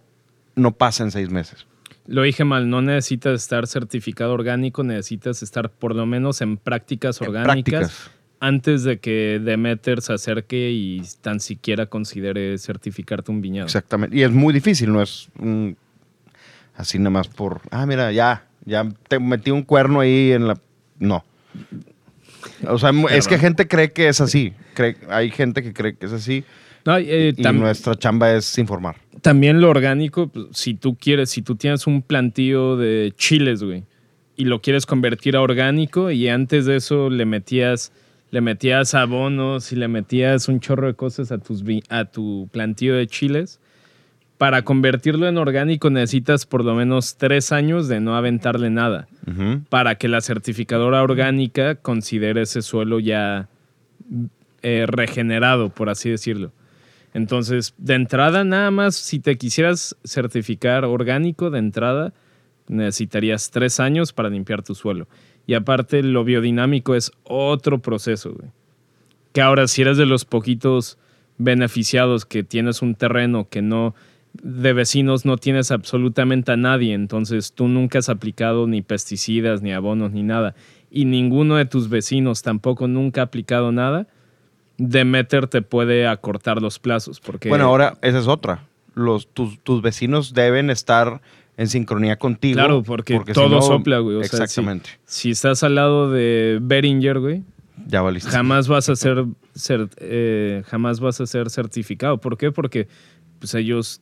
no 0.55 0.71
pasa 0.73 1.03
en 1.03 1.11
seis 1.11 1.29
meses. 1.29 1.65
Lo 2.05 2.21
dije 2.23 2.43
mal, 2.43 2.69
no 2.69 2.81
necesitas 2.81 3.41
estar 3.41 3.65
certificado 3.67 4.33
orgánico, 4.33 4.83
necesitas 4.83 5.41
estar 5.41 5.69
por 5.69 5.95
lo 5.95 6.05
menos 6.05 6.41
en 6.41 6.57
prácticas 6.57 7.21
En 7.21 7.27
orgánicas 7.29 7.79
prácticas. 7.79 8.11
antes 8.41 8.83
de 8.83 8.99
que 8.99 9.39
Demeter 9.41 10.01
se 10.01 10.11
acerque 10.13 10.69
y 10.71 11.01
tan 11.21 11.39
siquiera 11.39 11.85
considere 11.85 12.57
certificarte 12.57 13.31
un 13.31 13.39
viñedo. 13.41 13.65
Exactamente. 13.65 14.17
Y 14.17 14.23
es 14.23 14.31
muy 14.31 14.53
difícil, 14.53 14.91
no 14.91 15.01
es 15.01 15.29
un- 15.39 15.77
así 16.75 16.97
nada 16.99 17.11
más 17.11 17.29
por, 17.29 17.61
ah, 17.71 17.85
mira, 17.85 18.11
ya, 18.11 18.47
ya 18.65 18.85
te 19.07 19.17
metí 19.19 19.51
un 19.51 19.63
cuerno 19.63 20.01
ahí 20.01 20.33
en 20.33 20.47
la... 20.47 20.57
No. 20.99 21.23
O 22.67 22.77
sea, 22.77 22.91
es 23.11 23.27
que 23.27 23.37
gente 23.37 23.67
cree 23.67 23.91
que 23.91 24.07
es 24.07 24.21
así. 24.21 24.53
Cree- 24.75 24.97
hay 25.09 25.29
gente 25.31 25.61
que 25.63 25.73
cree 25.73 25.95
que 25.95 26.05
es 26.05 26.11
así. 26.13 26.43
No, 26.85 26.97
eh, 26.97 27.33
y 27.37 27.41
nuestra 27.53 27.95
chamba 27.95 28.33
es 28.33 28.57
informar. 28.57 28.97
También 29.21 29.61
lo 29.61 29.69
orgánico, 29.69 30.27
pues, 30.27 30.47
si 30.51 30.73
tú 30.73 30.95
quieres, 30.97 31.29
si 31.29 31.41
tú 31.41 31.55
tienes 31.55 31.87
un 31.87 32.01
plantío 32.01 32.75
de 32.75 33.13
chiles, 33.15 33.63
güey, 33.63 33.83
y 34.35 34.45
lo 34.45 34.61
quieres 34.61 34.85
convertir 34.85 35.35
a 35.37 35.41
orgánico 35.41 36.11
y 36.11 36.27
antes 36.27 36.65
de 36.65 36.75
eso 36.77 37.09
le 37.09 37.25
metías, 37.25 37.93
le 38.31 38.41
metías 38.41 38.93
abonos 38.95 39.71
y 39.71 39.75
le 39.77 39.87
metías 39.87 40.49
un 40.49 40.59
chorro 40.59 40.87
de 40.87 40.95
cosas 40.95 41.31
a, 41.31 41.37
tus, 41.37 41.63
vi- 41.63 41.83
a 41.87 42.05
tu 42.05 42.49
plantío 42.51 42.95
de 42.95 43.07
chiles, 43.07 43.59
para 44.43 44.63
convertirlo 44.63 45.25
en 45.29 45.37
orgánico 45.37 45.89
necesitas 45.89 46.45
por 46.45 46.65
lo 46.65 46.75
menos 46.75 47.15
tres 47.15 47.53
años 47.53 47.87
de 47.87 48.01
no 48.01 48.17
aventarle 48.17 48.69
nada 48.69 49.07
para 49.69 49.95
que 49.95 50.09
la 50.09 50.19
certificadora 50.19 51.01
orgánica 51.01 51.75
considere 51.75 52.41
ese 52.41 52.61
suelo 52.61 52.99
ya 52.99 53.47
eh, 54.61 54.83
regenerado, 54.85 55.69
por 55.69 55.89
así 55.89 56.09
decirlo. 56.09 56.51
Entonces, 57.13 57.73
de 57.77 57.93
entrada, 57.93 58.43
nada 58.43 58.69
más, 58.69 58.97
si 58.97 59.19
te 59.19 59.37
quisieras 59.37 59.95
certificar 60.03 60.83
orgánico 60.83 61.49
de 61.49 61.59
entrada, 61.59 62.13
necesitarías 62.67 63.49
tres 63.49 63.79
años 63.79 64.11
para 64.11 64.27
limpiar 64.27 64.61
tu 64.61 64.75
suelo. 64.75 65.07
Y 65.47 65.53
aparte, 65.53 66.03
lo 66.03 66.25
biodinámico 66.25 66.95
es 66.95 67.13
otro 67.23 67.79
proceso, 67.79 68.33
güey. 68.33 68.51
Que 69.31 69.39
ahora, 69.39 69.69
si 69.69 69.83
eres 69.83 69.95
de 69.95 70.05
los 70.05 70.25
poquitos 70.25 70.97
beneficiados 71.37 72.25
que 72.25 72.43
tienes 72.43 72.81
un 72.81 72.95
terreno 72.95 73.47
que 73.49 73.61
no, 73.61 73.95
de 74.41 74.73
vecinos 74.73 75.25
no 75.25 75.37
tienes 75.37 75.71
absolutamente 75.71 76.51
a 76.51 76.57
nadie, 76.57 76.93
entonces 76.93 77.53
tú 77.53 77.67
nunca 77.67 77.99
has 77.99 78.09
aplicado 78.09 78.65
ni 78.67 78.81
pesticidas, 78.81 79.61
ni 79.61 79.71
abonos, 79.73 80.11
ni 80.11 80.23
nada, 80.23 80.55
y 80.89 81.05
ninguno 81.05 81.55
de 81.57 81.65
tus 81.65 81.89
vecinos 81.89 82.41
tampoco 82.41 82.87
nunca 82.87 83.21
ha 83.21 83.25
aplicado 83.25 83.71
nada, 83.71 84.07
Demeter 84.77 85.47
te 85.47 85.61
puede 85.61 86.07
acortar 86.07 86.61
los 86.61 86.79
plazos. 86.79 87.19
Porque 87.19 87.47
Bueno, 87.49 87.65
ahora 87.65 87.97
esa 88.01 88.17
es 88.19 88.27
otra. 88.27 88.65
Los, 88.95 89.27
tus, 89.27 89.59
tus 89.59 89.81
vecinos 89.83 90.33
deben 90.33 90.69
estar 90.71 91.21
en 91.57 91.67
sincronía 91.67 92.17
contigo. 92.17 92.55
Claro, 92.55 92.81
porque, 92.83 93.19
todo 93.33 93.49
no- 93.49 93.61
sopla, 93.61 93.99
güey. 93.99 94.17
O 94.17 94.23
sea, 94.23 94.29
si- 94.29 94.43
exactamente. 94.43 94.89
si, 95.05 95.29
estás 95.31 95.61
al 95.63 95.75
lado 95.75 96.11
de 96.11 96.57
Beringer, 96.61 97.19
güey, 97.19 97.43
Ya 97.87 98.01
valiste. 98.01 98.31
jamás 98.31 98.67
vas 98.67 98.89
a 98.89 98.95
ser, 98.95 99.25
ser- 99.53 99.89
eh, 99.97 100.63
jamás 100.65 100.99
vas 100.99 101.21
a 101.21 101.27
ser 101.27 101.51
certificado. 101.51 102.17
¿Por 102.19 102.37
qué? 102.37 102.51
Porque 102.51 102.87
pues 103.39 103.53
ellos 103.53 104.01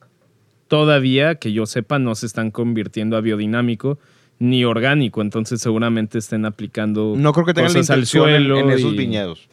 todavía, 0.71 1.35
que 1.35 1.51
yo 1.51 1.65
sepa, 1.65 1.99
no 1.99 2.15
se 2.15 2.25
están 2.25 2.49
convirtiendo 2.49 3.17
a 3.17 3.21
biodinámico 3.21 3.99
ni 4.39 4.63
orgánico. 4.63 5.21
Entonces 5.21 5.59
seguramente 5.59 6.17
estén 6.17 6.45
aplicando 6.45 7.13
No 7.17 7.33
creo 7.33 7.45
que 7.45 7.53
tengan 7.53 7.73
la 7.73 7.79
cosas 7.79 7.89
al 7.89 7.99
intención 7.99 8.29
en, 8.29 8.35
suelo 8.47 8.59
en 8.61 8.71
esos 8.71 8.93
y- 8.93 8.97
viñedos. 8.97 9.49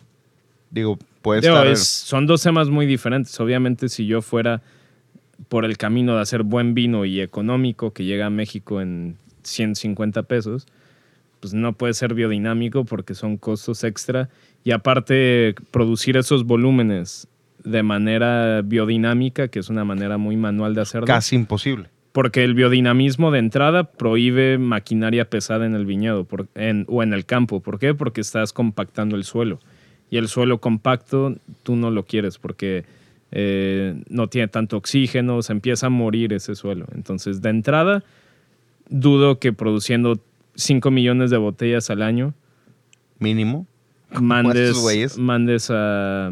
Digo, 0.70 0.96
puede 1.20 1.40
Digo, 1.40 1.54
estar... 1.56 1.66
es- 1.66 1.82
son 1.88 2.26
dos 2.28 2.40
temas 2.44 2.68
muy 2.68 2.86
diferentes. 2.86 3.38
Obviamente, 3.40 3.88
si 3.88 4.06
yo 4.06 4.22
fuera 4.22 4.62
por 5.48 5.64
el 5.64 5.76
camino 5.76 6.14
de 6.14 6.20
hacer 6.20 6.44
buen 6.44 6.74
vino 6.74 7.04
y 7.04 7.20
económico 7.20 7.92
que 7.92 8.04
llega 8.04 8.26
a 8.26 8.30
México 8.30 8.80
en 8.80 9.16
150 9.42 10.22
pesos, 10.22 10.68
pues 11.40 11.52
no 11.52 11.72
puede 11.72 11.94
ser 11.94 12.14
biodinámico 12.14 12.84
porque 12.84 13.14
son 13.16 13.38
costos 13.38 13.82
extra. 13.82 14.28
Y 14.62 14.70
aparte, 14.70 15.56
producir 15.72 16.16
esos 16.16 16.44
volúmenes 16.44 17.26
de 17.64 17.82
manera 17.82 18.62
biodinámica, 18.62 19.48
que 19.48 19.59
es 19.59 19.68
una 19.68 19.84
manera 19.84 20.16
muy 20.18 20.36
manual 20.36 20.74
de 20.74 20.80
hacerlo. 20.82 21.06
Casi 21.06 21.36
imposible. 21.36 21.88
Porque 22.12 22.42
el 22.42 22.54
biodinamismo 22.54 23.30
de 23.30 23.38
entrada 23.38 23.84
prohíbe 23.84 24.59
maquinaria 24.59 25.28
pesada 25.28 25.66
en 25.66 25.74
el 25.74 25.84
viñedo 25.86 26.24
por- 26.24 26.48
en- 26.54 26.84
o 26.88 27.02
en 27.02 27.12
el 27.12 27.26
campo. 27.26 27.61
¿Por 27.61 27.78
qué? 27.78 27.94
Porque 27.94 28.20
estás 28.20 28.52
compactando 28.52 29.14
el 29.16 29.24
suelo. 29.24 29.61
Y 30.11 30.16
el 30.16 30.28
suelo 30.28 30.59
compacto 30.59 31.36
tú 31.62 31.76
no 31.76 31.90
lo 31.90 32.04
quieres 32.04 32.38
porque 32.38 32.84
eh, 33.30 34.02
no 34.09 34.28
tiene 34.28 34.48
tanto 34.48 34.78
oxígeno, 34.78 35.42
se 35.42 35.52
empieza 35.52 35.88
a 35.88 35.90
morir 35.90 36.32
ese 36.32 36.54
suelo. 36.54 36.86
Entonces, 36.94 37.42
de 37.42 37.50
entrada, 37.50 38.02
dudo 38.88 39.38
que 39.38 39.52
produciendo 39.52 40.18
5 40.54 40.90
millones 40.90 41.30
de 41.30 41.36
botellas 41.36 41.90
al 41.90 42.00
año 42.00 42.32
Mínimo. 43.18 43.66
mandes, 44.18 45.18
mandes 45.18 45.70
a, 45.70 46.30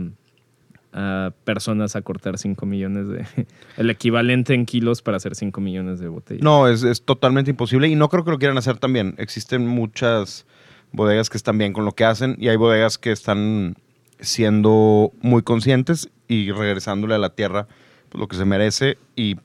a 0.96 1.30
personas 1.44 1.94
a 1.94 2.00
cortar 2.00 2.38
5 2.38 2.64
millones 2.64 3.08
de... 3.08 3.26
El 3.76 3.90
equivalente 3.90 4.54
en 4.54 4.64
kilos 4.64 5.02
para 5.02 5.18
hacer 5.18 5.34
5 5.34 5.60
millones 5.60 6.00
de 6.00 6.08
botellas. 6.08 6.42
No, 6.42 6.66
es, 6.68 6.82
es 6.82 7.02
totalmente 7.02 7.50
imposible 7.50 7.86
y 7.88 7.94
no 7.94 8.08
creo 8.08 8.24
que 8.24 8.30
lo 8.30 8.38
quieran 8.38 8.56
hacer 8.56 8.78
también. 8.78 9.14
Existen 9.18 9.66
muchas 9.66 10.46
bodegas 10.92 11.28
que 11.28 11.36
están 11.36 11.58
bien 11.58 11.74
con 11.74 11.84
lo 11.84 11.92
que 11.92 12.06
hacen 12.06 12.36
y 12.40 12.48
hay 12.48 12.56
bodegas 12.56 12.96
que 12.96 13.12
están 13.12 13.76
siendo 14.20 15.12
muy 15.20 15.42
conscientes 15.42 16.08
y 16.28 16.50
regresándole 16.50 17.14
a 17.14 17.18
la 17.18 17.34
tierra 17.34 17.68
pues, 18.08 18.18
lo 18.18 18.26
que 18.26 18.36
se 18.36 18.46
merece 18.46 18.96
y 19.14 19.36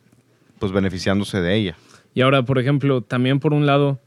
pues 0.58 0.72
beneficiándose 0.72 1.42
de 1.42 1.56
ella. 1.56 1.76
Y 2.14 2.22
ahora, 2.22 2.44
por 2.44 2.60
ejemplo, 2.60 3.02
también 3.02 3.42
por 3.42 3.54
un 3.54 3.66
lado, 3.66 4.00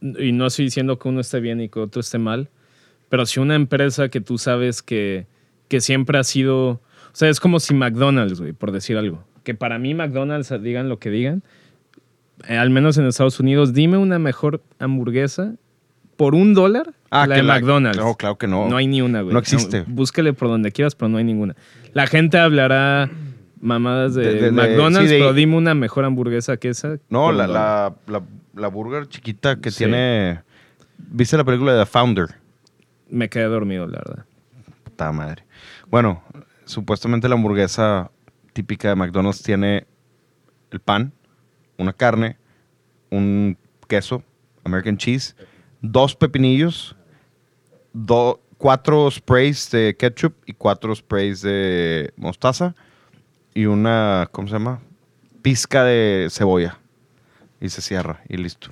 y 0.00 0.30
no 0.30 0.46
estoy 0.46 0.66
diciendo 0.66 1.00
que 1.00 1.08
uno 1.08 1.20
esté 1.20 1.40
bien 1.40 1.60
y 1.60 1.68
que 1.68 1.80
otro 1.80 2.00
esté 2.00 2.18
mal, 2.18 2.50
pero 3.08 3.26
si 3.26 3.40
una 3.40 3.56
empresa 3.56 4.08
que 4.08 4.20
tú 4.20 4.38
sabes 4.38 4.80
que, 4.80 5.26
que 5.68 5.80
siempre 5.80 6.18
ha 6.18 6.24
sido, 6.24 6.68
o 6.68 6.80
sea, 7.12 7.28
es 7.28 7.40
como 7.40 7.60
si 7.60 7.74
McDonald's, 7.74 8.40
güey, 8.40 8.52
por 8.52 8.72
decir 8.72 8.96
algo, 8.96 9.24
que 9.42 9.54
para 9.54 9.78
mí 9.78 9.94
McDonald's, 9.94 10.52
digan 10.62 10.88
lo 10.88 10.98
que 10.98 11.10
digan, 11.10 11.42
eh, 12.48 12.56
al 12.56 12.70
menos 12.70 12.98
en 12.98 13.06
Estados 13.06 13.40
Unidos, 13.40 13.72
dime 13.72 13.96
una 13.96 14.18
mejor 14.18 14.62
hamburguesa 14.78 15.54
por 16.16 16.34
un 16.34 16.54
dólar 16.54 16.94
Ah, 17.10 17.22
que 17.24 17.28
la 17.30 17.34
que 17.36 17.40
de 17.42 17.46
la- 17.46 17.54
McDonald's. 17.54 17.98
no, 17.98 18.14
claro 18.16 18.36
que 18.38 18.46
no. 18.46 18.68
No 18.68 18.76
hay 18.76 18.86
ni 18.86 19.02
una, 19.02 19.22
güey. 19.22 19.32
No 19.32 19.38
existe. 19.38 19.84
búsquele 19.86 20.32
por 20.32 20.48
donde 20.48 20.72
quieras, 20.72 20.94
pero 20.94 21.08
no 21.08 21.18
hay 21.18 21.24
ninguna. 21.24 21.54
La 21.92 22.06
gente 22.06 22.38
hablará 22.38 23.10
mamadas 23.60 24.14
de, 24.14 24.22
De- 24.22 24.34
de- 24.34 24.40
de- 24.42 24.50
McDonald's, 24.52 25.08
sí, 25.08 25.14
de- 25.14 25.20
pero 25.20 25.32
dime 25.32 25.56
una 25.56 25.74
mejor 25.74 26.04
hamburguesa 26.04 26.56
que 26.56 26.68
esa. 26.68 26.98
No, 27.08 27.32
la, 27.32 27.46
la, 27.46 27.94
la, 28.08 28.22
la 28.54 28.68
burger 28.68 29.06
chiquita 29.08 29.56
que 29.60 29.70
Sí. 29.70 29.78
tiene... 29.78 30.42
¿Viste 30.98 31.36
la 31.36 31.44
película 31.44 31.72
de 31.74 31.80
The 31.80 31.86
Founder? 31.86 32.26
Me 33.08 33.28
quedé 33.28 33.44
dormido, 33.44 33.86
la 33.86 33.98
verdad. 34.04 34.24
Puta 34.94 35.10
madre. 35.10 35.44
Bueno, 35.88 36.22
supuestamente 36.66 37.28
la 37.28 37.34
hamburguesa 37.34 38.12
típica 38.52 38.90
de 38.90 38.94
McDonald's 38.94 39.42
tiene 39.42 39.88
el 40.70 40.78
pan, 40.78 41.12
una 41.78 41.92
carne, 41.92 42.38
un 43.10 43.58
queso, 43.88 44.22
American 44.62 44.96
cheese, 44.96 45.34
dos 45.82 46.14
pepinillos, 46.14 46.94
cuatro 48.56 49.10
sprays 49.10 49.68
de 49.72 49.96
ketchup 49.98 50.34
y 50.46 50.52
cuatro 50.52 50.94
sprays 50.94 51.42
de 51.42 52.12
mostaza 52.16 52.76
y 53.52 53.66
una, 53.66 54.28
¿cómo 54.30 54.46
se 54.46 54.54
llama? 54.54 54.80
Pizca 55.42 55.82
de 55.82 56.28
cebolla. 56.30 56.78
Y 57.60 57.68
se 57.68 57.82
cierra 57.82 58.22
y 58.28 58.36
listo. 58.36 58.70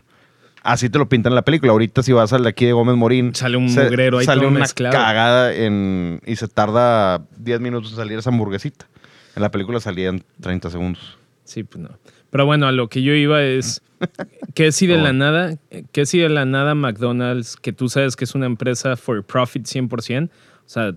Así 0.65 0.89
te 0.91 0.99
lo 0.99 1.09
pintan 1.09 1.33
en 1.33 1.37
la 1.37 1.43
película. 1.43 1.73
Ahorita 1.73 2.03
si 2.03 2.13
vas 2.13 2.33
al 2.33 2.45
de 2.45 2.49
aquí 2.51 2.67
de 2.67 2.73
Gómez 2.73 2.95
Morín... 2.97 3.35
Sale 3.35 3.57
un 3.57 3.69
se- 3.69 3.85
mugrero 3.85 4.19
ahí 4.19 4.25
sale 4.27 4.47
una 4.47 4.61
mezclado. 4.61 4.93
cagada 4.93 5.55
en, 5.55 6.21
y 6.25 6.37
se 6.37 6.47
tarda 6.49 7.23
10 7.39 7.61
minutos 7.61 7.91
en 7.91 7.97
salir 7.97 8.19
esa 8.19 8.31
hamburguesita. 8.31 8.87
En 9.35 9.43
la 9.43 9.51
película 9.51 9.81
salía 9.81 10.09
en 10.11 10.23
30 10.41 10.71
segundos. 10.71 11.19
Sí, 11.45 11.65
pues 11.65 11.83
no. 11.83 11.91
Pero 12.31 12.47
bueno, 12.47 12.67
a 12.69 12.73
lo 12.73 12.89
que 12.89 13.03
yo 13.03 13.13
iba 13.13 13.43
es 13.43 13.83
que 14.55 14.71
si 14.73 14.87
de 14.87 14.99
la 14.99 15.13
nada, 15.13 15.57
que 15.91 16.07
si 16.07 16.19
de 16.19 16.29
la 16.29 16.45
nada 16.45 16.75
McDonald's, 16.75 17.57
que 17.57 17.73
tú 17.73 17.89
sabes 17.89 18.15
que 18.15 18.25
es 18.25 18.35
una 18.35 18.47
empresa 18.47 18.97
for 18.97 19.25
profit 19.25 19.65
100%, 19.67 20.29
o 20.29 20.31
sea, 20.67 20.95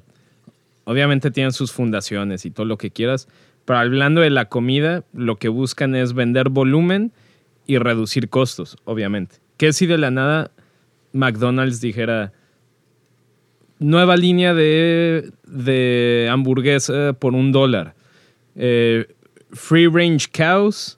obviamente 0.84 1.32
tienen 1.32 1.52
sus 1.54 1.72
fundaciones 1.72 2.46
y 2.46 2.52
todo 2.52 2.66
lo 2.66 2.78
que 2.78 2.92
quieras, 2.92 3.28
pero 3.66 3.80
hablando 3.80 4.22
de 4.22 4.30
la 4.30 4.46
comida, 4.46 5.04
lo 5.14 5.38
que 5.38 5.48
buscan 5.50 5.96
es 5.96 6.14
vender 6.14 6.50
volumen 6.50 7.12
y 7.66 7.78
reducir 7.80 8.30
costos, 8.30 8.78
obviamente. 8.86 9.38
Que 9.58 9.74
si 9.74 9.86
de 9.86 9.98
la 9.98 10.12
nada 10.12 10.52
McDonald's 11.14 11.80
dijera 11.82 12.34
nueva 13.80 14.16
línea 14.18 14.54
de, 14.54 15.32
de 15.48 16.28
hamburguesa 16.32 17.14
por 17.14 17.34
un 17.34 17.52
dólar, 17.52 17.94
eh, 18.56 19.08
free 19.52 19.88
range 19.88 20.28
cows, 20.36 20.98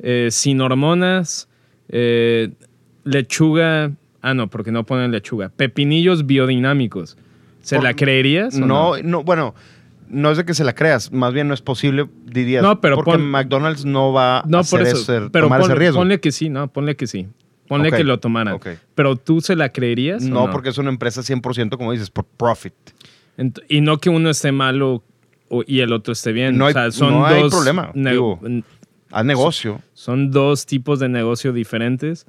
eh, 0.00 0.28
sin 0.30 0.60
hormonas, 0.60 1.48
eh, 1.88 2.50
lechuga, 3.04 3.92
ah 4.22 4.34
no, 4.34 4.48
porque 4.48 4.70
no 4.72 4.84
ponen 4.84 5.10
lechuga, 5.12 5.48
pepinillos 5.50 6.26
biodinámicos. 6.26 7.16
¿Se 7.62 7.76
Por- 7.76 7.84
la 7.84 7.94
creerías? 7.94 8.54
No, 8.56 8.96
no, 9.02 9.22
bueno, 9.22 9.54
no 10.08 10.30
es 10.30 10.38
de 10.38 10.44
que 10.44 10.54
se 10.54 10.64
la 10.64 10.74
creas, 10.74 11.12
más 11.12 11.32
bien 11.32 11.46
no 11.48 11.54
es 11.54 11.60
posible, 11.62 12.08
dirías. 12.26 12.62
No, 12.62 12.80
pero 12.80 12.96
porque 12.96 13.12
pon- 13.12 13.30
McDonald's 13.30 13.84
no 13.84 14.12
va 14.12 14.40
a 14.40 14.44
No, 14.46 14.58
hacer 14.60 14.78
por 14.80 14.88
eso. 14.88 14.96
ese- 15.16 15.30
pero 15.30 15.46
tomar 15.46 15.60
ese 15.60 15.68
ponle, 15.68 15.78
riesgo. 15.80 15.98
ponle 16.00 16.20
que 16.20 16.32
sí, 16.32 16.48
no, 16.48 16.68
ponle 16.72 16.96
que 16.96 17.06
sí. 17.06 17.28
Ponle 17.70 17.90
que 17.98 18.04
lo 18.04 18.18
tomaran. 18.20 18.54
Pero 18.94 19.16
tú 19.16 19.40
se 19.40 19.56
la 19.56 19.70
creerías? 19.70 20.22
No, 20.24 20.50
porque 20.50 20.68
es 20.68 20.78
una 20.78 20.90
empresa 20.90 21.22
100%, 21.22 21.76
como 21.78 21.92
dices, 21.92 22.10
por 22.10 22.24
profit. 22.24 22.74
Ent- 23.38 23.62
y 23.68 23.80
no 23.80 23.98
que 23.98 24.10
uno 24.10 24.28
esté 24.30 24.52
malo 24.52 25.02
y 25.66 25.80
el 25.80 25.92
otro 25.92 26.12
esté 26.12 26.32
bien. 26.32 26.58
No 26.58 26.66
hay- 26.66 26.72
o 26.72 26.74
sea, 26.74 26.90
son 26.90 27.10
no 27.14 27.26
hay 27.26 27.48
problema, 27.48 27.90
ne- 27.94 28.10
digo. 28.12 28.40
Negocio. 29.24 29.80
Son 29.94 30.30
dos 30.30 30.66
tipos 30.66 31.00
de 31.00 31.08
negocio 31.08 31.52
diferentes. 31.52 32.26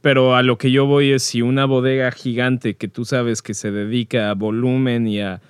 Pero 0.00 0.36
a 0.36 0.42
lo 0.42 0.58
que 0.58 0.70
yo 0.70 0.84
voy 0.84 1.12
es 1.12 1.22
si 1.22 1.40
una 1.40 1.64
bodega 1.64 2.10
gigante 2.12 2.74
que 2.74 2.88
tú 2.88 3.06
sabes 3.06 3.40
que 3.40 3.54
se 3.54 3.70
dedica 3.70 4.28
a 4.30 4.34
volumen 4.34 5.06
y 5.08 5.20
a, 5.22 5.40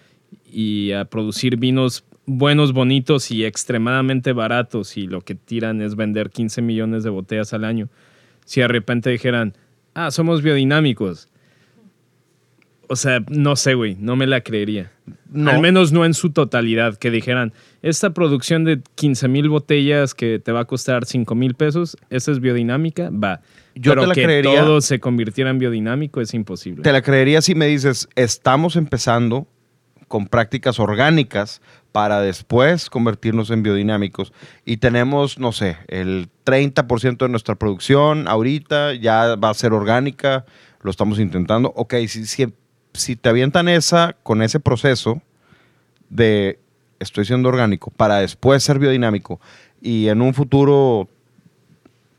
y 0.51 0.93
a 0.93 1.05
producir 1.07 1.57
vinos 1.57 2.05
buenos, 2.27 2.73
bonitos 2.73 3.33
y 3.33 3.45
extremadamente 3.45 4.33
baratos 4.33 4.97
y 4.97 5.09
lo 5.09 5.21
que 5.23 5.35
tiran 5.35 5.83
es 5.83 5.97
vender 5.97 6.31
15 6.31 6.63
millones 6.63 7.03
de 7.03 7.11
botellas 7.11 7.53
al 7.53 7.65
año, 7.65 7.89
si 8.45 8.61
de 8.61 8.69
repente 8.69 9.11
dijeran, 9.11 9.55
ah, 9.95 10.11
somos 10.11 10.43
biodinámicos. 10.43 11.29
O 12.87 12.97
sea, 12.97 13.25
no 13.29 13.57
sé, 13.57 13.75
güey, 13.75 13.97
no 13.99 14.15
me 14.15 14.27
la 14.27 14.43
creería. 14.43 14.93
No. 15.33 15.51
Al 15.51 15.61
menos 15.61 15.91
no 15.91 16.05
en 16.05 16.13
su 16.13 16.31
totalidad, 16.31 16.97
que 16.99 17.11
dijeran, 17.11 17.55
esta 17.81 18.11
producción 18.13 18.65
de 18.65 18.81
15 18.95 19.27
mil 19.29 19.49
botellas 19.49 20.15
que 20.15 20.39
te 20.39 20.53
va 20.53 20.61
a 20.61 20.65
costar 20.67 21.07
5 21.07 21.35
mil 21.35 21.55
pesos, 21.55 21.97
esa 22.11 22.31
es 22.31 22.41
biodinámica, 22.41 23.09
va. 23.11 23.41
Yo 23.75 23.93
Pero 23.93 24.03
te 24.03 24.09
la 24.09 24.15
que 24.15 24.23
creería- 24.25 24.61
todo 24.61 24.81
se 24.83 25.01
convirtiera 25.01 25.51
en 25.51 25.59
biodinámico 25.59 26.21
es 26.21 26.35
imposible. 26.35 26.83
Te 26.83 26.93
la 26.93 27.01
creería 27.03 27.41
si 27.41 27.55
me 27.55 27.67
dices, 27.67 28.07
estamos 28.17 28.77
empezando 28.77 29.47
con 30.09 30.27
prácticas 30.27 30.79
orgánicas 30.79 31.61
para 31.93 32.21
después 32.21 32.91
convertirnos 32.91 33.51
en 33.51 33.63
biodinámicos. 33.63 34.33
Y 34.65 34.79
tenemos, 34.79 35.39
no 35.39 35.53
sé, 35.53 35.77
el 35.89 36.29
30% 36.45 37.19
de 37.19 37.29
nuestra 37.29 37.55
producción 37.55 38.27
ahorita 38.29 38.95
ya 38.95 39.37
va 39.37 39.51
a 39.51 39.55
ser 39.55 39.73
orgánica, 39.73 40.45
lo 40.83 40.91
estamos 40.91 41.19
intentando. 41.19 41.73
Ok, 41.77 41.95
si, 42.09 42.27
si, 42.27 42.53
si 42.93 43.17
te 43.17 43.29
avientan 43.29 43.69
esa 43.69 44.17
con 44.23 44.43
ese 44.43 44.61
proceso 44.61 45.23
de 46.11 46.59
estoy 46.99 47.25
siendo 47.25 47.49
orgánico 47.49 47.91
para 47.91 48.19
después 48.19 48.63
ser 48.63 48.79
biodinámico 48.79 49.41
y 49.81 50.09
en 50.09 50.23
un 50.23 50.33
futuro 50.33 51.09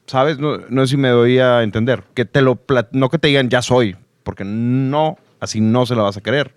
¿Sabes? 0.08 0.38
No, 0.38 0.58
no 0.70 0.82
sé 0.86 0.92
si 0.92 0.98
me 0.98 1.10
doy 1.10 1.40
a 1.40 1.64
entender. 1.64 2.04
Que 2.14 2.26
te 2.26 2.42
lo 2.42 2.60
no 2.92 3.10
que 3.10 3.18
te 3.18 3.28
digan 3.28 3.50
ya 3.50 3.62
soy, 3.62 3.96
porque 4.24 4.44
no, 4.46 5.18
así 5.40 5.62
no 5.62 5.86
se 5.86 5.96
la 5.96 6.04
vas 6.04 6.18
a 6.18 6.22
querer. 6.22 6.54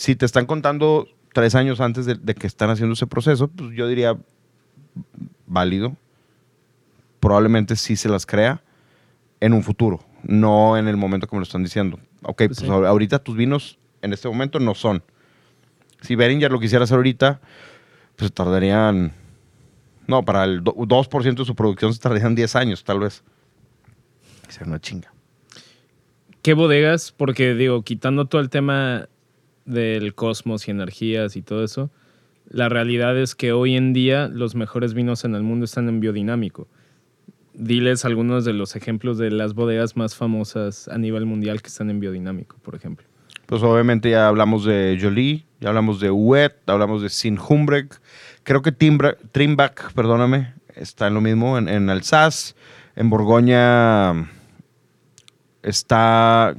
Si 0.00 0.16
te 0.16 0.24
están 0.24 0.46
contando 0.46 1.08
tres 1.34 1.54
años 1.54 1.78
antes 1.78 2.06
de, 2.06 2.14
de 2.14 2.34
que 2.34 2.46
están 2.46 2.70
haciendo 2.70 2.94
ese 2.94 3.06
proceso, 3.06 3.48
pues 3.48 3.72
yo 3.76 3.86
diría 3.86 4.16
válido. 5.46 5.94
Probablemente 7.20 7.76
sí 7.76 7.96
se 7.96 8.08
las 8.08 8.24
crea 8.24 8.62
en 9.40 9.52
un 9.52 9.62
futuro, 9.62 10.00
no 10.22 10.78
en 10.78 10.88
el 10.88 10.96
momento 10.96 11.26
que 11.26 11.36
me 11.36 11.40
lo 11.40 11.42
están 11.42 11.62
diciendo. 11.62 11.98
Ok, 12.22 12.44
pues, 12.46 12.56
sí. 12.60 12.66
ahor- 12.66 12.86
ahorita 12.86 13.18
tus 13.18 13.36
vinos 13.36 13.78
en 14.00 14.14
este 14.14 14.26
momento 14.26 14.58
no 14.58 14.74
son. 14.74 15.02
Si 16.00 16.14
Beringer 16.14 16.50
lo 16.50 16.60
quisiera 16.60 16.84
hacer 16.84 16.96
ahorita, 16.96 17.42
pues 18.16 18.32
tardarían 18.32 19.12
no, 20.06 20.24
para 20.24 20.44
el 20.44 20.64
do- 20.64 20.72
2% 20.74 21.42
de 21.42 21.44
su 21.44 21.54
producción 21.54 21.92
se 21.92 22.00
tardarían 22.00 22.34
10 22.34 22.56
años, 22.56 22.84
tal 22.84 23.00
vez. 23.00 23.22
Sería 24.48 24.68
una 24.68 24.80
chinga. 24.80 25.12
¿Qué 26.40 26.54
bodegas? 26.54 27.12
Porque 27.12 27.52
digo, 27.52 27.82
quitando 27.82 28.24
todo 28.24 28.40
el 28.40 28.48
tema 28.48 29.10
del 29.64 30.14
cosmos 30.14 30.66
y 30.68 30.70
energías 30.70 31.36
y 31.36 31.42
todo 31.42 31.62
eso, 31.64 31.90
la 32.48 32.68
realidad 32.68 33.16
es 33.18 33.34
que 33.34 33.52
hoy 33.52 33.76
en 33.76 33.92
día 33.92 34.28
los 34.28 34.54
mejores 34.54 34.94
vinos 34.94 35.24
en 35.24 35.34
el 35.34 35.42
mundo 35.42 35.64
están 35.64 35.88
en 35.88 36.00
biodinámico. 36.00 36.66
Diles 37.54 38.04
algunos 38.04 38.44
de 38.44 38.52
los 38.52 38.74
ejemplos 38.76 39.18
de 39.18 39.30
las 39.30 39.54
bodegas 39.54 39.96
más 39.96 40.16
famosas 40.16 40.88
a 40.88 40.98
nivel 40.98 41.26
mundial 41.26 41.62
que 41.62 41.68
están 41.68 41.90
en 41.90 42.00
biodinámico, 42.00 42.56
por 42.62 42.74
ejemplo. 42.74 43.06
Pues 43.46 43.62
obviamente 43.62 44.10
ya 44.10 44.28
hablamos 44.28 44.64
de 44.64 44.96
Jolie, 45.00 45.44
ya 45.60 45.68
hablamos 45.70 46.00
de 46.00 46.10
Wet, 46.10 46.54
hablamos 46.66 47.02
de 47.02 47.08
Sinhumbrek. 47.08 48.00
Creo 48.44 48.62
que 48.62 48.72
Timbra- 48.72 49.16
Trimbach, 49.32 49.92
perdóname, 49.92 50.54
está 50.76 51.08
en 51.08 51.14
lo 51.14 51.20
mismo, 51.20 51.58
en, 51.58 51.68
en 51.68 51.90
Alsace. 51.90 52.54
En 52.94 53.10
Borgoña 53.10 54.28
está 55.62 56.54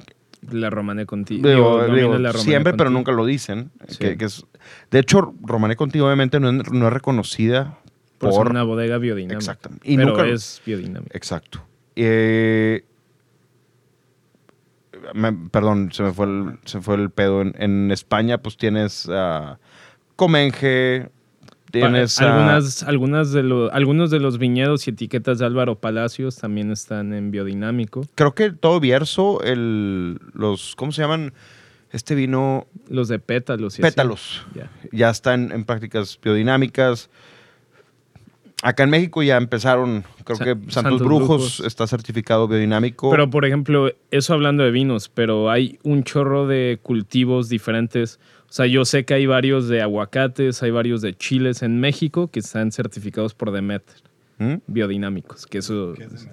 La 0.50 0.70
Romané 0.72 1.06
contigo. 1.06 1.48
Digo, 1.48 1.84
Digo, 1.84 1.96
digo, 1.96 2.08
domina 2.10 2.20
la 2.20 2.32
Romané 2.32 2.44
siempre, 2.50 2.74
pero 2.74 2.89
nunca 2.89 3.12
lo 3.12 3.26
dicen. 3.26 3.72
Sí. 3.88 3.98
que- 4.00 4.18
que 4.18 4.26
es- 4.26 4.46
de 4.89 5.00
hecho, 5.00 5.34
Romané 5.44 5.76
Contigo 5.76 6.06
obviamente 6.08 6.39
no 6.39 6.50
es, 6.50 6.72
no 6.72 6.88
es 6.88 6.94
reconocida 6.94 7.78
Por 8.18 8.50
una 8.50 8.64
bodega 8.64 8.98
biodinámica. 8.98 9.36
Exacto. 9.39 9.70
Y 9.84 9.98
pero 9.98 10.10
nunca- 10.10 10.28
es 10.28 10.62
biodinámica. 10.66 11.16
Exacto. 11.16 11.64
Eh, 11.96 12.84
me- 15.14 15.34
perdón, 15.50 15.92
se 15.92 16.04
me 16.04 16.12
fue 16.14 16.26
el, 16.26 16.60
se 16.66 16.82
fue 16.82 16.96
el 16.96 17.10
pedo. 17.10 17.42
En, 17.42 17.54
en 17.58 17.92
España, 17.92 18.38
pues 18.39 18.58
tienes 18.58 19.08
a 19.10 19.60
Comenge, 20.16 21.10
tienes 21.72 22.15
Pa- 22.17 22.26
a- 22.26 22.34
algunas, 22.88 23.32
de 23.32 23.69
algunos 23.74 24.11
de 24.11 24.19
los 24.19 24.38
viñedos 24.38 24.88
y 24.88 24.91
etiquetas 24.91 25.39
de 25.39 25.45
Álvaro 25.45 25.76
Palacios 25.80 26.36
también 26.36 26.72
están 26.72 27.13
en 27.13 27.32
biodinámico. 27.32 28.05
Creo 28.15 28.34
que 28.36 28.51
todo 28.51 28.80
Bierzo, 28.80 29.41
el, 29.43 30.19
los, 30.34 30.76
¿cómo 30.76 30.91
se 30.91 31.01
llaman? 31.01 31.34
Este 31.91 32.15
vino, 32.15 32.67
Los 32.88 33.07
de 33.09 33.19
pétalos. 33.19 33.78
y 33.78 33.82
pétalos. 33.82 34.45
Ya. 34.55 34.69
ya 34.91 35.09
están 35.09 35.51
en 35.51 35.65
prácticas 35.65 36.17
biodinámicas. 36.24 37.09
Acá 38.64 38.84
en 38.84 38.91
México 38.91 39.24
ya 39.24 39.38
empezaron, 39.38 40.03
creo 40.24 40.38
Sa- 40.38 40.43
que 40.43 40.51
Santos, 40.53 40.74
Santos 40.74 40.99
Brujos, 41.01 41.28
Brujos. 41.28 41.59
está 41.62 41.88
certificado 41.88 42.47
biodinámico. 42.47 43.09
Pero, 43.09 43.30
por 43.30 43.45
ejemplo, 43.45 43.91
eso 44.12 44.34
hablando 44.34 44.64
de 44.64 44.70
vinos, 44.72 45.09
pero 45.09 45.49
hay 45.49 45.80
un 45.84 46.03
chorro 46.03 46.45
de 46.47 46.80
cultivos 46.84 47.49
diferentes. 47.49 48.20
O 48.49 48.53
sea, 48.53 48.68
yo 48.68 48.86
sé 48.86 49.03
que 49.05 49.16
hay 49.16 49.26
varios 49.26 49.68
de 49.68 49.82
aguacates, 49.82 50.62
hay 50.62 50.70
varios 50.72 51.01
de 51.01 51.16
chiles 51.16 51.64
en 51.64 51.80
México 51.80 52.28
que 52.30 52.39
están 52.39 52.72
certificados 52.72 53.34
por 53.34 53.51
Demeter, 53.51 53.95
¿Mm? 54.38 54.55
biodinámicos, 54.68 55.47
que 55.47 55.57
eso 55.59 55.93
es 55.95 56.28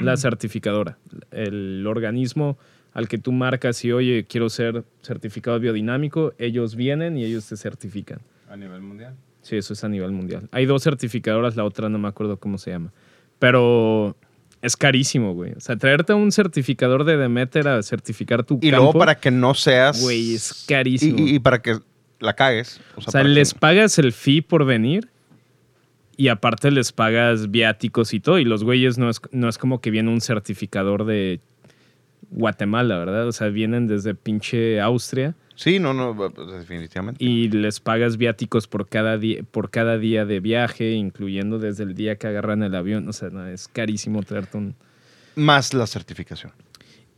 la 0.00 0.16
certificadora, 0.16 0.98
el 1.30 1.86
organismo 1.86 2.58
al 2.92 3.06
que 3.06 3.18
tú 3.18 3.30
marcas 3.32 3.84
y, 3.84 3.92
oye, 3.92 4.24
quiero 4.28 4.48
ser 4.48 4.82
certificado 5.02 5.60
biodinámico, 5.60 6.32
ellos 6.38 6.74
vienen 6.74 7.16
y 7.16 7.24
ellos 7.24 7.46
te 7.46 7.56
certifican. 7.56 8.18
A 8.50 8.56
nivel 8.56 8.80
mundial. 8.80 9.14
Sí, 9.48 9.56
eso 9.56 9.72
es 9.72 9.82
a 9.84 9.88
nivel 9.88 10.12
mundial. 10.12 10.48
Hay 10.52 10.66
dos 10.66 10.82
certificadoras, 10.84 11.56
la 11.56 11.64
otra 11.64 11.88
no 11.88 11.98
me 11.98 12.08
acuerdo 12.08 12.36
cómo 12.36 12.58
se 12.58 12.70
llama. 12.70 12.92
Pero 13.38 14.14
es 14.60 14.76
carísimo, 14.76 15.32
güey. 15.32 15.52
O 15.52 15.60
sea, 15.60 15.76
traerte 15.76 16.12
a 16.12 16.16
un 16.16 16.32
certificador 16.32 17.04
de 17.04 17.16
Demeter 17.16 17.66
a 17.68 17.82
certificar 17.82 18.44
tu 18.44 18.58
Y 18.60 18.70
campo, 18.70 18.76
luego 18.84 18.98
para 18.98 19.14
que 19.14 19.30
no 19.30 19.54
seas... 19.54 20.02
güey, 20.02 20.34
es 20.34 20.64
carísimo. 20.68 21.18
Y, 21.18 21.30
y- 21.30 21.34
y 21.36 21.38
para 21.38 21.62
que 21.62 21.78
la 22.20 22.34
cagues. 22.34 22.80
O 22.96 23.00
sea, 23.00 23.08
o 23.08 23.10
sea, 23.10 23.20
para 23.20 23.28
les 23.28 23.54
que- 23.54 23.60
pagas 23.60 23.98
el 23.98 24.12
fee 24.12 24.42
por 24.42 24.64
venir 24.66 25.08
y 26.16 26.28
aparte 26.28 26.70
les 26.72 26.92
pagas 26.92 27.50
viáticos 27.50 28.12
y 28.12 28.20
todo. 28.20 28.38
Y 28.40 28.44
los 28.44 28.64
güeyes 28.64 28.98
no 28.98 29.08
es, 29.08 29.20
no 29.30 29.48
es 29.48 29.56
como 29.56 29.80
que 29.80 29.90
viene 29.90 30.10
un 30.10 30.20
certificador 30.20 31.04
de 31.06 31.40
Guatemala, 32.30 32.98
¿verdad? 32.98 33.26
O 33.28 33.32
sea, 33.32 33.48
vienen 33.48 33.86
desde 33.86 34.14
pinche 34.14 34.80
Austria 34.80 35.34
Sí, 35.58 35.80
no, 35.80 35.92
no, 35.92 36.14
pues, 36.14 36.32
definitivamente. 36.52 37.22
y 37.22 37.48
les 37.48 37.80
pagas 37.80 38.16
viáticos 38.16 38.68
por 38.68 38.88
cada 38.88 39.18
día 39.18 39.42
por 39.50 39.70
cada 39.70 39.98
día 39.98 40.24
de 40.24 40.38
viaje, 40.38 40.92
incluyendo 40.92 41.58
desde 41.58 41.82
el 41.82 41.94
día 41.96 42.14
que 42.14 42.28
agarran 42.28 42.62
el 42.62 42.76
avión, 42.76 43.08
o 43.08 43.12
sea, 43.12 43.30
no, 43.30 43.44
es 43.44 43.66
carísimo 43.66 44.22
traerte 44.22 44.56
un 44.56 44.76
Más 45.34 45.74
la 45.74 45.88
certificación. 45.88 46.52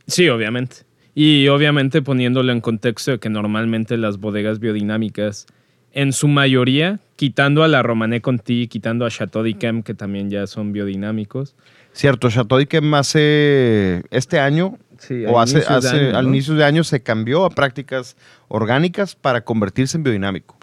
Sí, 0.07 0.27
obviamente. 0.27 0.77
Y 1.13 1.49
obviamente 1.49 2.01
poniéndolo 2.01 2.51
en 2.51 2.61
contexto 2.61 3.11
de 3.11 3.19
que 3.19 3.29
normalmente 3.29 3.95
las 3.95 4.17
bodegas 4.17 4.57
biodinámicas 4.59 5.45
en 5.93 6.11
su 6.11 6.27
mayoría, 6.27 6.99
quitando 7.17 7.63
a 7.63 7.67
la 7.67 7.83
Romané 7.83 8.21
Conti, 8.21 8.67
quitando 8.67 9.05
a 9.05 9.11
Chateau 9.11 9.43
d'Yquem 9.43 9.83
que 9.83 9.93
también 9.93 10.31
ya 10.31 10.47
son 10.47 10.73
biodinámicos. 10.73 11.55
Cierto, 11.93 12.31
Chateau 12.31 12.57
d'Yquem 12.57 12.91
hace 12.95 14.01
este 14.09 14.39
año 14.39 14.79
Sí, 15.01 15.25
o 15.25 15.39
a 15.39 15.43
hace, 15.43 15.57
inicios 15.57 15.83
de 15.83 15.89
hace- 15.89 16.07
año, 16.09 16.17
al 16.17 16.27
inicio 16.27 16.53
de 16.53 16.63
año 16.63 16.83
se 16.83 17.01
cambió 17.01 17.43
a 17.45 17.49
prácticas 17.49 18.15
orgánicas 18.47 19.15
para 19.15 19.41
convertirse 19.43 19.97
en 19.97 20.03
biodinámico. 20.03 20.57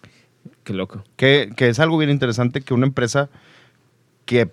Qué 0.62 0.72
loco. 0.72 1.02
Que, 1.16 1.50
que 1.56 1.68
es 1.68 1.80
algo 1.80 1.98
bien 1.98 2.10
interesante 2.10 2.60
que 2.60 2.72
una 2.72 2.86
empresa 2.86 3.30
que 4.26 4.50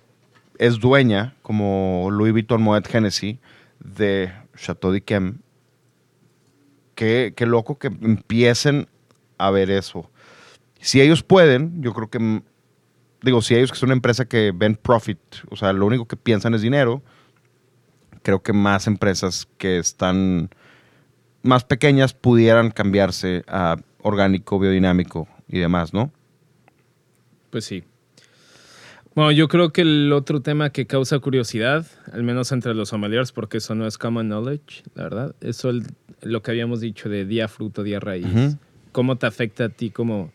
es 0.58 0.80
dueña, 0.80 1.34
como 1.42 2.08
Louis 2.10 2.32
Vuitton 2.32 2.60
Moet 2.62 2.92
Hennessy, 2.92 3.38
de 3.78 4.32
Chateau 4.56 4.90
d'Yquem, 4.90 5.38
qué, 6.94 7.32
qué 7.36 7.46
loco 7.46 7.78
que 7.78 7.88
empiecen 7.88 8.88
a 9.38 9.50
ver 9.50 9.70
eso. 9.70 10.10
Si 10.80 11.00
ellos 11.00 11.22
pueden, 11.22 11.82
yo 11.82 11.92
creo 11.92 12.08
que, 12.10 12.42
digo, 13.22 13.42
si 13.42 13.54
ellos 13.54 13.70
que 13.70 13.78
son 13.78 13.88
una 13.88 13.94
empresa 13.94 14.24
que 14.24 14.52
ven 14.54 14.76
profit, 14.76 15.18
o 15.50 15.56
sea, 15.56 15.72
lo 15.72 15.86
único 15.86 16.06
que 16.06 16.16
piensan 16.16 16.54
es 16.54 16.62
dinero, 16.62 17.02
creo 18.26 18.42
que 18.42 18.52
más 18.52 18.88
empresas 18.88 19.46
que 19.56 19.78
están 19.78 20.50
más 21.44 21.62
pequeñas 21.62 22.12
pudieran 22.12 22.72
cambiarse 22.72 23.44
a 23.46 23.76
orgánico, 24.02 24.58
biodinámico 24.58 25.28
y 25.46 25.60
demás, 25.60 25.94
¿no? 25.94 26.10
Pues 27.50 27.64
sí. 27.66 27.84
Bueno, 29.14 29.30
yo 29.30 29.46
creo 29.46 29.70
que 29.72 29.82
el 29.82 30.12
otro 30.12 30.40
tema 30.42 30.70
que 30.70 30.88
causa 30.88 31.20
curiosidad, 31.20 31.86
al 32.12 32.24
menos 32.24 32.50
entre 32.50 32.74
los 32.74 32.88
sommeliers, 32.88 33.30
porque 33.30 33.58
eso 33.58 33.76
no 33.76 33.86
es 33.86 33.96
common 33.96 34.26
knowledge, 34.26 34.82
la 34.96 35.04
verdad, 35.04 35.36
eso 35.40 35.70
el- 35.70 35.84
lo 36.22 36.42
que 36.42 36.50
habíamos 36.50 36.80
dicho 36.80 37.08
de 37.08 37.24
día 37.26 37.46
fruto, 37.46 37.84
día 37.84 38.00
raíz. 38.00 38.56
¿Cómo 38.90 39.14
te 39.18 39.26
afecta 39.26 39.66
a 39.66 39.68
ti 39.68 39.90
como, 39.90 40.32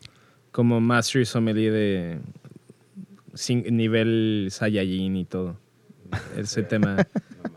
como 0.50 0.80
master 0.80 1.26
sommelier 1.26 1.72
de 1.74 2.20
sin- 3.34 3.66
nivel 3.76 4.48
Saiyajin 4.50 5.14
y 5.14 5.26
todo? 5.26 5.58
Ese 6.36 6.62
tema. 6.62 6.96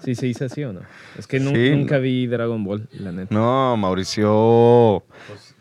¿Sí 0.03 0.15
se 0.15 0.25
dice 0.27 0.45
así 0.45 0.63
o 0.63 0.73
no? 0.73 0.81
Es 1.17 1.27
que 1.27 1.39
nu- 1.39 1.51
Sí. 1.51 1.71
nunca 1.71 1.97
vi 1.97 2.27
Dragon 2.27 2.63
Ball, 2.63 2.87
la 2.93 3.11
neta. 3.11 3.33
No, 3.33 3.75
Mauricio. 3.77 5.03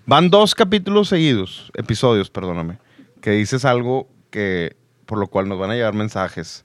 Van 0.07 0.31
dos 0.31 0.55
capítulos 0.55 1.09
seguidos, 1.09 1.71
episodios, 1.75 2.31
perdóname, 2.31 2.79
que 3.21 3.31
dices 3.33 3.65
algo 3.65 4.09
que 4.31 4.77
por 5.07 5.19
lo 5.19 5.27
cual 5.29 5.49
nos 5.49 5.59
van 5.59 5.71
a 5.71 5.75
llegar 5.75 5.95
mensajes. 5.95 6.65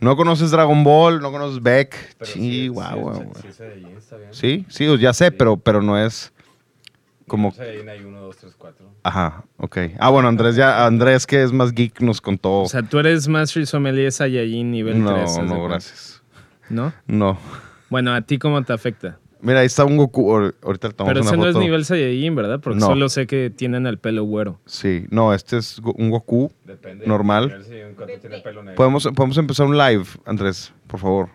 No 0.00 0.16
conoces 0.16 0.50
Dragon 0.50 0.82
Ball, 0.84 1.20
no 1.20 1.30
conoces 1.30 1.62
Beck. 1.62 2.16
Sí, 2.22 2.68
guau, 2.68 2.98
guau, 3.00 3.22
guau. 3.22 3.34
Sí, 3.42 3.62
bien. 4.18 4.28
Sí, 4.32 4.66
sí, 4.68 4.98
ya 4.98 5.12
sé, 5.12 5.30
pero, 5.30 5.56
pero 5.56 5.80
no 5.82 5.98
es 5.98 6.32
como. 7.26 7.48
Ese 7.50 7.88
hay 7.90 8.04
uno, 8.04 8.20
dos, 8.20 8.36
tres, 8.36 8.54
cuatro. 8.56 8.90
Ajá, 9.02 9.44
ok. 9.58 9.78
Ah, 9.98 10.10
bueno, 10.10 10.28
Andrés 10.28 10.56
ya, 10.56 10.86
Andrés 10.86 11.26
que 11.26 11.42
es 11.42 11.52
más 11.52 11.72
geek 11.72 12.00
nos 12.00 12.20
contó. 12.20 12.62
O 12.62 12.68
sea, 12.68 12.82
tú 12.82 12.98
eres 12.98 13.28
master 13.28 13.66
sommelier 13.66 14.12
Saiyajin 14.12 14.70
nivel 14.70 15.02
no, 15.02 15.14
3. 15.14 15.22
¿haz 15.24 15.36
de 15.36 15.42
no, 15.42 15.48
cuenta? 15.48 15.68
gracias. 15.68 16.22
¿No? 16.70 16.92
No. 17.06 17.38
Bueno, 17.90 18.12
¿a 18.14 18.20
ti 18.22 18.38
cómo 18.38 18.62
te 18.62 18.72
afecta? 18.72 19.18
Mira, 19.40 19.60
ahí 19.60 19.66
está 19.66 19.84
un 19.84 19.98
Goku. 19.98 20.30
Ahor- 20.32 20.54
Ahorita 20.62 20.88
le 20.88 20.94
tomamos 20.94 21.10
Pero 21.12 21.20
una 21.20 21.28
ese 21.30 21.36
no 21.36 21.46
es 21.48 21.52
foto. 21.52 21.62
nivel 21.64 21.84
Saiyajin, 21.84 22.34
¿verdad? 22.34 22.60
Porque 22.60 22.78
No. 22.80 22.86
solo 22.86 23.08
sé 23.10 23.26
que 23.26 23.50
tienen 23.50 23.86
el 23.86 23.98
pelo 23.98 24.24
güero. 24.24 24.58
Sí, 24.64 25.04
no, 25.10 25.34
este 25.34 25.58
es 25.58 25.78
un 25.80 26.08
Goku. 26.10 26.50
Depende. 26.64 27.06
Normal. 27.06 27.62
Si 27.62 27.70
tiene 28.20 28.38
pelo 28.40 28.62
negro. 28.62 28.76
Podemos, 28.76 29.04
podemos 29.14 29.36
empezar 29.36 29.66
un 29.66 29.76
live, 29.76 30.06
Andrés, 30.24 30.72
por 30.86 30.98
favor, 30.98 31.28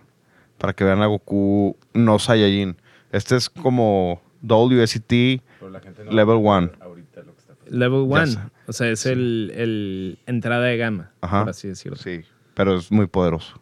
para 0.57 0.73
que 0.73 0.83
vean 0.83 1.03
a 1.03 1.05
Goku 1.05 1.77
no 1.93 2.17
Saiyajin. 2.17 2.77
Este 3.11 3.35
es 3.35 3.47
como 3.47 4.19
WST. 4.41 5.41
Pero 5.60 5.72
la 5.72 5.80
gente 5.82 6.03
no 6.05 6.12
Level 6.12 6.36
va 6.38 6.55
a 6.55 6.57
one. 6.57 6.68
ver 6.68 6.78
Ahorita 6.82 7.22
lo 7.22 7.34
que 7.36 7.39
está 7.41 7.53
Level 7.70 8.07
Ya 8.10 8.16
1. 8.24 8.26
sé. 8.28 8.39
O 8.68 8.74
sea, 8.74 8.89
es 8.89 9.05
el, 9.05 9.51
el 9.55 10.20
entrada 10.26 10.66
de 10.66 10.78
gama, 10.78 11.12
Ajá. 11.22 11.41
por 11.41 11.49
así 11.49 11.68
decirlo. 11.68 11.97
Sí, 11.97 12.22
pero 12.53 12.78
es 12.78 12.91
muy 12.91 13.07
poderoso. 13.07 13.60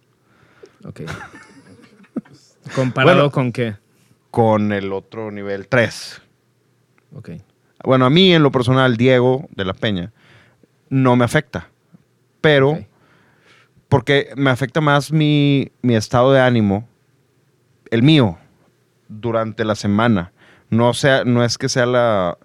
Ok. 0.85 1.01
¿Comparado 2.75 3.17
Bueno. 3.17 3.31
con 3.31 3.51
qué? 3.51 3.75
Con 4.31 4.71
el 4.73 4.91
otro 4.91 5.31
nivel 5.31 5.67
3. 5.67 6.21
Ok. 7.15 7.29
Bueno, 7.83 8.05
a 8.05 8.09
mí 8.09 8.33
en 8.33 8.43
lo 8.43 8.51
personal, 8.51 8.97
Diego 8.97 9.47
de 9.55 9.65
la 9.65 9.73
Peña, 9.73 10.11
no 10.89 11.15
me 11.15 11.25
afecta. 11.25 11.69
Pero, 12.41 12.79
porque 13.87 14.29
me 14.35 14.49
afecta 14.49 14.81
más 14.81 15.11
mi, 15.11 15.71
mi 15.81 15.95
estado 15.95 16.33
de 16.33 16.39
ánimo, 16.41 16.87
el 17.89 18.03
mío, 18.03 18.37
durante 19.07 19.63
la 19.63 19.75
semana. 19.75 20.31
No, 20.69 20.93
sea, 20.93 21.23
no 21.23 21.43
es 21.43 21.57
que 21.57 21.69
sea 21.69 21.85
la... 21.85 22.37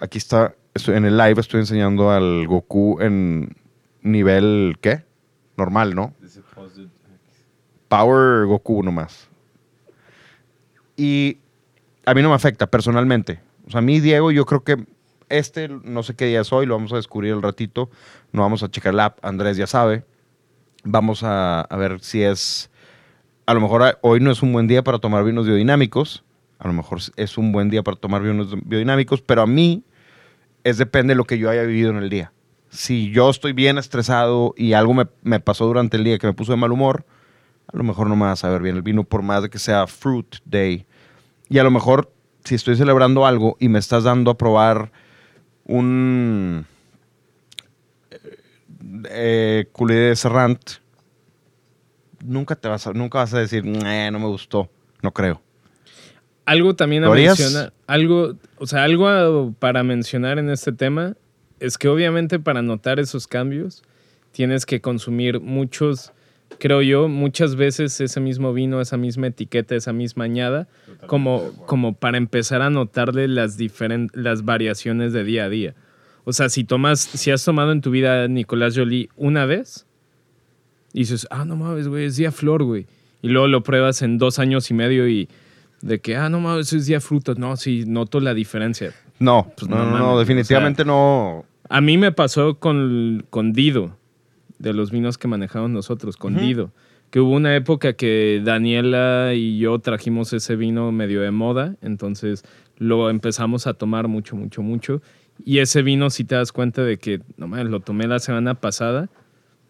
Aquí 0.00 0.18
está, 0.18 0.54
en 0.86 1.04
el 1.04 1.16
live 1.16 1.40
estoy 1.40 1.60
enseñando 1.60 2.10
al 2.10 2.46
Goku 2.46 3.00
en 3.00 3.56
nivel, 4.00 4.76
¿qué? 4.80 5.04
Normal, 5.56 5.94
¿no? 5.94 6.14
Power 7.88 8.46
Goku 8.46 8.82
nomás. 8.82 9.28
Y 10.96 11.38
a 12.06 12.14
mí 12.14 12.22
no 12.22 12.30
me 12.30 12.34
afecta 12.34 12.66
personalmente. 12.66 13.40
O 13.66 13.70
sea, 13.70 13.78
a 13.78 13.82
mí, 13.82 14.00
Diego, 14.00 14.30
yo 14.32 14.44
creo 14.44 14.64
que 14.64 14.86
este, 15.28 15.68
no 15.68 16.02
sé 16.02 16.14
qué 16.14 16.26
día 16.26 16.40
es 16.40 16.52
hoy, 16.52 16.66
lo 16.66 16.74
vamos 16.74 16.92
a 16.92 16.96
descubrir 16.96 17.32
el 17.32 17.42
ratito. 17.42 17.90
No 18.32 18.42
vamos 18.42 18.62
a 18.62 18.70
checar 18.70 18.94
la 18.94 19.06
app, 19.06 19.24
Andrés 19.24 19.56
ya 19.56 19.66
sabe. 19.66 20.04
Vamos 20.84 21.22
a, 21.22 21.62
a 21.62 21.76
ver 21.76 22.00
si 22.00 22.22
es. 22.22 22.70
A 23.46 23.54
lo 23.54 23.60
mejor 23.60 23.98
hoy 24.02 24.20
no 24.20 24.30
es 24.30 24.42
un 24.42 24.52
buen 24.52 24.68
día 24.68 24.82
para 24.82 24.98
tomar 24.98 25.24
vinos 25.24 25.46
biodinámicos. 25.46 26.24
A 26.62 26.68
lo 26.68 26.74
mejor 26.74 27.00
es 27.16 27.38
un 27.38 27.50
buen 27.50 27.70
día 27.70 27.82
para 27.82 27.96
tomar 27.96 28.22
vinos 28.22 28.54
biodinámicos, 28.64 29.20
pero 29.20 29.42
a 29.42 29.48
mí 29.48 29.82
es 30.62 30.78
depende 30.78 31.10
de 31.10 31.16
lo 31.16 31.24
que 31.24 31.36
yo 31.36 31.50
haya 31.50 31.64
vivido 31.64 31.90
en 31.90 31.96
el 31.96 32.08
día. 32.08 32.32
Si 32.70 33.10
yo 33.10 33.28
estoy 33.30 33.52
bien 33.52 33.78
estresado 33.78 34.54
y 34.56 34.74
algo 34.74 34.94
me, 34.94 35.40
pasó 35.40 35.66
durante 35.66 35.96
el 35.96 36.04
día 36.04 36.18
que 36.18 36.28
me 36.28 36.34
puso 36.34 36.52
de 36.52 36.58
mal 36.58 36.70
humor, 36.70 37.04
a 37.66 37.76
lo 37.76 37.82
mejor 37.82 38.08
no 38.08 38.14
me 38.14 38.26
va 38.26 38.32
a 38.32 38.36
saber 38.36 38.62
bien 38.62 38.76
el 38.76 38.82
vino, 38.82 39.02
por 39.02 39.22
más 39.22 39.42
de 39.42 39.50
que 39.50 39.58
sea 39.58 39.88
fruit 39.88 40.36
day. 40.44 40.86
Y 41.48 41.58
a 41.58 41.64
lo 41.64 41.72
mejor, 41.72 42.12
si 42.44 42.54
estoy 42.54 42.76
celebrando 42.76 43.26
algo 43.26 43.56
y 43.58 43.68
me 43.68 43.80
estás 43.80 44.04
dando 44.04 44.30
a 44.30 44.38
probar 44.38 44.92
un 45.64 46.64
eh, 49.10 49.68
culé 49.72 49.94
de 49.94 50.16
Serrant, 50.16 50.62
nunca, 52.24 52.54
te 52.54 52.68
vas 52.68 52.86
a, 52.86 52.92
nunca 52.92 53.18
vas 53.18 53.34
a 53.34 53.40
decir, 53.40 53.64
"Nah, 53.64 54.12
no 54.12 54.20
me 54.20 54.26
gustó. 54.26 54.70
No 55.02 55.10
creo. 55.10 55.42
Algo 56.44 56.74
también 56.74 57.04
a 57.04 57.08
mencionar, 57.38 57.72
algo, 57.86 58.34
o 58.58 58.66
sea, 58.66 58.82
algo 58.84 59.08
a- 59.08 59.52
para 59.58 59.82
mencionar 59.84 60.38
en 60.38 60.50
este 60.50 60.72
tema 60.72 61.14
es 61.60 61.78
que 61.78 61.88
obviamente 61.88 62.40
para 62.40 62.62
notar 62.62 62.98
esos 62.98 63.26
cambios 63.28 63.82
tienes 64.32 64.66
que 64.66 64.80
consumir 64.80 65.38
muchos, 65.40 66.12
creo 66.58 66.82
yo, 66.82 67.06
muchas 67.06 67.54
veces 67.54 68.00
ese 68.00 68.18
mismo 68.18 68.52
vino, 68.52 68.80
esa 68.80 68.96
misma 68.96 69.28
etiqueta, 69.28 69.76
esa 69.76 69.92
misma 69.92 70.24
añada, 70.24 70.66
como, 71.06 71.52
como 71.66 71.94
para 71.94 72.18
empezar 72.18 72.60
a 72.62 72.70
notarle 72.70 73.28
las 73.28 73.56
diferen- 73.58 74.10
las 74.12 74.44
variaciones 74.44 75.12
de 75.12 75.22
día 75.22 75.44
a 75.44 75.48
día. 75.48 75.74
O 76.24 76.32
sea, 76.32 76.48
si 76.48 76.64
tomas, 76.64 77.00
si 77.00 77.30
has 77.30 77.44
tomado 77.44 77.70
en 77.72 77.80
tu 77.82 77.90
vida 77.90 78.26
Nicolás 78.26 78.74
Jolie 78.76 79.08
una 79.16 79.44
vez, 79.46 79.86
y 80.92 81.00
dices, 81.00 81.26
ah, 81.30 81.44
no 81.44 81.56
mames, 81.56 81.86
güey, 81.88 82.04
es 82.06 82.16
día 82.16 82.32
flor, 82.32 82.64
güey. 82.64 82.86
Y 83.22 83.28
luego 83.28 83.46
lo 83.48 83.62
pruebas 83.62 84.02
en 84.02 84.18
dos 84.18 84.38
años 84.40 84.70
y 84.70 84.74
medio 84.74 85.08
y 85.08 85.28
de 85.82 86.00
que, 86.00 86.16
ah, 86.16 86.28
no 86.28 86.40
mames, 86.40 86.72
es 86.72 86.86
día 86.86 87.00
fruta. 87.00 87.34
No, 87.36 87.56
sí, 87.56 87.84
noto 87.86 88.20
la 88.20 88.34
diferencia. 88.34 88.94
No, 89.18 89.52
Pues 89.56 89.68
no, 89.68 89.84
no 89.84 90.14
o 90.14 90.18
definitivamente 90.18 90.84
no. 90.84 91.44
A 91.68 91.80
mí 91.80 91.98
me 91.98 92.12
pasó 92.12 92.58
con, 92.58 93.26
con 93.30 93.52
Dido, 93.52 93.96
de 94.58 94.72
los 94.72 94.90
vinos 94.90 95.18
que 95.18 95.28
manejamos 95.28 95.70
nosotros, 95.70 96.16
con 96.16 96.36
Dido. 96.36 96.70
Que 97.10 97.20
hubo 97.20 97.32
una 97.32 97.54
época 97.54 97.92
que 97.92 98.40
Daniela 98.42 99.34
y 99.34 99.58
yo 99.58 99.78
trajimos 99.78 100.32
ese 100.32 100.56
vino 100.56 100.92
medio 100.92 101.20
de 101.20 101.30
moda, 101.30 101.76
entonces 101.82 102.42
lo 102.78 103.10
empezamos 103.10 103.66
a 103.66 103.74
tomar 103.74 104.08
mucho, 104.08 104.34
mucho, 104.34 104.62
mucho. 104.62 105.02
Y 105.44 105.58
ese 105.58 105.82
vino, 105.82 106.10
si 106.10 106.24
te 106.24 106.34
das 106.34 106.52
cuenta 106.52 106.82
de 106.82 106.98
que, 106.98 107.20
no 107.36 107.48
mames, 107.48 107.66
lo 107.66 107.80
tomé 107.80 108.06
la 108.06 108.18
semana 108.18 108.54
pasada, 108.54 109.08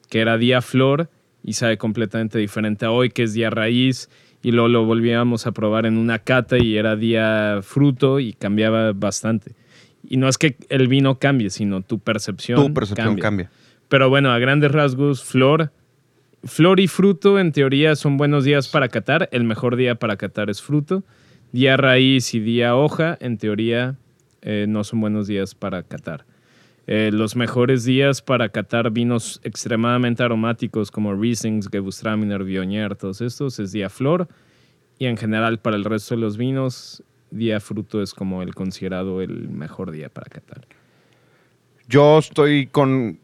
que 0.09 0.21
era 0.21 0.39
día 0.39 0.61
flor 0.61 1.09
y 1.43 1.55
sabe 1.55 1.79
completamente 1.79 2.39
diferente 2.39 2.85
a 2.85 2.91
hoy, 2.91 3.11
que 3.11 3.25
es 3.25 3.33
día 3.33 3.51
raíz. 3.51 4.09
Y 4.43 4.51
luego 4.51 4.68
lo 4.68 4.84
volvíamos 4.84 5.47
a 5.47 5.53
probar 5.53 5.86
en 5.86 5.97
una 5.97 6.18
cata 6.18 6.59
y 6.59 6.76
era 6.76 6.97
día 6.97 7.61
fruto 7.62 8.18
y 8.18 8.32
cambiaba 8.32 8.93
bastante. 8.93 9.55
Y 10.03 10.16
no 10.16 10.28
es 10.28 10.36
que 10.36 10.57
el 10.68 10.88
vino 10.88 11.18
cambie, 11.18 11.51
sino 11.51 11.82
tu 11.82 12.01
percepción. 12.01 12.59
Tu 12.59 12.74
percepción 12.74 13.16
cambia. 13.18 13.51
Pero 13.88 14.09
bueno, 14.09 14.32
a 14.32 14.38
grandes 14.38 14.72
rasgos, 14.72 15.22
flor. 15.22 15.70
Flor 16.45 16.80
y 16.80 16.88
fruto, 16.88 17.38
en 17.38 17.53
teoría, 17.53 17.95
son 17.95 18.16
buenos 18.16 18.45
días 18.45 18.68
para 18.68 18.88
catar. 18.88 19.28
El 19.30 19.45
mejor 19.45 19.76
día 19.76 19.95
para 19.95 20.16
catar 20.16 20.51
es 20.51 20.61
fruto. 20.61 21.05
Día 21.53 21.76
raíz 21.76 22.34
y 22.34 22.40
día 22.40 22.74
hoja, 22.74 23.16
en 23.20 23.38
teoría, 23.38 23.97
eh, 24.40 24.66
no 24.68 24.82
son 24.82 25.01
buenos 25.01 25.28
días 25.28 25.55
para 25.55 25.82
catar. 25.82 26.24
Eh, 26.95 27.11
los 27.11 27.36
mejores 27.36 27.84
días 27.84 28.20
para 28.20 28.51
catar 28.51 28.90
vinos 28.90 29.40
extremadamente 29.45 30.22
aromáticos 30.22 30.90
como 30.90 31.14
Rieslings, 31.14 31.70
Gewürztraminer, 31.70 32.45
Viognier, 32.45 32.97
todos 32.97 33.22
estos, 33.22 33.59
es 33.61 33.72
día 33.72 33.88
flor. 33.88 34.28
Y 34.99 35.07
en 35.07 35.16
general, 35.16 35.59
para 35.59 35.76
el 35.76 35.84
resto 35.84 36.14
de 36.14 36.20
los 36.20 36.36
vinos, 36.36 37.03
día 37.30 37.61
fruto 37.61 38.03
es 38.03 38.12
como 38.12 38.43
el 38.43 38.55
considerado 38.55 39.22
el 39.22 39.49
mejor 39.49 39.90
día 39.90 40.11
para 40.11 40.28
catar. 40.28 40.66
Yo 41.88 42.18
estoy 42.18 42.66
con. 42.66 43.18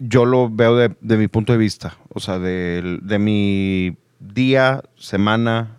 Yo 0.00 0.24
lo 0.24 0.50
veo 0.50 0.74
de, 0.74 1.16
mi 1.16 1.28
punto 1.28 1.52
de 1.52 1.58
vista. 1.58 1.96
O 2.08 2.18
sea, 2.18 2.40
de 2.40 3.18
mi 3.20 3.96
día, 4.18 4.82
semana. 4.96 5.78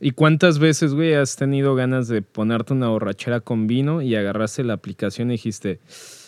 ¿Y 0.00 0.12
cuántas 0.12 0.58
veces, 0.60 0.94
güey, 0.94 1.14
has 1.14 1.34
tenido 1.36 1.74
ganas 1.74 2.06
de 2.08 2.22
ponerte 2.22 2.72
una 2.72 2.88
borrachera 2.88 3.40
con 3.40 3.66
vino 3.66 4.00
y 4.00 4.14
agarraste 4.14 4.62
la 4.64 4.74
aplicación 4.74 5.28
y 5.30 5.32
dijiste, 5.34 5.80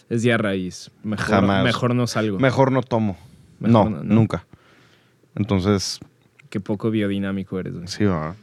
es 0.08 0.22
día 0.22 0.36
raíz, 0.38 0.90
mejor, 1.04 1.26
Jamás. 1.26 1.64
mejor 1.64 1.94
no 1.94 2.06
salgo? 2.06 2.38
Mejor 2.40 2.72
no 2.72 2.82
tomo. 2.82 3.16
Mejor 3.60 3.90
no, 3.90 3.98
no, 3.98 4.04
no. 4.04 4.14
nunca. 4.14 4.46
Entonces, 5.36 6.00
Qué 6.48 6.58
poco 6.60 6.90
biodinámico 6.90 7.58
eres, 7.60 7.74
güey. 7.74 7.86
sí, 7.86 8.04
va. 8.04 8.34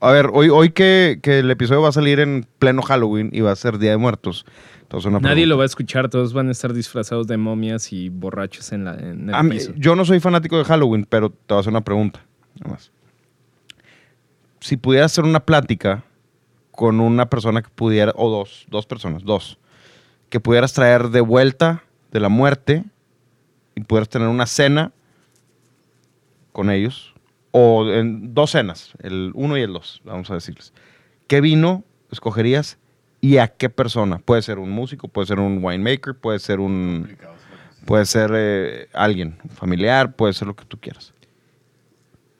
A 0.00 0.12
ver, 0.12 0.28
hoy, 0.34 0.50
hoy 0.50 0.70
que, 0.70 1.20
que 1.22 1.38
el 1.38 1.50
episodio 1.50 1.80
va 1.80 1.88
a 1.88 1.92
salir 1.92 2.20
en 2.20 2.46
pleno 2.58 2.82
Halloween 2.82 3.30
y 3.32 3.40
va 3.40 3.52
a 3.52 3.56
ser 3.56 3.78
Día 3.78 3.92
de 3.92 3.96
Muertos. 3.96 4.44
Entonces, 4.82 5.06
una 5.08 5.18
Nadie 5.20 5.34
pregunta. 5.36 5.48
lo 5.48 5.56
va 5.56 5.62
a 5.62 5.66
escuchar, 5.66 6.10
todos 6.10 6.34
van 6.34 6.48
a 6.48 6.52
estar 6.52 6.74
disfrazados 6.74 7.26
de 7.26 7.38
momias 7.38 7.92
y 7.94 8.10
borrachos 8.10 8.72
en, 8.72 8.84
la, 8.84 8.94
en 8.94 9.30
el 9.30 9.34
A 9.34 9.42
mí- 9.42 9.58
yo 9.76 9.96
no 9.96 10.04
soy 10.04 10.20
fanático 10.20 10.58
de 10.58 10.64
Halloween, 10.64 11.06
pero 11.08 11.30
te 11.30 11.36
voy 11.48 11.56
a 11.56 11.60
hacer 11.60 11.70
una 11.72 11.80
pregunta. 11.80 12.20
nada 12.60 12.74
más. 12.74 12.92
Si 14.66 14.76
pudieras 14.76 15.12
hacer 15.12 15.22
una 15.22 15.38
plática 15.38 16.02
con 16.72 16.98
una 16.98 17.30
persona 17.30 17.62
que 17.62 17.68
pudiera, 17.68 18.12
o 18.16 18.28
dos, 18.28 18.66
dos 18.68 18.84
personas, 18.84 19.22
dos, 19.22 19.60
que 20.28 20.40
pudieras 20.40 20.72
traer 20.72 21.10
de 21.10 21.20
vuelta 21.20 21.84
de 22.10 22.18
la 22.18 22.28
muerte 22.28 22.82
y 23.76 23.82
pudieras 23.82 24.08
tener 24.08 24.26
una 24.26 24.44
cena 24.44 24.90
con 26.50 26.68
ellos, 26.70 27.14
o 27.52 27.88
en 27.88 28.34
dos 28.34 28.50
cenas, 28.50 28.94
el 29.04 29.30
uno 29.36 29.56
y 29.56 29.62
el 29.62 29.72
dos, 29.72 30.02
vamos 30.04 30.32
a 30.32 30.34
decirles. 30.34 30.72
¿Qué 31.28 31.40
vino 31.40 31.84
escogerías 32.10 32.76
y 33.20 33.36
a 33.36 33.46
qué 33.46 33.70
persona? 33.70 34.18
Puede 34.18 34.42
ser 34.42 34.58
un 34.58 34.72
músico, 34.72 35.06
puede 35.06 35.28
ser 35.28 35.38
un 35.38 35.62
winemaker, 35.62 36.16
puede 36.16 36.40
ser 36.40 36.58
un... 36.58 37.16
Puede 37.84 38.04
ser 38.04 38.32
eh, 38.34 38.88
alguien, 38.94 39.38
un 39.44 39.50
familiar, 39.50 40.16
puede 40.16 40.32
ser 40.32 40.48
lo 40.48 40.56
que 40.56 40.64
tú 40.64 40.76
quieras. 40.80 41.14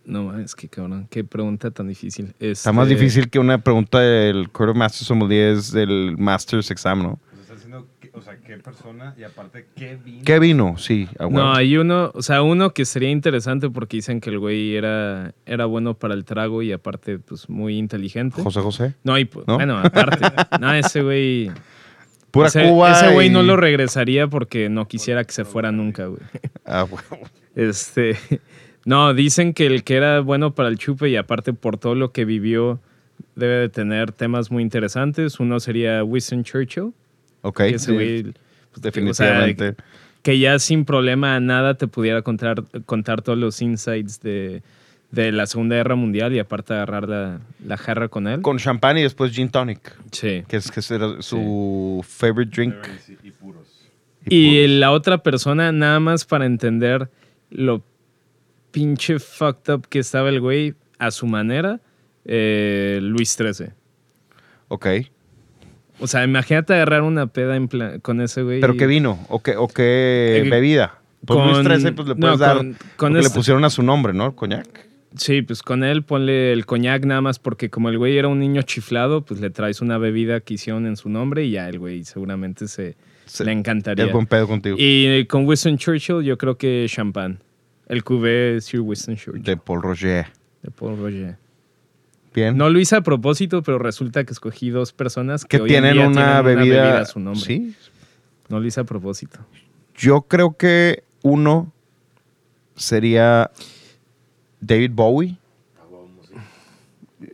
No, 0.07 0.39
es 0.39 0.55
que 0.55 0.69
cabrón, 0.69 1.09
qué 1.11 1.25
pregunta 1.25 1.71
tan 1.73 1.89
difícil. 1.89 2.33
Está 2.39 2.73
más 2.73 2.87
Este, 2.89 2.95
difícil 3.01 3.29
que 3.29 3.39
una 3.41 3.59
pregunta 3.59 3.99
del 4.01 4.51
Court 4.51 4.71
of 4.71 4.77
Master 4.77 5.05
Sommelier 5.05 5.55
es 5.57 5.73
del 5.73 6.15
Master's 6.17 6.71
Exam, 6.71 7.03
¿no? 7.03 7.19
Pues 7.29 7.41
está 7.43 7.55
diciendo, 7.55 7.87
que- 8.01 8.11
o 8.15 8.23
sea, 8.23 8.39
qué 8.39 8.57
persona 8.59 9.15
y 9.19 9.25
aparte 9.25 9.67
qué 9.75 9.97
vino. 9.97 10.23
¿Qué 10.25 10.39
vino? 10.39 10.79
Sí. 10.79 11.09
No, 11.29 11.53
hay 11.53 11.77
uno, 11.77 12.13
o 12.15 12.23
sea, 12.23 12.43
uno 12.43 12.73
que 12.73 12.85
sería 12.85 13.11
interesante 13.11 13.69
porque 13.69 13.97
dicen 13.97 14.21
que 14.21 14.31
el 14.31 14.39
güey 14.39 14.77
era, 14.77 15.35
era 15.45 15.65
bueno 15.67 15.95
para 15.95 16.15
el 16.15 16.25
trago 16.25 16.63
y 16.63 16.71
aparte, 16.73 17.19
pues, 17.19 17.49
muy 17.49 17.77
inteligente. 17.77 18.41
José 18.43 18.61
José. 18.61 18.95
No, 19.03 19.19
y, 19.19 19.25
pues, 19.25 19.45
¿No? 19.49 19.57
bueno, 19.57 19.77
aparte. 19.79 20.25
no, 20.61 20.73
ese 20.73 21.03
güey. 21.03 21.51
Pura 22.31 22.47
ese, 22.47 22.69
Cuba. 22.69 22.93
Ese 22.93 23.13
güey 23.13 23.29
no 23.29 23.43
lo 23.43 23.57
regresaría 23.57 24.29
porque 24.29 24.69
no 24.69 24.87
quisiera 24.87 25.25
que 25.25 25.33
se 25.33 25.45
fuera 25.45 25.73
nunca, 25.73 26.07
güey. 26.07 26.21
Ah, 26.65 26.85
huevo. 26.85 27.27
Este. 27.57 28.17
No, 28.87 29.15
dicen 29.15 29.53
que 29.53 29.67
el 29.67 29.83
que 29.83 29.97
era 29.97 30.21
bueno 30.21 30.55
para 30.55 30.69
el 30.69 30.79
chupe 30.79 31.11
y 31.11 31.17
aparte 31.17 31.53
por 31.53 31.77
todo 31.77 31.97
lo 31.97 32.13
que 32.13 32.25
vivió, 32.25 32.79
debe 33.35 33.57
de 33.57 33.69
tener 33.69 34.13
temas 34.13 34.53
muy 34.53 34.63
interesantes. 34.63 35.41
Uno 35.41 35.59
sería 35.59 36.05
Winston 36.05 36.45
Churchill. 36.45 36.93
Ok. 37.43 37.59
que 37.59 37.79
sí, 37.81 37.93
güey, 37.93 38.23
pues, 38.23 38.83
definitivamente. 38.83 39.71
o 39.71 39.75
sea, 39.75 39.85
que 40.23 40.39
ya 40.39 40.61
sin 40.61 40.85
problema 40.85 41.35
a 41.35 41.41
nada 41.41 41.75
te 41.75 41.89
pudiera 41.89 42.23
contar, 42.23 42.63
contar 42.87 43.23
todos 43.23 43.37
los 43.37 43.61
insights 43.61 44.21
de, 44.21 44.63
de 45.11 45.33
la 45.33 45.47
Segunda 45.47 45.75
Guerra 45.75 45.97
Mundial 45.97 46.33
y 46.33 46.39
aparte 46.39 46.75
agarrar 46.75 47.09
la, 47.09 47.41
la 47.67 47.77
jarra 47.77 48.07
con 48.07 48.29
él. 48.29 48.41
Con 48.41 48.59
champán 48.59 48.99
y 48.99 49.03
después 49.03 49.33
gin 49.33 49.49
tonic, 49.49 49.97
sí. 50.13 50.45
que 50.47 50.59
es 50.59 50.71
que 50.71 50.81
era 50.95 51.23
su 51.23 52.05
favorite 52.09 52.53
drink. 52.55 52.75
Y, 53.09 53.29
y 53.29 53.31
puros. 53.33 53.67
Y 54.27 54.59
puros. 54.61 54.71
la 54.79 54.93
otra 54.93 55.19
persona, 55.25 55.73
nada 55.73 55.99
más 55.99 56.25
para 56.25 56.47
entender 56.47 57.11
lo 57.51 57.83
pinche 58.77 59.19
fucked 59.19 59.73
up 59.73 59.87
que 59.89 59.99
estaba 60.01 60.29
el 60.29 60.39
güey 60.41 60.75
a 60.99 61.11
su 61.11 61.27
manera, 61.27 61.81
eh, 62.27 62.99
Luis 63.03 63.35
XIII. 63.35 63.71
Ok. 64.69 64.87
O 65.99 66.07
sea, 66.07 66.25
imagínate 66.25 66.75
agarrar 66.75 67.01
una 67.03 67.27
peda 67.27 67.57
en 67.57 67.69
plan- 67.69 68.01
con 68.01 68.21
ese 68.21 68.43
güey. 68.43 68.61
¿Pero 68.61 68.77
qué 68.77 68.87
vino? 68.87 69.19
¿O 69.31 69.43
qué, 69.43 69.57
o 69.57 69.67
qué 69.67 70.43
Eh, 70.45 70.51
bebida? 70.51 71.01
Pues 71.25 71.39
con- 71.39 71.51
Luis 71.53 71.65
13, 71.65 71.93
pues 71.93 72.09
le 72.09 72.15
no, 72.17 72.21
puedes 72.21 72.39
dar. 72.39 72.59
con- 72.59 72.75
que 72.75 73.07
este- 73.19 73.23
le 73.23 73.31
pusieron 73.31 73.65
a 73.65 73.71
su 73.71 73.83
nombre, 73.83 74.13
¿no? 74.13 74.27
El 74.27 74.35
coñac. 74.35 74.87
Sí, 75.17 75.41
pues 75.41 75.63
con 75.63 75.83
él 75.83 76.03
ponle 76.03 76.53
el 76.53 76.67
coñac 76.67 77.07
nada 77.07 77.23
más 77.23 77.39
porque 77.39 77.71
como 77.71 77.89
el 77.89 77.97
güey 77.97 78.19
era 78.19 78.29
un 78.29 78.39
niño 78.41 78.61
chiflado, 78.61 79.25
pues 79.25 79.41
le 79.41 79.49
traes 79.49 79.81
una 79.81 79.97
bebida 79.97 80.41
que 80.41 80.53
hicieron 80.55 80.85
en 80.87 80.97
su 80.99 81.09
nombre 81.09 81.45
y 81.47 81.53
ya 81.53 81.67
el 81.71 81.79
güey 81.79 82.05
seguramente 82.05 82.69
se, 82.69 82.97
Se- 83.25 83.43
le 83.47 83.53
encantaría. 83.53 84.05
Es 84.05 84.13
buen 84.13 84.27
pedo 84.27 84.47
contigo. 84.47 84.77
Y 84.79 85.25
con 85.25 85.47
Winston 85.47 85.79
Churchill 85.79 86.21
yo 86.23 86.37
creo 86.37 86.59
que 86.59 86.85
champán. 86.91 87.39
El 87.87 88.05
cubé 88.05 88.61
Sir 88.61 88.81
Winston 88.81 89.17
Churchill. 89.17 89.43
De 89.43 89.57
Paul 89.57 89.83
Roger. 89.83 90.27
de 90.63 90.71
Paul 90.71 90.99
Roger. 90.99 91.39
Bien. 92.35 92.57
No 92.57 92.69
lo 92.69 92.79
hice 92.79 92.97
a 92.97 93.01
propósito, 93.01 93.63
pero 93.63 93.79
resulta 93.79 94.25
que 94.25 94.33
escogí 94.33 94.71
dos 94.71 94.93
personas 94.93 95.45
que, 95.45 95.57
que 95.57 95.63
hoy 95.63 95.75
en 95.75 95.83
tienen 95.85 95.93
día 95.95 96.07
una, 96.09 96.43
tienen 96.43 96.59
bebida. 96.59 97.01
a 97.01 97.05
su 97.07 97.19
nombre. 97.19 97.43
Sí. 97.43 97.75
No 98.49 98.61
lo 98.61 98.67
hice 98.67 98.81
a 98.81 98.85
propósito. 98.85 99.39
Yo 99.97 100.23
creo 100.23 100.57
que 100.57 101.05
uno 101.23 101.73
sería 102.75 103.51
David 104.61 104.91
Bowie. 104.93 105.39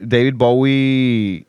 David 0.01 0.35
Bowie 0.37 1.47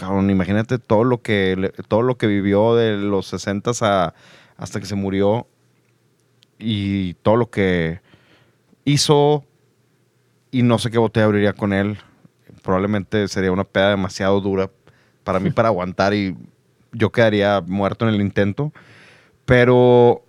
cabrón, 0.00 0.30
imagínate 0.30 0.78
todo 0.78 1.04
lo 1.04 1.20
que, 1.20 1.72
todo 1.88 2.00
lo 2.00 2.16
que 2.16 2.26
vivió 2.26 2.74
de 2.74 2.96
los 2.96 3.26
60 3.26 3.72
a, 3.82 4.14
hasta 4.56 4.80
que 4.80 4.86
se 4.86 4.94
murió 4.94 5.46
y 6.58 7.14
todo 7.14 7.36
lo 7.36 7.50
que 7.50 8.00
hizo 8.84 9.44
y 10.50 10.62
no 10.62 10.78
sé 10.78 10.90
qué 10.90 10.98
botella 10.98 11.26
abriría 11.26 11.52
con 11.52 11.72
él. 11.72 11.98
Probablemente 12.62 13.28
sería 13.28 13.52
una 13.52 13.64
peda 13.64 13.90
demasiado 13.90 14.40
dura 14.40 14.70
para 15.24 15.40
mí 15.40 15.50
para 15.54 15.68
aguantar 15.68 16.14
y 16.14 16.36
yo 16.92 17.10
quedaría 17.10 17.60
muerto 17.60 18.08
en 18.08 18.14
el 18.14 18.20
intento. 18.20 18.72
Pero 19.44 20.22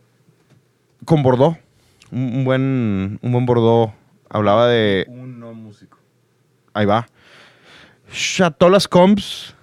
con 1.05 1.23
Bordeaux, 1.23 1.57
un, 2.11 2.43
buen, 2.43 3.19
un 3.21 3.31
buen 3.31 3.45
Bordeaux. 3.45 3.93
Hablaba 4.29 4.67
de, 4.67 5.05
Un 5.09 5.39
no 5.39 5.53
músico. 5.53 5.97
Ahí 6.73 6.85
va. 6.85 7.07
Chateau 8.11 8.69
Las 8.69 8.87
Combs 8.87 9.53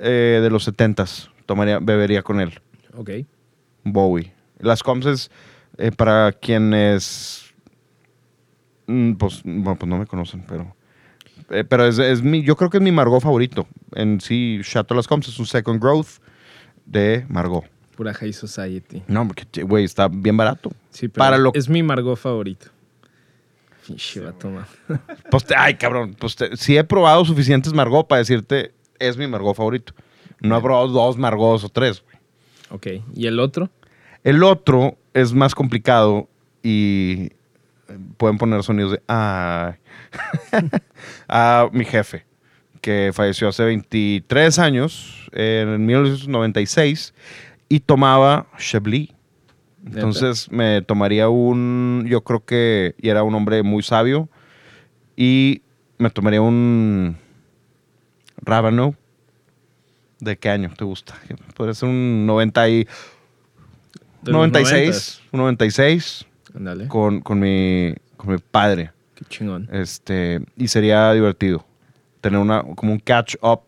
eh, 0.00 0.40
de 0.42 0.50
los 0.50 0.68
70s. 0.68 1.28
Tomaría, 1.46 1.78
bebería 1.80 2.22
con 2.22 2.40
él. 2.40 2.60
Ok. 2.96 3.10
Bowie. 3.84 4.32
Las 4.58 4.82
Combs 4.82 5.06
es 5.06 5.30
eh, 5.78 5.90
para 5.92 6.32
quienes. 6.32 7.52
mm, 8.86 9.12
Pues, 9.14 9.42
bueno, 9.44 9.76
pues 9.76 9.88
no 9.88 9.98
me 9.98 10.06
conocen, 10.06 10.44
pero. 10.46 10.74
eh, 11.50 11.64
pero 11.64 11.86
es, 11.86 11.98
es 11.98 12.22
mi, 12.22 12.42
yo 12.42 12.56
creo 12.56 12.70
que 12.70 12.78
es 12.78 12.82
mi 12.82 12.92
Margot 12.92 13.22
favorito. 13.22 13.66
En 13.94 14.20
sí, 14.20 14.60
Chateau 14.62 14.96
Las 14.96 15.08
Combs 15.08 15.28
es 15.28 15.38
un 15.38 15.46
Second 15.46 15.80
Growth 15.80 16.18
de 16.84 17.24
Margot. 17.28 17.64
Pura 17.96 18.14
High 18.14 18.32
Society. 18.32 19.02
No, 19.08 19.26
porque, 19.26 19.62
güey, 19.62 19.84
está 19.84 20.08
bien 20.08 20.36
barato. 20.36 20.70
Sí, 20.90 21.08
pero 21.08 21.24
Para 21.24 21.38
lo- 21.38 21.50
es 21.54 21.68
mi 21.68 21.82
Margot 21.82 22.16
favorito. 22.18 22.66
Pinche 23.86 24.20
vato, 24.20 24.50
ma. 24.50 24.66
Pues 25.30 25.44
te- 25.44 25.56
ay, 25.56 25.74
cabrón. 25.76 26.14
Pues 26.18 26.36
te- 26.36 26.56
sí 26.56 26.76
he 26.76 26.84
probado 26.84 27.24
suficientes 27.24 27.72
Margot 27.72 28.06
para 28.06 28.18
decirte, 28.20 28.72
es 28.98 29.16
mi 29.16 29.26
Margot 29.26 29.56
favorito. 29.56 29.94
No 30.40 30.56
he 30.58 30.60
probado 30.60 30.88
dos 30.88 31.16
Margots 31.16 31.64
o 31.64 31.68
tres. 31.68 32.02
güey. 32.04 32.16
Ok. 32.70 33.04
¿Y 33.14 33.26
el 33.26 33.40
otro? 33.40 33.70
El 34.22 34.42
otro 34.44 34.96
es 35.20 35.32
más 35.32 35.54
complicado 35.54 36.28
y 36.62 37.30
pueden 38.16 38.38
poner 38.38 38.62
sonidos 38.62 38.92
de. 38.92 39.02
A 41.28 41.68
mi 41.72 41.84
jefe, 41.84 42.24
que 42.80 43.10
falleció 43.12 43.48
hace 43.48 43.64
23 43.64 44.58
años, 44.58 45.28
en 45.32 45.84
1996, 45.84 47.14
y 47.68 47.80
tomaba 47.80 48.46
Chablis. 48.58 49.10
Entonces 49.84 50.50
me 50.50 50.82
tomaría 50.82 51.28
un. 51.28 52.04
Yo 52.08 52.22
creo 52.22 52.44
que. 52.44 52.94
Y 53.00 53.08
era 53.08 53.22
un 53.22 53.34
hombre 53.34 53.62
muy 53.62 53.82
sabio. 53.82 54.28
Y 55.16 55.62
me 55.98 56.10
tomaría 56.10 56.42
un. 56.42 57.16
Rábano. 58.36 58.94
¿De 60.20 60.36
qué 60.36 60.50
año 60.50 60.70
te 60.76 60.84
gusta? 60.84 61.14
Podría 61.56 61.74
ser 61.74 61.88
un 61.88 62.26
90 62.26 62.68
y. 62.68 62.88
De 64.22 64.32
los 64.32 64.40
96. 64.40 65.22
Un 65.32 65.40
96. 65.40 66.26
90s. 66.26 66.56
Ándale. 66.56 66.88
Con, 66.88 67.20
con, 67.20 67.38
mi, 67.38 67.94
con 68.16 68.32
mi 68.32 68.38
padre. 68.38 68.90
Qué 69.14 69.24
chingón. 69.26 69.68
Este. 69.72 70.40
Y 70.56 70.68
sería 70.68 71.12
divertido. 71.12 71.64
Tener 72.20 72.38
una. 72.40 72.62
Como 72.62 72.92
un 72.92 72.98
catch 72.98 73.36
up. 73.42 73.62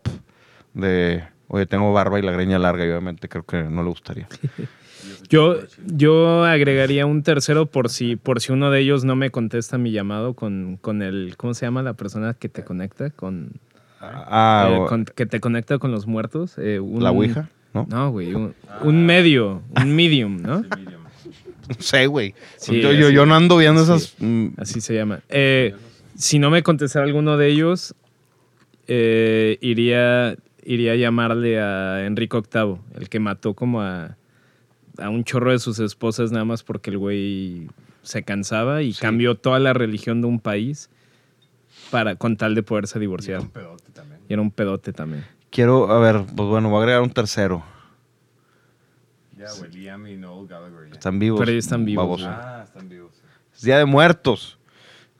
De. 0.75 1.23
Oye, 1.49 1.67
tengo 1.67 1.93
barba 1.93 2.19
y 2.19 2.23
la 2.23 2.33
greña 2.33 2.59
larga. 2.59 2.85
Y 2.85 2.89
obviamente 2.89 3.29
creo 3.29 3.45
que 3.45 3.63
no 3.65 3.83
le 3.83 3.89
gustaría. 3.89 4.27
Yo, 5.31 5.57
yo 5.87 6.45
agregaría 6.45 7.07
un 7.07 7.23
tercero 7.23 7.65
por 7.67 7.89
si, 7.89 8.17
por 8.17 8.41
si 8.41 8.53
uno 8.53 8.71
de 8.71 8.81
ellos 8.81 9.05
no 9.05 9.17
me 9.17 9.31
contesta 9.31 9.79
mi 9.79 9.93
llamado 9.93 10.35
con, 10.35 10.77
con 10.81 11.01
el. 11.03 11.35
¿Cómo 11.37 11.55
se 11.55 11.65
llama 11.65 11.83
la 11.83 11.95
persona 11.95 12.35
que 12.35 12.49
te 12.49 12.65
conecta? 12.65 13.11
Con, 13.11 13.53
Ah, 14.01 14.69
eh, 14.71 14.85
con- 14.89 15.05
que 15.05 15.27
te 15.27 15.41
conecta 15.41 15.79
con 15.79 15.91
los 15.93 16.07
muertos. 16.07 16.59
eh, 16.59 16.81
un- 16.81 17.03
la 17.03 17.11
Ouija, 17.13 17.49
¿no? 17.75 17.87
No, 17.91 18.11
güey. 18.11 18.35
Un, 18.35 18.55
un 18.83 19.07
medio, 19.07 19.63
un 19.77 19.93
medium, 19.97 20.41
¿no? 20.43 20.63
Sí. 20.63 20.69
No 21.69 21.77
sé, 21.79 22.07
güey. 22.07 22.35
Sí, 22.57 22.81
yo, 22.81 22.93
yo, 22.93 23.11
yo 23.11 23.27
no 23.27 23.35
ando 23.37 23.57
viendo 23.57 23.85
sí. 23.85 23.93
esas. 23.93 24.15
mm, 24.19 24.47
Así 24.57 24.81
se 24.81 24.95
llama. 24.95 25.21
Eh, 25.29 25.75
si 26.17 26.39
no 26.39 26.51
me 26.51 26.63
contestara 26.63 27.05
alguno 27.07 27.37
de 27.37 27.47
ellos, 27.49 27.95
eh, 28.89 29.57
iría, 29.61 30.37
iría 30.65 30.93
a 30.93 30.97
llamarle 30.97 31.61
a 31.61 32.05
Enrique 32.07 32.37
VIII, 32.53 32.77
el 32.97 33.09
que 33.09 33.21
mató 33.21 33.55
como 33.55 33.83
a, 33.83 34.17
a 34.99 35.11
un 35.11 35.23
chorro 35.25 35.53
de 35.53 35.59
sus 35.61 35.79
esposas 35.79 36.33
nada 36.33 36.45
más 36.45 36.63
porque 36.65 36.91
el 36.91 36.99
güey 36.99 37.69
se 38.03 38.23
cansaba 38.25 38.83
y 38.83 38.93
Sí. 38.93 39.01
cambió 39.01 39.37
toda 39.37 39.61
la 39.61 39.73
religión 39.73 40.21
de 40.23 40.27
un 40.27 40.41
país 40.41 40.91
para, 41.91 42.17
con 42.17 42.37
tal 42.37 42.55
de 42.57 42.63
poderse 42.65 42.99
divorciar. 42.99 43.41
Un 43.43 43.49
pedote 43.51 43.85
también. 43.93 44.21
Y 44.29 44.33
era 44.33 44.43
un 44.43 44.51
pedote 44.51 44.93
también. 44.93 45.25
Quiero, 45.51 45.91
a 45.91 45.99
ver, 45.99 46.25
pues 46.37 46.49
bueno, 46.49 46.69
voy 46.71 46.79
a 46.79 46.81
agregar 46.83 47.03
un 47.03 47.11
tercero. 47.11 47.63
Ya, 49.37 49.47
güey, 49.59 49.71
Liam 49.73 50.07
y 50.07 50.17
Noel 50.17 50.47
Gallagher. 50.47 50.89
ya. 50.89 50.93
Están 50.93 51.19
vivos. 51.19 51.41
Pero 51.41 51.51
ellos 51.51 51.65
están 51.65 51.85
vivos, 51.85 52.05
baboso. 52.05 52.25
güey. 52.27 52.37
Ah, 52.39 52.63
están 52.65 52.89
vivos. 52.89 53.13
Es 53.55 53.63
Día 53.63 53.79
de 53.79 53.85
Muertos. 53.85 54.59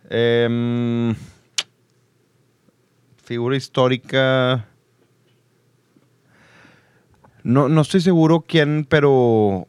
Em, 0.09 1.15
figura 3.25 3.57
histórica. 3.57 4.67
No, 7.43 7.69
no 7.69 7.81
estoy 7.81 8.01
seguro 8.01 8.45
quién, 8.47 8.87
pero. 8.89 9.67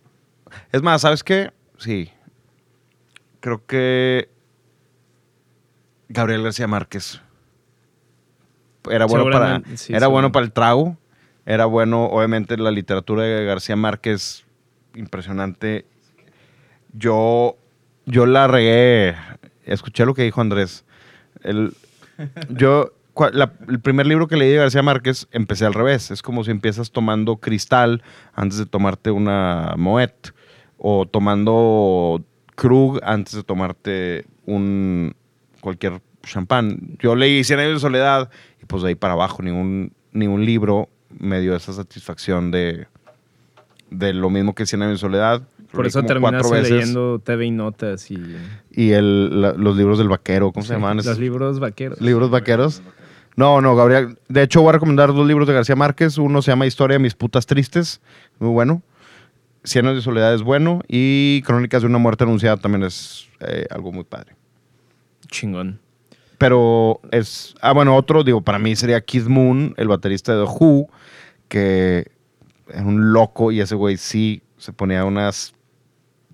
Es 0.72 0.82
más, 0.82 1.02
¿sabes 1.02 1.24
qué? 1.24 1.52
Sí. 1.78 2.12
Creo 3.40 3.66
que. 3.66 4.30
Gabriel 6.10 6.44
García 6.44 6.68
Márquez. 6.68 7.22
Era 8.90 9.06
bueno 9.06 9.26
para. 9.32 9.62
Sí, 9.76 9.94
era 9.94 10.08
bueno 10.08 10.32
para 10.32 10.46
el 10.46 10.52
trago. 10.52 10.98
Era 11.46 11.66
bueno, 11.66 12.06
obviamente, 12.06 12.56
la 12.58 12.72
literatura 12.72 13.24
de 13.24 13.46
García 13.46 13.76
Márquez. 13.76 14.46
Impresionante. 14.96 15.86
Yo. 16.94 17.58
Yo 18.06 18.26
la 18.26 18.48
regué. 18.48 19.16
Escuché 19.66 20.06
lo 20.06 20.14
que 20.14 20.24
dijo 20.24 20.42
Andrés. 20.42 20.86
El, 21.44 21.74
yo, 22.50 22.92
la- 23.32 23.54
el 23.70 23.80
primer 23.80 24.08
libro 24.08 24.28
que 24.28 24.36
leí 24.36 24.50
de 24.50 24.58
García 24.58 24.82
Márquez, 24.82 25.28
empecé 25.32 25.66
al 25.66 25.74
revés. 25.74 26.12
Es 26.12 26.22
como 26.22 26.44
si 26.44 26.52
empiezas 26.52 26.92
tomando 26.92 27.38
cristal 27.38 28.04
antes 28.34 28.58
de 28.58 28.66
tomarte 28.66 29.12
una 29.12 29.76
Moet. 29.78 30.30
O 30.78 31.06
tomando 31.06 32.24
Krug 32.56 33.00
antes 33.04 33.36
de 33.36 33.44
tomarte 33.44 34.26
un 34.48 35.16
cualquier 35.62 36.02
champán. 36.24 36.98
Yo 37.00 37.16
leí 37.16 37.44
Cien 37.44 37.60
años 37.60 37.74
de 37.76 37.80
soledad 37.80 38.30
y 38.62 38.66
pues 38.66 38.84
de 38.84 38.90
ahí 38.90 38.96
para 38.96 39.14
abajo 39.14 39.42
ningún, 39.44 39.92
ningún 40.12 40.46
libro 40.46 40.90
me 41.20 41.40
dio 41.42 41.56
esa 41.56 41.74
satisfacción 41.74 42.52
de, 42.52 42.88
de 43.90 44.14
lo 44.14 44.30
mismo 44.30 44.56
que 44.56 44.66
Cien 44.66 44.82
años 44.82 44.94
de 44.96 45.00
soledad. 45.00 45.42
Por 45.72 45.88
eso 45.88 46.04
terminaste 46.04 46.62
leyendo 46.64 47.20
TV 47.24 47.46
y 47.46 47.52
Notas 47.52 48.12
y 48.12 48.18
Y 48.72 48.92
el, 48.92 49.42
la- 49.42 49.54
los 49.54 49.78
libros 49.78 49.98
del 49.98 50.10
vaquero, 50.10 50.52
¿cómo 50.52 50.66
se 50.66 50.74
llaman? 50.74 50.98
los 50.98 51.18
libros 51.18 51.60
vaqueros. 51.60 52.02
libros 52.02 52.30
vaqueros. 52.30 52.82
No, 53.38 53.62
no, 53.62 53.74
Gabriel. 53.78 54.18
De 54.28 54.44
hecho, 54.44 54.62
voy 54.62 54.70
a 54.70 54.72
recomendar 54.74 55.14
dos 55.14 55.26
libros 55.26 55.48
de 55.48 55.54
García 55.54 55.78
Márquez. 55.78 56.18
Uno 56.18 56.42
se 56.42 56.52
llama 56.52 56.66
Historia 56.66 56.96
de 56.96 57.00
mis 57.04 57.16
putas 57.16 57.46
tristes. 57.46 58.02
Muy 58.40 58.50
bueno. 58.50 58.82
Cien 59.64 59.86
años 59.86 59.96
de 60.00 60.02
soledad 60.02 60.34
es 60.34 60.42
bueno. 60.42 60.82
Y 60.90 61.42
Crónicas 61.44 61.82
de 61.84 61.88
una 61.88 61.98
muerte 62.00 62.26
anunciada 62.26 62.58
también 62.58 62.84
es 62.84 63.30
eh, 63.40 63.66
algo 63.70 63.94
muy 63.94 64.04
padre. 64.04 64.36
Chingón. 65.30 65.80
Pero 66.42 67.00
es. 67.12 67.54
Ah, 67.62 67.72
bueno, 67.72 67.96
otro, 67.96 68.24
digo, 68.24 68.42
para 68.42 68.58
mí 68.58 68.76
sería 68.76 69.00
Keith 69.02 69.28
Moon, 69.28 69.76
el 69.78 69.88
baterista 69.88 70.36
de 70.36 70.44
The 70.44 70.52
Who, 70.52 70.90
que 71.48 72.08
es 72.68 72.82
un 72.82 73.14
loco 73.14 73.52
y 73.52 73.62
ese 73.62 73.76
güey 73.76 73.96
sí 73.96 74.42
se 74.58 74.74
ponía 74.74 75.06
unas 75.06 75.54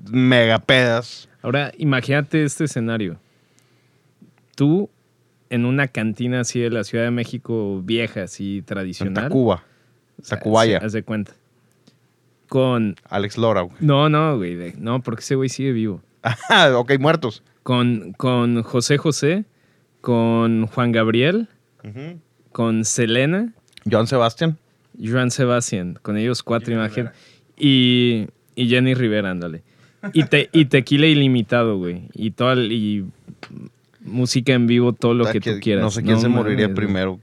mega 0.09 0.59
pedas. 0.59 1.27
Ahora, 1.41 1.73
imagínate 1.77 2.45
este 2.45 2.63
escenario. 2.63 3.19
Tú 4.55 4.89
en 5.49 5.65
una 5.65 5.89
cantina 5.89 6.39
así 6.39 6.61
de 6.61 6.69
la 6.69 6.85
Ciudad 6.85 7.03
de 7.03 7.11
México 7.11 7.81
vieja, 7.83 8.23
así 8.23 8.59
En 8.59 8.63
tradicional. 8.63 9.25
Tacuba. 9.25 9.65
O 10.21 10.23
sea, 10.23 10.37
Tacubaya. 10.37 10.77
Haz 10.77 10.93
de 10.93 11.03
cuenta. 11.03 11.33
Con. 12.47 12.95
Alex 13.09 13.37
Lora, 13.37 13.63
güey. 13.63 13.75
No, 13.81 14.07
no, 14.07 14.37
güey. 14.37 14.73
No, 14.77 15.01
porque 15.01 15.19
ese 15.19 15.35
güey 15.35 15.49
sigue 15.49 15.73
vivo. 15.73 16.01
Ah, 16.49 16.71
ok, 16.77 16.93
muertos. 16.97 17.43
Con, 17.63 18.13
con 18.13 18.63
José 18.63 18.97
José, 18.97 19.43
con 20.07 20.67
Juan 20.67 20.93
Gabriel, 20.93 21.49
con 22.53 22.85
Selena, 22.85 23.51
John 23.91 24.07
Sebastian. 24.07 24.57
Joan 24.97 25.31
Sebastián. 25.31 25.99
Con 26.01 26.15
ellos 26.15 26.43
cuatro, 26.43 26.73
imagínate. 26.73 27.13
Y, 27.57 28.27
y 28.55 28.69
Jenny 28.69 28.93
Rivera, 28.93 29.31
ándale. 29.31 29.63
Y, 30.13 30.23
te, 30.23 30.49
y 30.53 30.63
tequila 30.65 31.07
ilimitado, 31.07 31.77
güey. 31.77 32.03
Y 32.13 32.31
toda 32.31 32.53
el- 32.53 32.71
y 32.71 33.03
música 33.99 34.53
en 34.53 34.65
vivo, 34.65 34.93
todo 34.93 35.13
lo 35.13 35.25
que, 35.29 35.41
tú 35.41 35.59
quieras. 35.61 35.83
No 35.83 35.91
sé 35.91 36.03
quién 36.03 36.21
se 36.21 36.29
moriría 36.29 36.73
primero. 36.73 37.19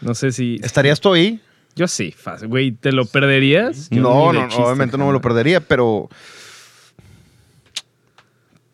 No 0.00 0.12
sé 0.16 0.32
si. 0.32 0.58
¿Estarías 0.64 1.00
tú 1.00 1.12
ahí? 1.12 1.38
Yo 1.76 1.86
sí, 1.86 2.10
fácil. 2.10 2.48
Güey, 2.48 2.72
¿te 2.72 2.90
lo 2.90 3.04
perderías? 3.04 3.88
Yo 3.90 4.02
no, 4.02 4.32
no, 4.32 4.48
chiste, 4.48 4.60
obviamente 4.64 4.98
no 4.98 5.06
me 5.06 5.12
lo 5.12 5.20
perdería, 5.20 5.60
pero. 5.60 6.08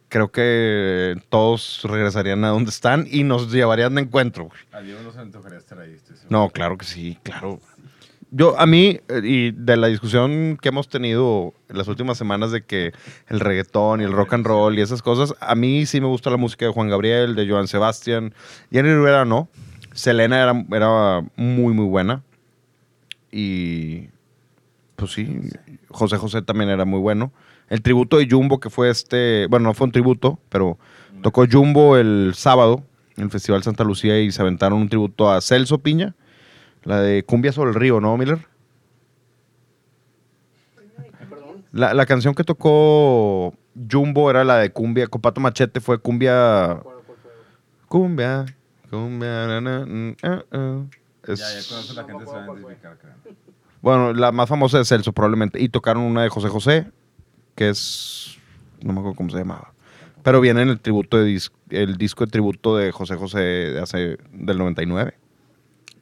Creo 0.08 0.30
que 0.30 1.16
todos 1.28 1.82
regresarían 1.84 2.44
a 2.44 2.48
donde 2.48 2.70
están 2.70 3.06
y 3.10 3.24
nos 3.24 3.52
llevarían 3.52 3.94
de 3.94 4.02
encuentro. 4.02 4.44
güey. 4.44 4.58
A 4.72 4.80
Diego 4.80 5.00
no 5.02 5.12
se 5.12 5.20
antojaría 5.20 5.58
estar 5.58 5.78
ahí. 5.78 5.92
estoy. 5.92 6.16
No, 6.28 6.50
claro 6.50 6.78
que 6.78 6.86
sí, 6.86 7.18
claro. 7.22 7.60
Yo, 8.30 8.58
a 8.58 8.66
mí, 8.66 9.00
eh, 9.08 9.20
y 9.22 9.50
de 9.52 9.76
la 9.76 9.86
discusión 9.86 10.58
que 10.60 10.68
hemos 10.68 10.88
tenido 10.88 11.54
en 11.68 11.78
las 11.78 11.86
últimas 11.88 12.18
semanas 12.18 12.50
de 12.50 12.64
que 12.64 12.92
el 13.28 13.40
reggaetón 13.40 14.00
y 14.00 14.04
el 14.04 14.12
rock 14.12 14.34
and 14.34 14.46
roll 14.46 14.78
y 14.78 14.82
esas 14.82 15.00
cosas, 15.00 15.34
a 15.40 15.54
mí 15.54 15.86
sí 15.86 16.00
me 16.00 16.08
gusta 16.08 16.30
la 16.30 16.36
música 16.36 16.66
de 16.66 16.72
Juan 16.72 16.88
Gabriel, 16.88 17.36
de 17.36 17.48
Joan 17.48 17.68
Sebastián. 17.68 18.34
Jenny 18.70 18.88
Rivera 18.90 19.24
no. 19.24 19.48
Selena 19.92 20.42
era, 20.42 20.64
era 20.72 21.24
muy, 21.36 21.72
muy 21.72 21.86
buena. 21.86 22.22
Y 23.30 24.08
pues 24.96 25.12
sí, 25.12 25.40
José 25.88 26.16
José 26.16 26.42
también 26.42 26.70
era 26.70 26.84
muy 26.84 27.00
bueno. 27.00 27.32
El 27.68 27.82
tributo 27.82 28.18
de 28.18 28.28
Jumbo, 28.30 28.60
que 28.60 28.70
fue 28.70 28.90
este, 28.90 29.46
bueno, 29.48 29.64
no 29.68 29.74
fue 29.74 29.86
un 29.86 29.92
tributo, 29.92 30.38
pero 30.48 30.78
tocó 31.22 31.44
Jumbo 31.50 31.96
el 31.96 32.32
sábado 32.34 32.84
en 33.16 33.24
el 33.24 33.30
Festival 33.30 33.62
Santa 33.62 33.82
Lucía 33.84 34.20
y 34.20 34.30
se 34.30 34.40
aventaron 34.42 34.78
un 34.80 34.88
tributo 34.88 35.30
a 35.30 35.40
Celso 35.40 35.78
Piña, 35.78 36.14
la 36.84 37.00
de 37.00 37.24
Cumbia 37.24 37.50
sobre 37.52 37.70
el 37.70 37.74
río, 37.76 38.00
¿no, 38.00 38.16
Miller? 38.16 38.38
La, 41.72 41.92
la 41.92 42.06
canción 42.06 42.34
que 42.34 42.44
tocó 42.44 43.52
Jumbo 43.90 44.30
era 44.30 44.44
la 44.44 44.58
de 44.58 44.70
Cumbia, 44.70 45.06
Copato 45.08 45.40
Machete 45.40 45.80
fue 45.80 45.98
Cumbia... 45.98 46.80
Cumbia, 47.88 48.46
Cumbia, 48.90 49.46
na, 49.46 49.60
na, 49.60 49.86
mm, 49.86 50.16
ah, 50.24 50.42
ah. 50.52 50.82
Es- 51.24 51.38
Ya, 51.38 51.60
ya 51.60 51.68
con 51.68 51.78
eso 51.84 51.94
la 51.94 52.04
gente 52.04 52.24
se 52.26 52.32
va 52.32 52.42
a 52.44 52.46
identificar, 52.46 52.98
creo. 52.98 53.34
bueno, 53.80 54.12
la 54.12 54.32
más 54.32 54.48
famosa 54.48 54.80
es 54.80 54.88
Celso, 54.88 55.12
probablemente. 55.12 55.60
Y 55.60 55.68
tocaron 55.68 56.02
una 56.02 56.22
de 56.22 56.28
José 56.28 56.48
José, 56.48 56.90
que 57.56 57.70
es. 57.70 58.36
No 58.82 58.92
me 58.92 59.00
acuerdo 59.00 59.16
cómo 59.16 59.30
se 59.30 59.38
llamaba. 59.38 59.72
Pero 60.22 60.40
viene 60.40 60.62
en 60.62 60.68
el 60.68 60.78
tributo 60.80 61.18
de 61.18 61.28
dis- 61.34 61.50
el 61.70 61.96
disco 61.96 62.24
de 62.24 62.30
tributo 62.30 62.76
de 62.76 62.92
José 62.92 63.16
José 63.16 63.38
de 63.38 63.80
hace 63.80 64.18
del 64.32 64.58
99. 64.58 65.14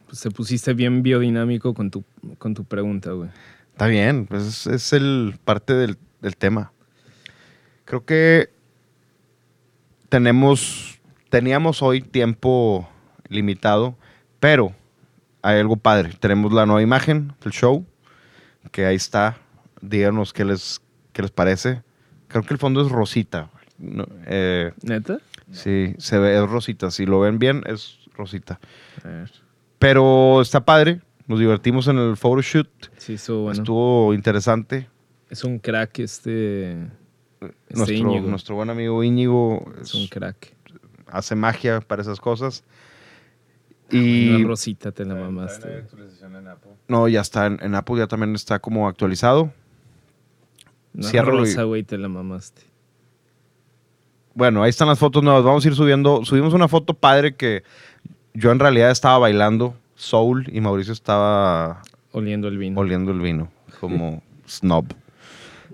Pues 0.07 0.21
te 0.21 0.31
pusiste 0.31 0.75
bien 0.75 1.03
biodinámico 1.03 1.73
con 1.75 1.91
tu, 1.91 2.05
con 2.39 2.53
tu 2.55 2.65
pregunta, 2.65 3.13
güey. 3.13 3.31
Está 3.73 3.87
bien, 3.87 4.27
pues 4.27 4.43
es, 4.45 4.67
es 4.67 4.93
el 4.93 5.37
parte 5.45 5.73
del, 5.75 5.97
del 6.21 6.37
tema. 6.37 6.73
Creo 7.85 8.05
que 8.05 8.51
tenemos, 10.09 11.01
teníamos 11.29 11.83
hoy 11.83 12.01
tiempo 12.01 12.89
limitado, 13.29 13.97
pero 14.41 14.73
hay 15.43 15.59
algo 15.59 15.77
padre. 15.77 16.13
Tenemos 16.21 16.53
la 16.53 16.67
nueva 16.67 16.83
imagen 16.83 17.33
del 17.43 17.53
show, 17.53 17.85
que 18.71 18.87
ahí 18.87 18.97
está. 18.97 19.39
Díganos 19.81 20.33
qué 20.33 20.45
les, 20.45 20.81
qué 21.15 21.23
les 21.23 21.31
parece. 21.31 21.83
Creo 22.29 22.43
que 22.43 22.53
el 22.53 22.59
fondo 22.59 22.83
es 22.85 22.91
rosita. 22.93 23.49
No, 23.79 24.07
eh, 24.27 24.73
¿Neta? 24.83 25.19
sí, 25.51 25.95
se 25.99 26.19
ve, 26.19 26.37
es 26.43 26.49
rosita. 26.51 26.91
Si 26.91 27.07
lo 27.07 27.21
ven 27.21 27.39
bien, 27.39 27.62
es 27.67 27.99
rosita. 28.15 28.61
A 29.03 29.09
ver. 29.09 29.33
Pero 29.79 30.41
está 30.43 30.65
padre. 30.65 31.01
Nos 31.27 31.39
divertimos 31.41 31.89
en 31.89 31.97
el 31.99 32.17
photoshoot. 32.19 32.69
Sí, 32.99 33.15
estuvo 33.15 33.45
bueno. 33.45 33.59
Estuvo 33.62 34.12
interesante. 34.15 34.89
Es 35.31 35.43
un 35.45 35.59
crack 35.59 35.99
este... 36.01 36.73
este 37.41 37.75
nuestro, 37.75 37.97
Íñigo. 37.97 38.29
nuestro 38.29 38.55
buen 38.57 38.69
amigo 38.71 39.03
Íñigo 39.03 39.65
Es 39.81 39.95
un 39.95 40.07
crack. 40.09 40.53
hace 41.07 41.35
magia 41.35 41.81
para 41.81 42.03
esas 42.03 42.21
cosas. 42.21 42.62
Una 43.91 44.01
Y 44.03 44.45
rosita 44.45 44.93
te 44.93 45.05
la 45.05 45.15
una 45.15 45.25
mamaste. 45.25 45.69
actualización 45.79 46.37
en 46.37 46.49
Apple. 46.49 46.71
no, 46.89 47.09
ya 47.09 47.21
está 47.21 47.47
en, 47.47 47.59
en 47.62 47.75
Apple, 47.75 47.97
ya 47.99 48.07
también 48.07 48.35
está 48.35 48.59
como 48.59 48.87
actualizado. 48.89 49.53
Una 50.95 51.09
Ciérralo 51.09 51.39
y- 51.39 51.47
rosa, 51.51 51.63
güey, 51.65 51.83
te 51.83 51.99
la 51.99 52.09
mamaste. 52.09 52.63
Bueno, 54.35 54.63
ahí 54.63 54.71
están 54.71 54.89
las 54.89 54.99
fotos 54.99 55.23
nuevas. 55.23 55.45
Vamos 55.45 55.65
a 55.65 55.69
ir 55.69 55.75
subiendo. 55.75 56.25
Subimos 56.25 56.55
una 56.55 56.69
foto 56.69 56.95
padre 56.95 57.35
que 57.37 57.63
yo 58.35 58.51
en 58.51 58.59
realidad 58.59 58.91
estaba 58.91 59.19
bailando 59.19 59.75
soul 59.95 60.47
y 60.53 60.61
Mauricio 60.61 60.93
estaba 60.93 61.83
Oliendo 62.13 62.49
el 62.49 62.59
vino. 62.59 62.81
oliendo 62.81 63.13
el 63.13 63.21
vino 63.21 63.49
como 63.81 64.23
snob. 64.49 64.87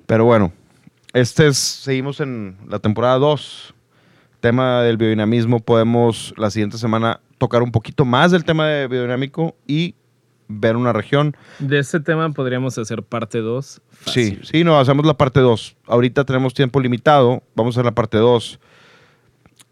Pero 0.07 0.25
bueno, 0.27 0.53
este 1.15 1.47
es, 1.49 1.57
seguimos 1.59 2.21
en 2.21 2.57
la 2.69 2.79
temporada 2.79 3.17
2. 3.19 3.75
Tema 4.41 4.83
del 4.83 4.97
biodinamismo. 4.97 5.61
Podemos 5.61 6.35
la 6.37 6.51
siguiente 6.51 6.77
semana 6.79 7.21
tocar 7.39 7.63
un 7.63 7.73
poquito 7.73 8.05
más 8.05 8.31
del 8.31 8.45
tema 8.45 8.67
de 8.67 8.89
biodinámico 8.89 9.55
y 9.67 9.95
ver 10.51 10.77
una 10.77 10.93
región. 10.93 11.37
De 11.61 11.79
este 11.79 12.01
tema 12.01 12.31
podríamos 12.31 12.77
hacer 12.77 13.03
parte 13.03 13.39
2. 13.39 13.81
Sí, 14.07 14.39
sí, 14.43 14.65
no, 14.65 14.79
hacemos 14.79 15.07
la 15.07 15.15
parte 15.15 15.41
2. 15.41 15.77
Ahorita 15.87 16.25
tenemos 16.25 16.53
tiempo 16.55 16.81
limitado. 16.81 17.43
Vamos 17.55 17.77
a 17.77 17.81
hacer 17.81 17.85
la 17.85 17.95
parte 17.95 18.19
2. 18.19 18.59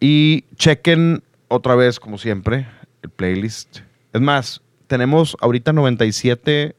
Y 0.01 0.45
chequen 0.57 1.23
otra 1.49 1.75
vez, 1.75 1.99
como 1.99 2.19
siempre, 2.19 2.69
el 3.03 3.11
playlist. 3.11 3.81
Es 4.13 4.21
más, 4.21 4.63
tenemos 4.87 5.37
ahorita 5.41 5.73
97, 5.73 6.77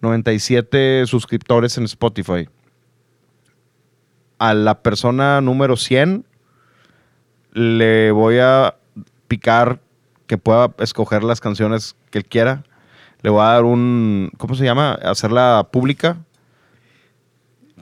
97 0.00 1.06
suscriptores 1.06 1.76
en 1.76 1.84
Spotify. 1.84 2.48
A 4.38 4.54
la 4.54 4.82
persona 4.82 5.40
número 5.40 5.76
100 5.76 6.24
le 7.52 8.10
voy 8.10 8.38
a 8.38 8.76
picar 9.26 9.80
que 10.26 10.38
pueda 10.38 10.72
escoger 10.78 11.24
las 11.24 11.40
canciones 11.40 11.96
que 12.10 12.18
él 12.18 12.24
quiera. 12.26 12.64
Le 13.24 13.30
voy 13.30 13.40
a 13.40 13.44
dar 13.54 13.64
un, 13.64 14.30
¿cómo 14.36 14.54
se 14.54 14.64
llama? 14.64 14.92
Hacerla 15.02 15.66
pública 15.72 16.18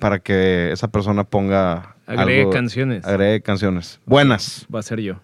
para 0.01 0.21
que 0.21 0.71
esa 0.73 0.89
persona 0.89 1.25
ponga 1.25 1.97
Agregue 2.07 2.43
algo- 2.43 2.53
canciones. 2.53 3.05
Agregue 3.05 3.43
canciones. 3.43 4.01
Buenas. 4.07 4.67
Va 4.75 4.79
a 4.79 4.83
ser 4.83 5.01
yo. 5.01 5.17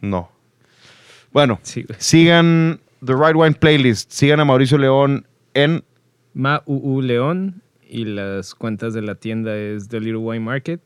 No. 0.00 0.30
Bueno, 1.32 1.60
Sí, 1.62 1.84
sigan 1.98 2.80
The 3.04 3.12
Right 3.12 3.36
Wine 3.36 3.52
Playlist. 3.56 4.10
Sigan 4.10 4.40
a 4.40 4.46
Mauricio 4.46 4.78
León 4.78 5.26
en 5.52 5.84
Ma 6.32 6.62
UU 6.64 7.02
León 7.02 7.60
y 7.86 8.06
las 8.06 8.54
cuentas 8.54 8.94
de 8.94 9.02
la 9.02 9.16
tienda 9.16 9.54
es 9.54 9.88
The 9.88 10.00
Little 10.00 10.16
Wine 10.16 10.44
Market. 10.44 10.80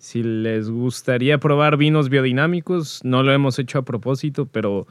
Si 0.00 0.24
les 0.24 0.68
gustaría 0.70 1.38
probar 1.38 1.76
vinos 1.76 2.08
biodinámicos, 2.08 3.00
no 3.04 3.22
lo 3.22 3.32
hemos 3.32 3.58
hecho 3.60 3.78
a 3.78 3.82
propósito, 3.82 4.46
pero 4.46 4.86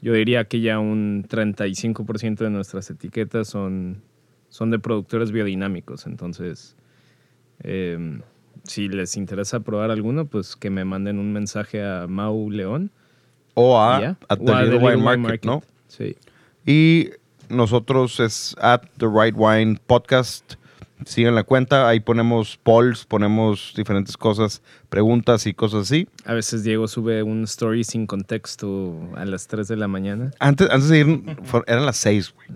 yo 0.00 0.12
diría 0.12 0.44
que 0.44 0.60
ya 0.60 0.78
un 0.78 1.24
35% 1.28 2.36
de 2.36 2.50
nuestras 2.50 2.90
etiquetas 2.90 3.48
son, 3.48 4.02
son 4.48 4.70
de 4.70 4.78
productores 4.78 5.32
biodinámicos. 5.32 6.06
Entonces, 6.06 6.76
eh, 7.62 8.20
si 8.64 8.88
les 8.88 9.16
interesa 9.16 9.60
probar 9.60 9.90
alguno, 9.90 10.26
pues 10.26 10.56
que 10.56 10.70
me 10.70 10.84
manden 10.84 11.18
un 11.18 11.32
mensaje 11.32 11.84
a 11.84 12.06
Mau 12.06 12.50
León. 12.50 12.90
o 13.54 13.78
a, 13.78 14.16
at 14.28 14.38
The 14.38 14.44
The 14.44 14.52
Wine 14.52 14.96
Little 14.96 14.96
Market, 14.96 15.44
¿no? 15.44 15.62
Sí. 15.88 16.16
Y 16.66 17.10
nosotros 17.48 18.20
es 18.20 18.56
at 18.60 18.82
The 18.98 19.06
Right 19.06 19.34
Wine 19.36 19.78
Podcast. 19.86 20.54
Sigan 21.04 21.34
la 21.34 21.42
cuenta, 21.44 21.88
ahí 21.88 22.00
ponemos 22.00 22.56
polls, 22.62 23.04
ponemos 23.04 23.74
diferentes 23.76 24.16
cosas, 24.16 24.62
preguntas 24.88 25.46
y 25.46 25.52
cosas 25.52 25.82
así. 25.82 26.08
A 26.24 26.32
veces 26.32 26.64
Diego 26.64 26.88
sube 26.88 27.22
un 27.22 27.44
story 27.44 27.84
sin 27.84 28.06
contexto 28.06 28.98
a 29.14 29.24
las 29.26 29.46
3 29.46 29.68
de 29.68 29.76
la 29.76 29.88
mañana. 29.88 30.30
Antes, 30.38 30.70
antes 30.70 30.88
de 30.88 30.98
ir, 31.00 31.22
eran 31.66 31.84
las 31.84 31.96
seis, 31.98 32.32
güey. 32.34 32.48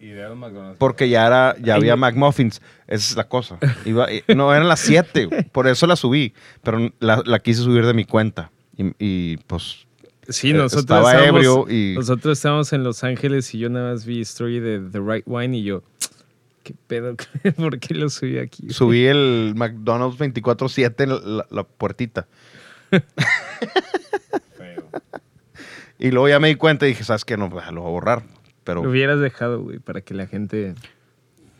Era. 0.00 0.32
Porque 0.78 1.08
ya 1.08 1.26
era, 1.26 1.56
ya 1.60 1.74
había. 1.74 1.96
McMuffins. 1.96 2.62
Esa 2.86 3.10
es 3.10 3.16
la 3.16 3.28
cosa. 3.28 3.58
Iba- 3.84 4.10
eh, 4.10 4.24
no, 4.34 4.52
eran 4.54 4.68
las 4.68 4.80
siete. 4.80 5.26
güey. 5.26 5.42
Por 5.44 5.68
eso 5.68 5.86
la 5.86 5.96
subí. 5.96 6.32
Pero 6.62 6.90
la, 7.00 7.22
la 7.26 7.38
quise 7.40 7.62
subir 7.62 7.84
de 7.86 7.94
mi 7.94 8.04
cuenta. 8.04 8.50
Y, 8.76 8.92
y, 8.98 9.36
pues 9.46 9.86
Sí, 10.28 10.50
Eh, 10.50 10.54
nosotros 10.54 10.80
estaba 10.84 11.12
estábamos, 11.12 11.36
ebrio 11.44 11.66
y- 11.68 11.94
nosotros 11.96 12.38
estábamos 12.38 12.72
en 12.72 12.82
Los 12.82 13.04
Ángeles 13.04 13.54
y 13.54 13.58
yo 13.58 13.68
nada 13.68 13.92
más 13.92 14.06
vi 14.06 14.22
story 14.22 14.58
de 14.58 14.80
The 14.90 14.98
Right 15.00 15.24
Wine 15.26 15.58
y 15.58 15.62
yo, 15.64 15.82
¿qué 16.64 16.74
pedo? 16.88 17.14
¿Por 17.56 17.78
qué 17.78 17.94
lo 17.94 18.08
subí 18.10 18.38
aquí? 18.38 18.70
subí 18.70 19.06
el 19.06 19.52
McDonald's 19.56 20.18
24-7 20.18 20.94
en 21.04 21.36
la, 21.36 21.46
la 21.48 21.62
puertita. 21.64 22.26
Feo. 24.56 24.88
Y 25.98 26.10
luego 26.10 26.28
ya 26.28 26.40
me 26.40 26.48
di 26.48 26.56
cuenta 26.56 26.86
y 26.86 26.90
dije, 26.90 27.04
¿sabes 27.04 27.24
qué? 27.24 27.36
No, 27.36 27.48
pues, 27.50 27.70
lo 27.70 27.82
voy 27.82 27.88
a 27.90 27.92
borrar. 27.92 28.22
Pero 28.64 28.82
Lo 28.82 28.90
hubieras 28.90 29.20
dejado, 29.20 29.60
güey, 29.62 29.78
para 29.78 30.00
que 30.00 30.14
la 30.14 30.26
gente... 30.26 30.74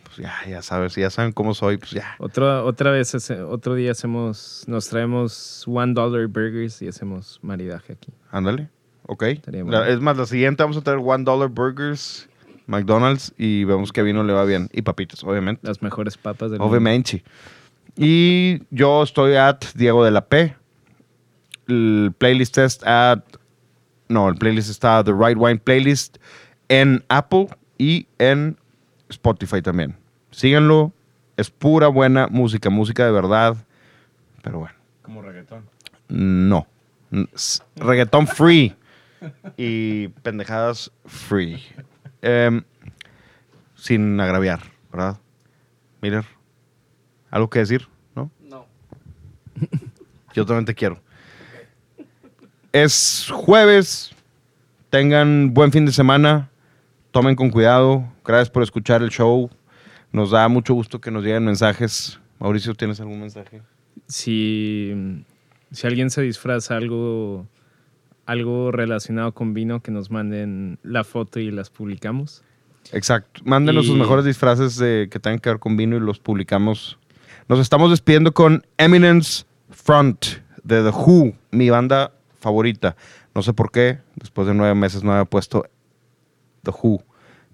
pues, 0.04 0.16
ya, 0.16 0.34
ya 0.48 0.62
sabes, 0.62 0.94
ya 0.94 1.10
saben 1.10 1.32
cómo 1.32 1.54
soy, 1.54 1.76
pues 1.76 1.90
ya. 1.92 2.16
Otro, 2.18 2.64
otra 2.64 2.90
vez, 2.90 3.14
hace- 3.14 3.42
otro 3.42 3.74
día 3.74 3.92
hacemos, 3.92 4.64
nos 4.66 4.88
traemos 4.88 5.64
one 5.66 5.92
dollar 5.92 6.26
burgers 6.28 6.80
y 6.82 6.88
hacemos 6.88 7.38
maridaje 7.42 7.92
aquí. 7.92 8.12
Ándale. 8.30 8.70
Ok. 9.06 9.22
Estaría 9.24 9.60
La- 9.64 9.80
bueno. 9.80 9.84
es 9.84 10.00
más, 10.00 10.16
la 10.16 10.24
siguiente 10.26 10.62
vamos 10.62 10.78
a 10.78 10.80
traer 10.82 11.00
one 11.02 11.24
dollar 11.24 11.48
burgers, 11.48 12.26
McDonald's 12.66 13.34
y 13.36 13.64
vemos 13.64 13.92
que 13.92 14.02
vino 14.02 14.24
le 14.24 14.32
va 14.32 14.44
bien. 14.44 14.68
Y 14.72 14.82
papitas, 14.82 15.22
obviamente. 15.24 15.66
Las 15.66 15.82
mejores 15.82 16.16
papas 16.16 16.50
del 16.50 16.60
mundo. 16.60 16.70
Obviamente. 16.70 17.22
Y 17.96 18.62
yo 18.70 19.02
estoy 19.02 19.36
at 19.36 19.62
Diego 19.74 20.04
de 20.04 20.10
la 20.10 20.24
P. 20.26 20.54
El 21.68 22.12
playlist 22.18 22.58
es 22.58 22.82
at. 22.84 23.22
No, 24.08 24.28
el 24.28 24.34
playlist 24.34 24.70
está 24.70 25.02
The 25.02 25.12
Right 25.12 25.36
Wine 25.38 25.58
Playlist 25.58 26.18
en 26.68 27.04
Apple 27.08 27.48
y 27.78 28.06
en 28.18 28.56
Spotify 29.08 29.62
también. 29.62 29.96
Síganlo. 30.30 30.92
Es 31.36 31.50
pura 31.50 31.88
buena 31.88 32.28
música, 32.28 32.70
música 32.70 33.04
de 33.06 33.12
verdad. 33.12 33.56
Pero 34.42 34.60
bueno, 34.60 34.74
Como 35.02 35.22
reggaetón. 35.22 35.64
No. 36.08 36.66
Reggaetón 37.76 38.26
free. 38.26 38.74
Y 39.56 40.08
pendejadas 40.08 40.92
free. 41.06 41.62
Em, 42.26 42.62
sin 43.74 44.18
agraviar, 44.18 44.62
¿verdad? 44.90 45.18
Miller, 46.00 46.24
¿algo 47.30 47.50
que 47.50 47.58
decir? 47.58 47.86
¿No? 48.16 48.30
No. 48.40 48.66
Yo 50.32 50.46
también 50.46 50.64
te 50.64 50.74
quiero. 50.74 51.02
Es 52.72 53.28
jueves. 53.30 54.14
Tengan 54.88 55.52
buen 55.52 55.70
fin 55.70 55.84
de 55.84 55.92
semana. 55.92 56.48
Tomen 57.10 57.36
con 57.36 57.50
cuidado. 57.50 58.10
Gracias 58.24 58.48
por 58.48 58.62
escuchar 58.62 59.02
el 59.02 59.10
show. 59.10 59.50
Nos 60.10 60.30
da 60.30 60.48
mucho 60.48 60.72
gusto 60.72 61.02
que 61.02 61.10
nos 61.10 61.24
lleguen 61.24 61.44
mensajes. 61.44 62.18
Mauricio, 62.38 62.74
¿tienes 62.74 63.00
algún 63.00 63.20
mensaje? 63.20 63.60
Si, 64.06 65.24
si 65.72 65.86
alguien 65.86 66.08
se 66.08 66.22
disfraza 66.22 66.74
algo, 66.74 67.46
algo 68.26 68.70
relacionado 68.72 69.32
con 69.32 69.54
vino, 69.54 69.80
que 69.80 69.90
nos 69.90 70.10
manden 70.10 70.78
la 70.82 71.04
foto 71.04 71.40
y 71.40 71.50
las 71.50 71.70
publicamos. 71.70 72.42
Exacto. 72.92 73.40
Mándenos 73.44 73.84
Y- 73.84 73.88
sus 73.88 73.96
mejores 73.96 74.24
disfraces 74.24 74.76
de, 74.76 75.08
que 75.10 75.18
tengan 75.20 75.38
que 75.38 75.50
ver 75.50 75.58
con 75.58 75.76
vino 75.76 75.96
y 75.96 76.00
los 76.00 76.18
publicamos. 76.18 76.98
Nos 77.48 77.58
estamos 77.58 77.90
despidiendo 77.90 78.32
con 78.32 78.64
Eminence 78.78 79.44
Front 79.70 80.24
de 80.62 80.82
The 80.82 80.90
Who, 80.90 81.32
mi 81.50 81.68
banda 81.70 82.12
favorita. 82.40 82.96
No 83.34 83.42
sé 83.42 83.52
por 83.52 83.70
qué, 83.70 83.98
después 84.16 84.46
de 84.46 84.54
nueve 84.54 84.74
meses 84.74 85.02
no 85.02 85.12
había 85.12 85.24
puesto 85.24 85.64
The 86.62 86.70
Who. 86.82 87.02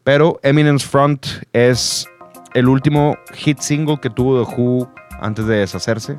Pero 0.04 0.38
Eminence 0.42 0.86
Front 0.86 1.26
es 1.52 2.06
el 2.54 2.68
último 2.68 3.16
hit 3.34 3.58
single 3.60 3.98
que 4.00 4.10
tuvo 4.10 4.44
The 4.44 4.54
Who 4.56 4.92
antes 5.20 5.46
de 5.46 5.56
deshacerse. 5.56 6.18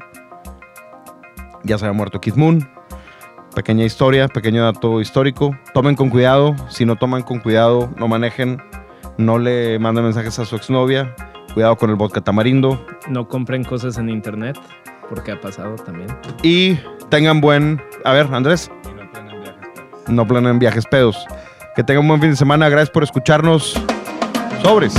Ya 1.64 1.78
se 1.78 1.86
había 1.86 1.96
muerto 1.98 2.20
Keith 2.20 2.36
Moon. 2.36 2.68
Pequeña 3.56 3.84
historia, 3.84 4.28
pequeño 4.28 4.64
dato 4.64 5.02
histórico. 5.02 5.56
Tomen 5.74 5.96
con 5.96 6.10
cuidado. 6.10 6.56
Si 6.70 6.86
no 6.86 6.96
toman 6.96 7.22
con 7.22 7.40
cuidado, 7.40 7.90
no 7.98 8.08
manejen. 8.08 8.62
No 9.18 9.38
le 9.38 9.78
manden 9.78 10.06
mensajes 10.06 10.40
a 10.40 10.46
su 10.46 10.56
exnovia. 10.56 11.14
Cuidado 11.54 11.76
con 11.76 11.90
el 11.90 11.98
vodka 11.98 12.22
tamarindo. 12.22 12.86
No 13.10 13.28
compren 13.28 13.64
cosas 13.64 13.98
en 13.98 14.10
internet, 14.10 14.58
porque 15.10 15.34
ha 15.34 15.42
pasado 15.42 15.76
también. 15.76 16.08
Y 16.44 16.80
tengan 17.10 17.42
buen... 17.42 17.82
A 18.06 18.14
ver, 18.14 18.28
Andrés. 18.32 18.72
Y 18.86 18.94
no 18.94 19.12
tienen 19.12 19.42
viajes. 19.42 19.70
pues. 19.92 20.10
No 20.10 20.26
planeen 20.26 20.60
viajes 20.60 20.86
pedos. 20.86 21.26
Que 21.76 21.84
tengan 21.84 22.04
un 22.04 22.08
buen 22.08 22.22
fin 22.22 22.30
de 22.32 22.38
semana. 22.38 22.70
Gracias 22.70 22.90
por 22.90 23.04
escucharnos. 23.04 23.74
Sobres. 24.64 24.94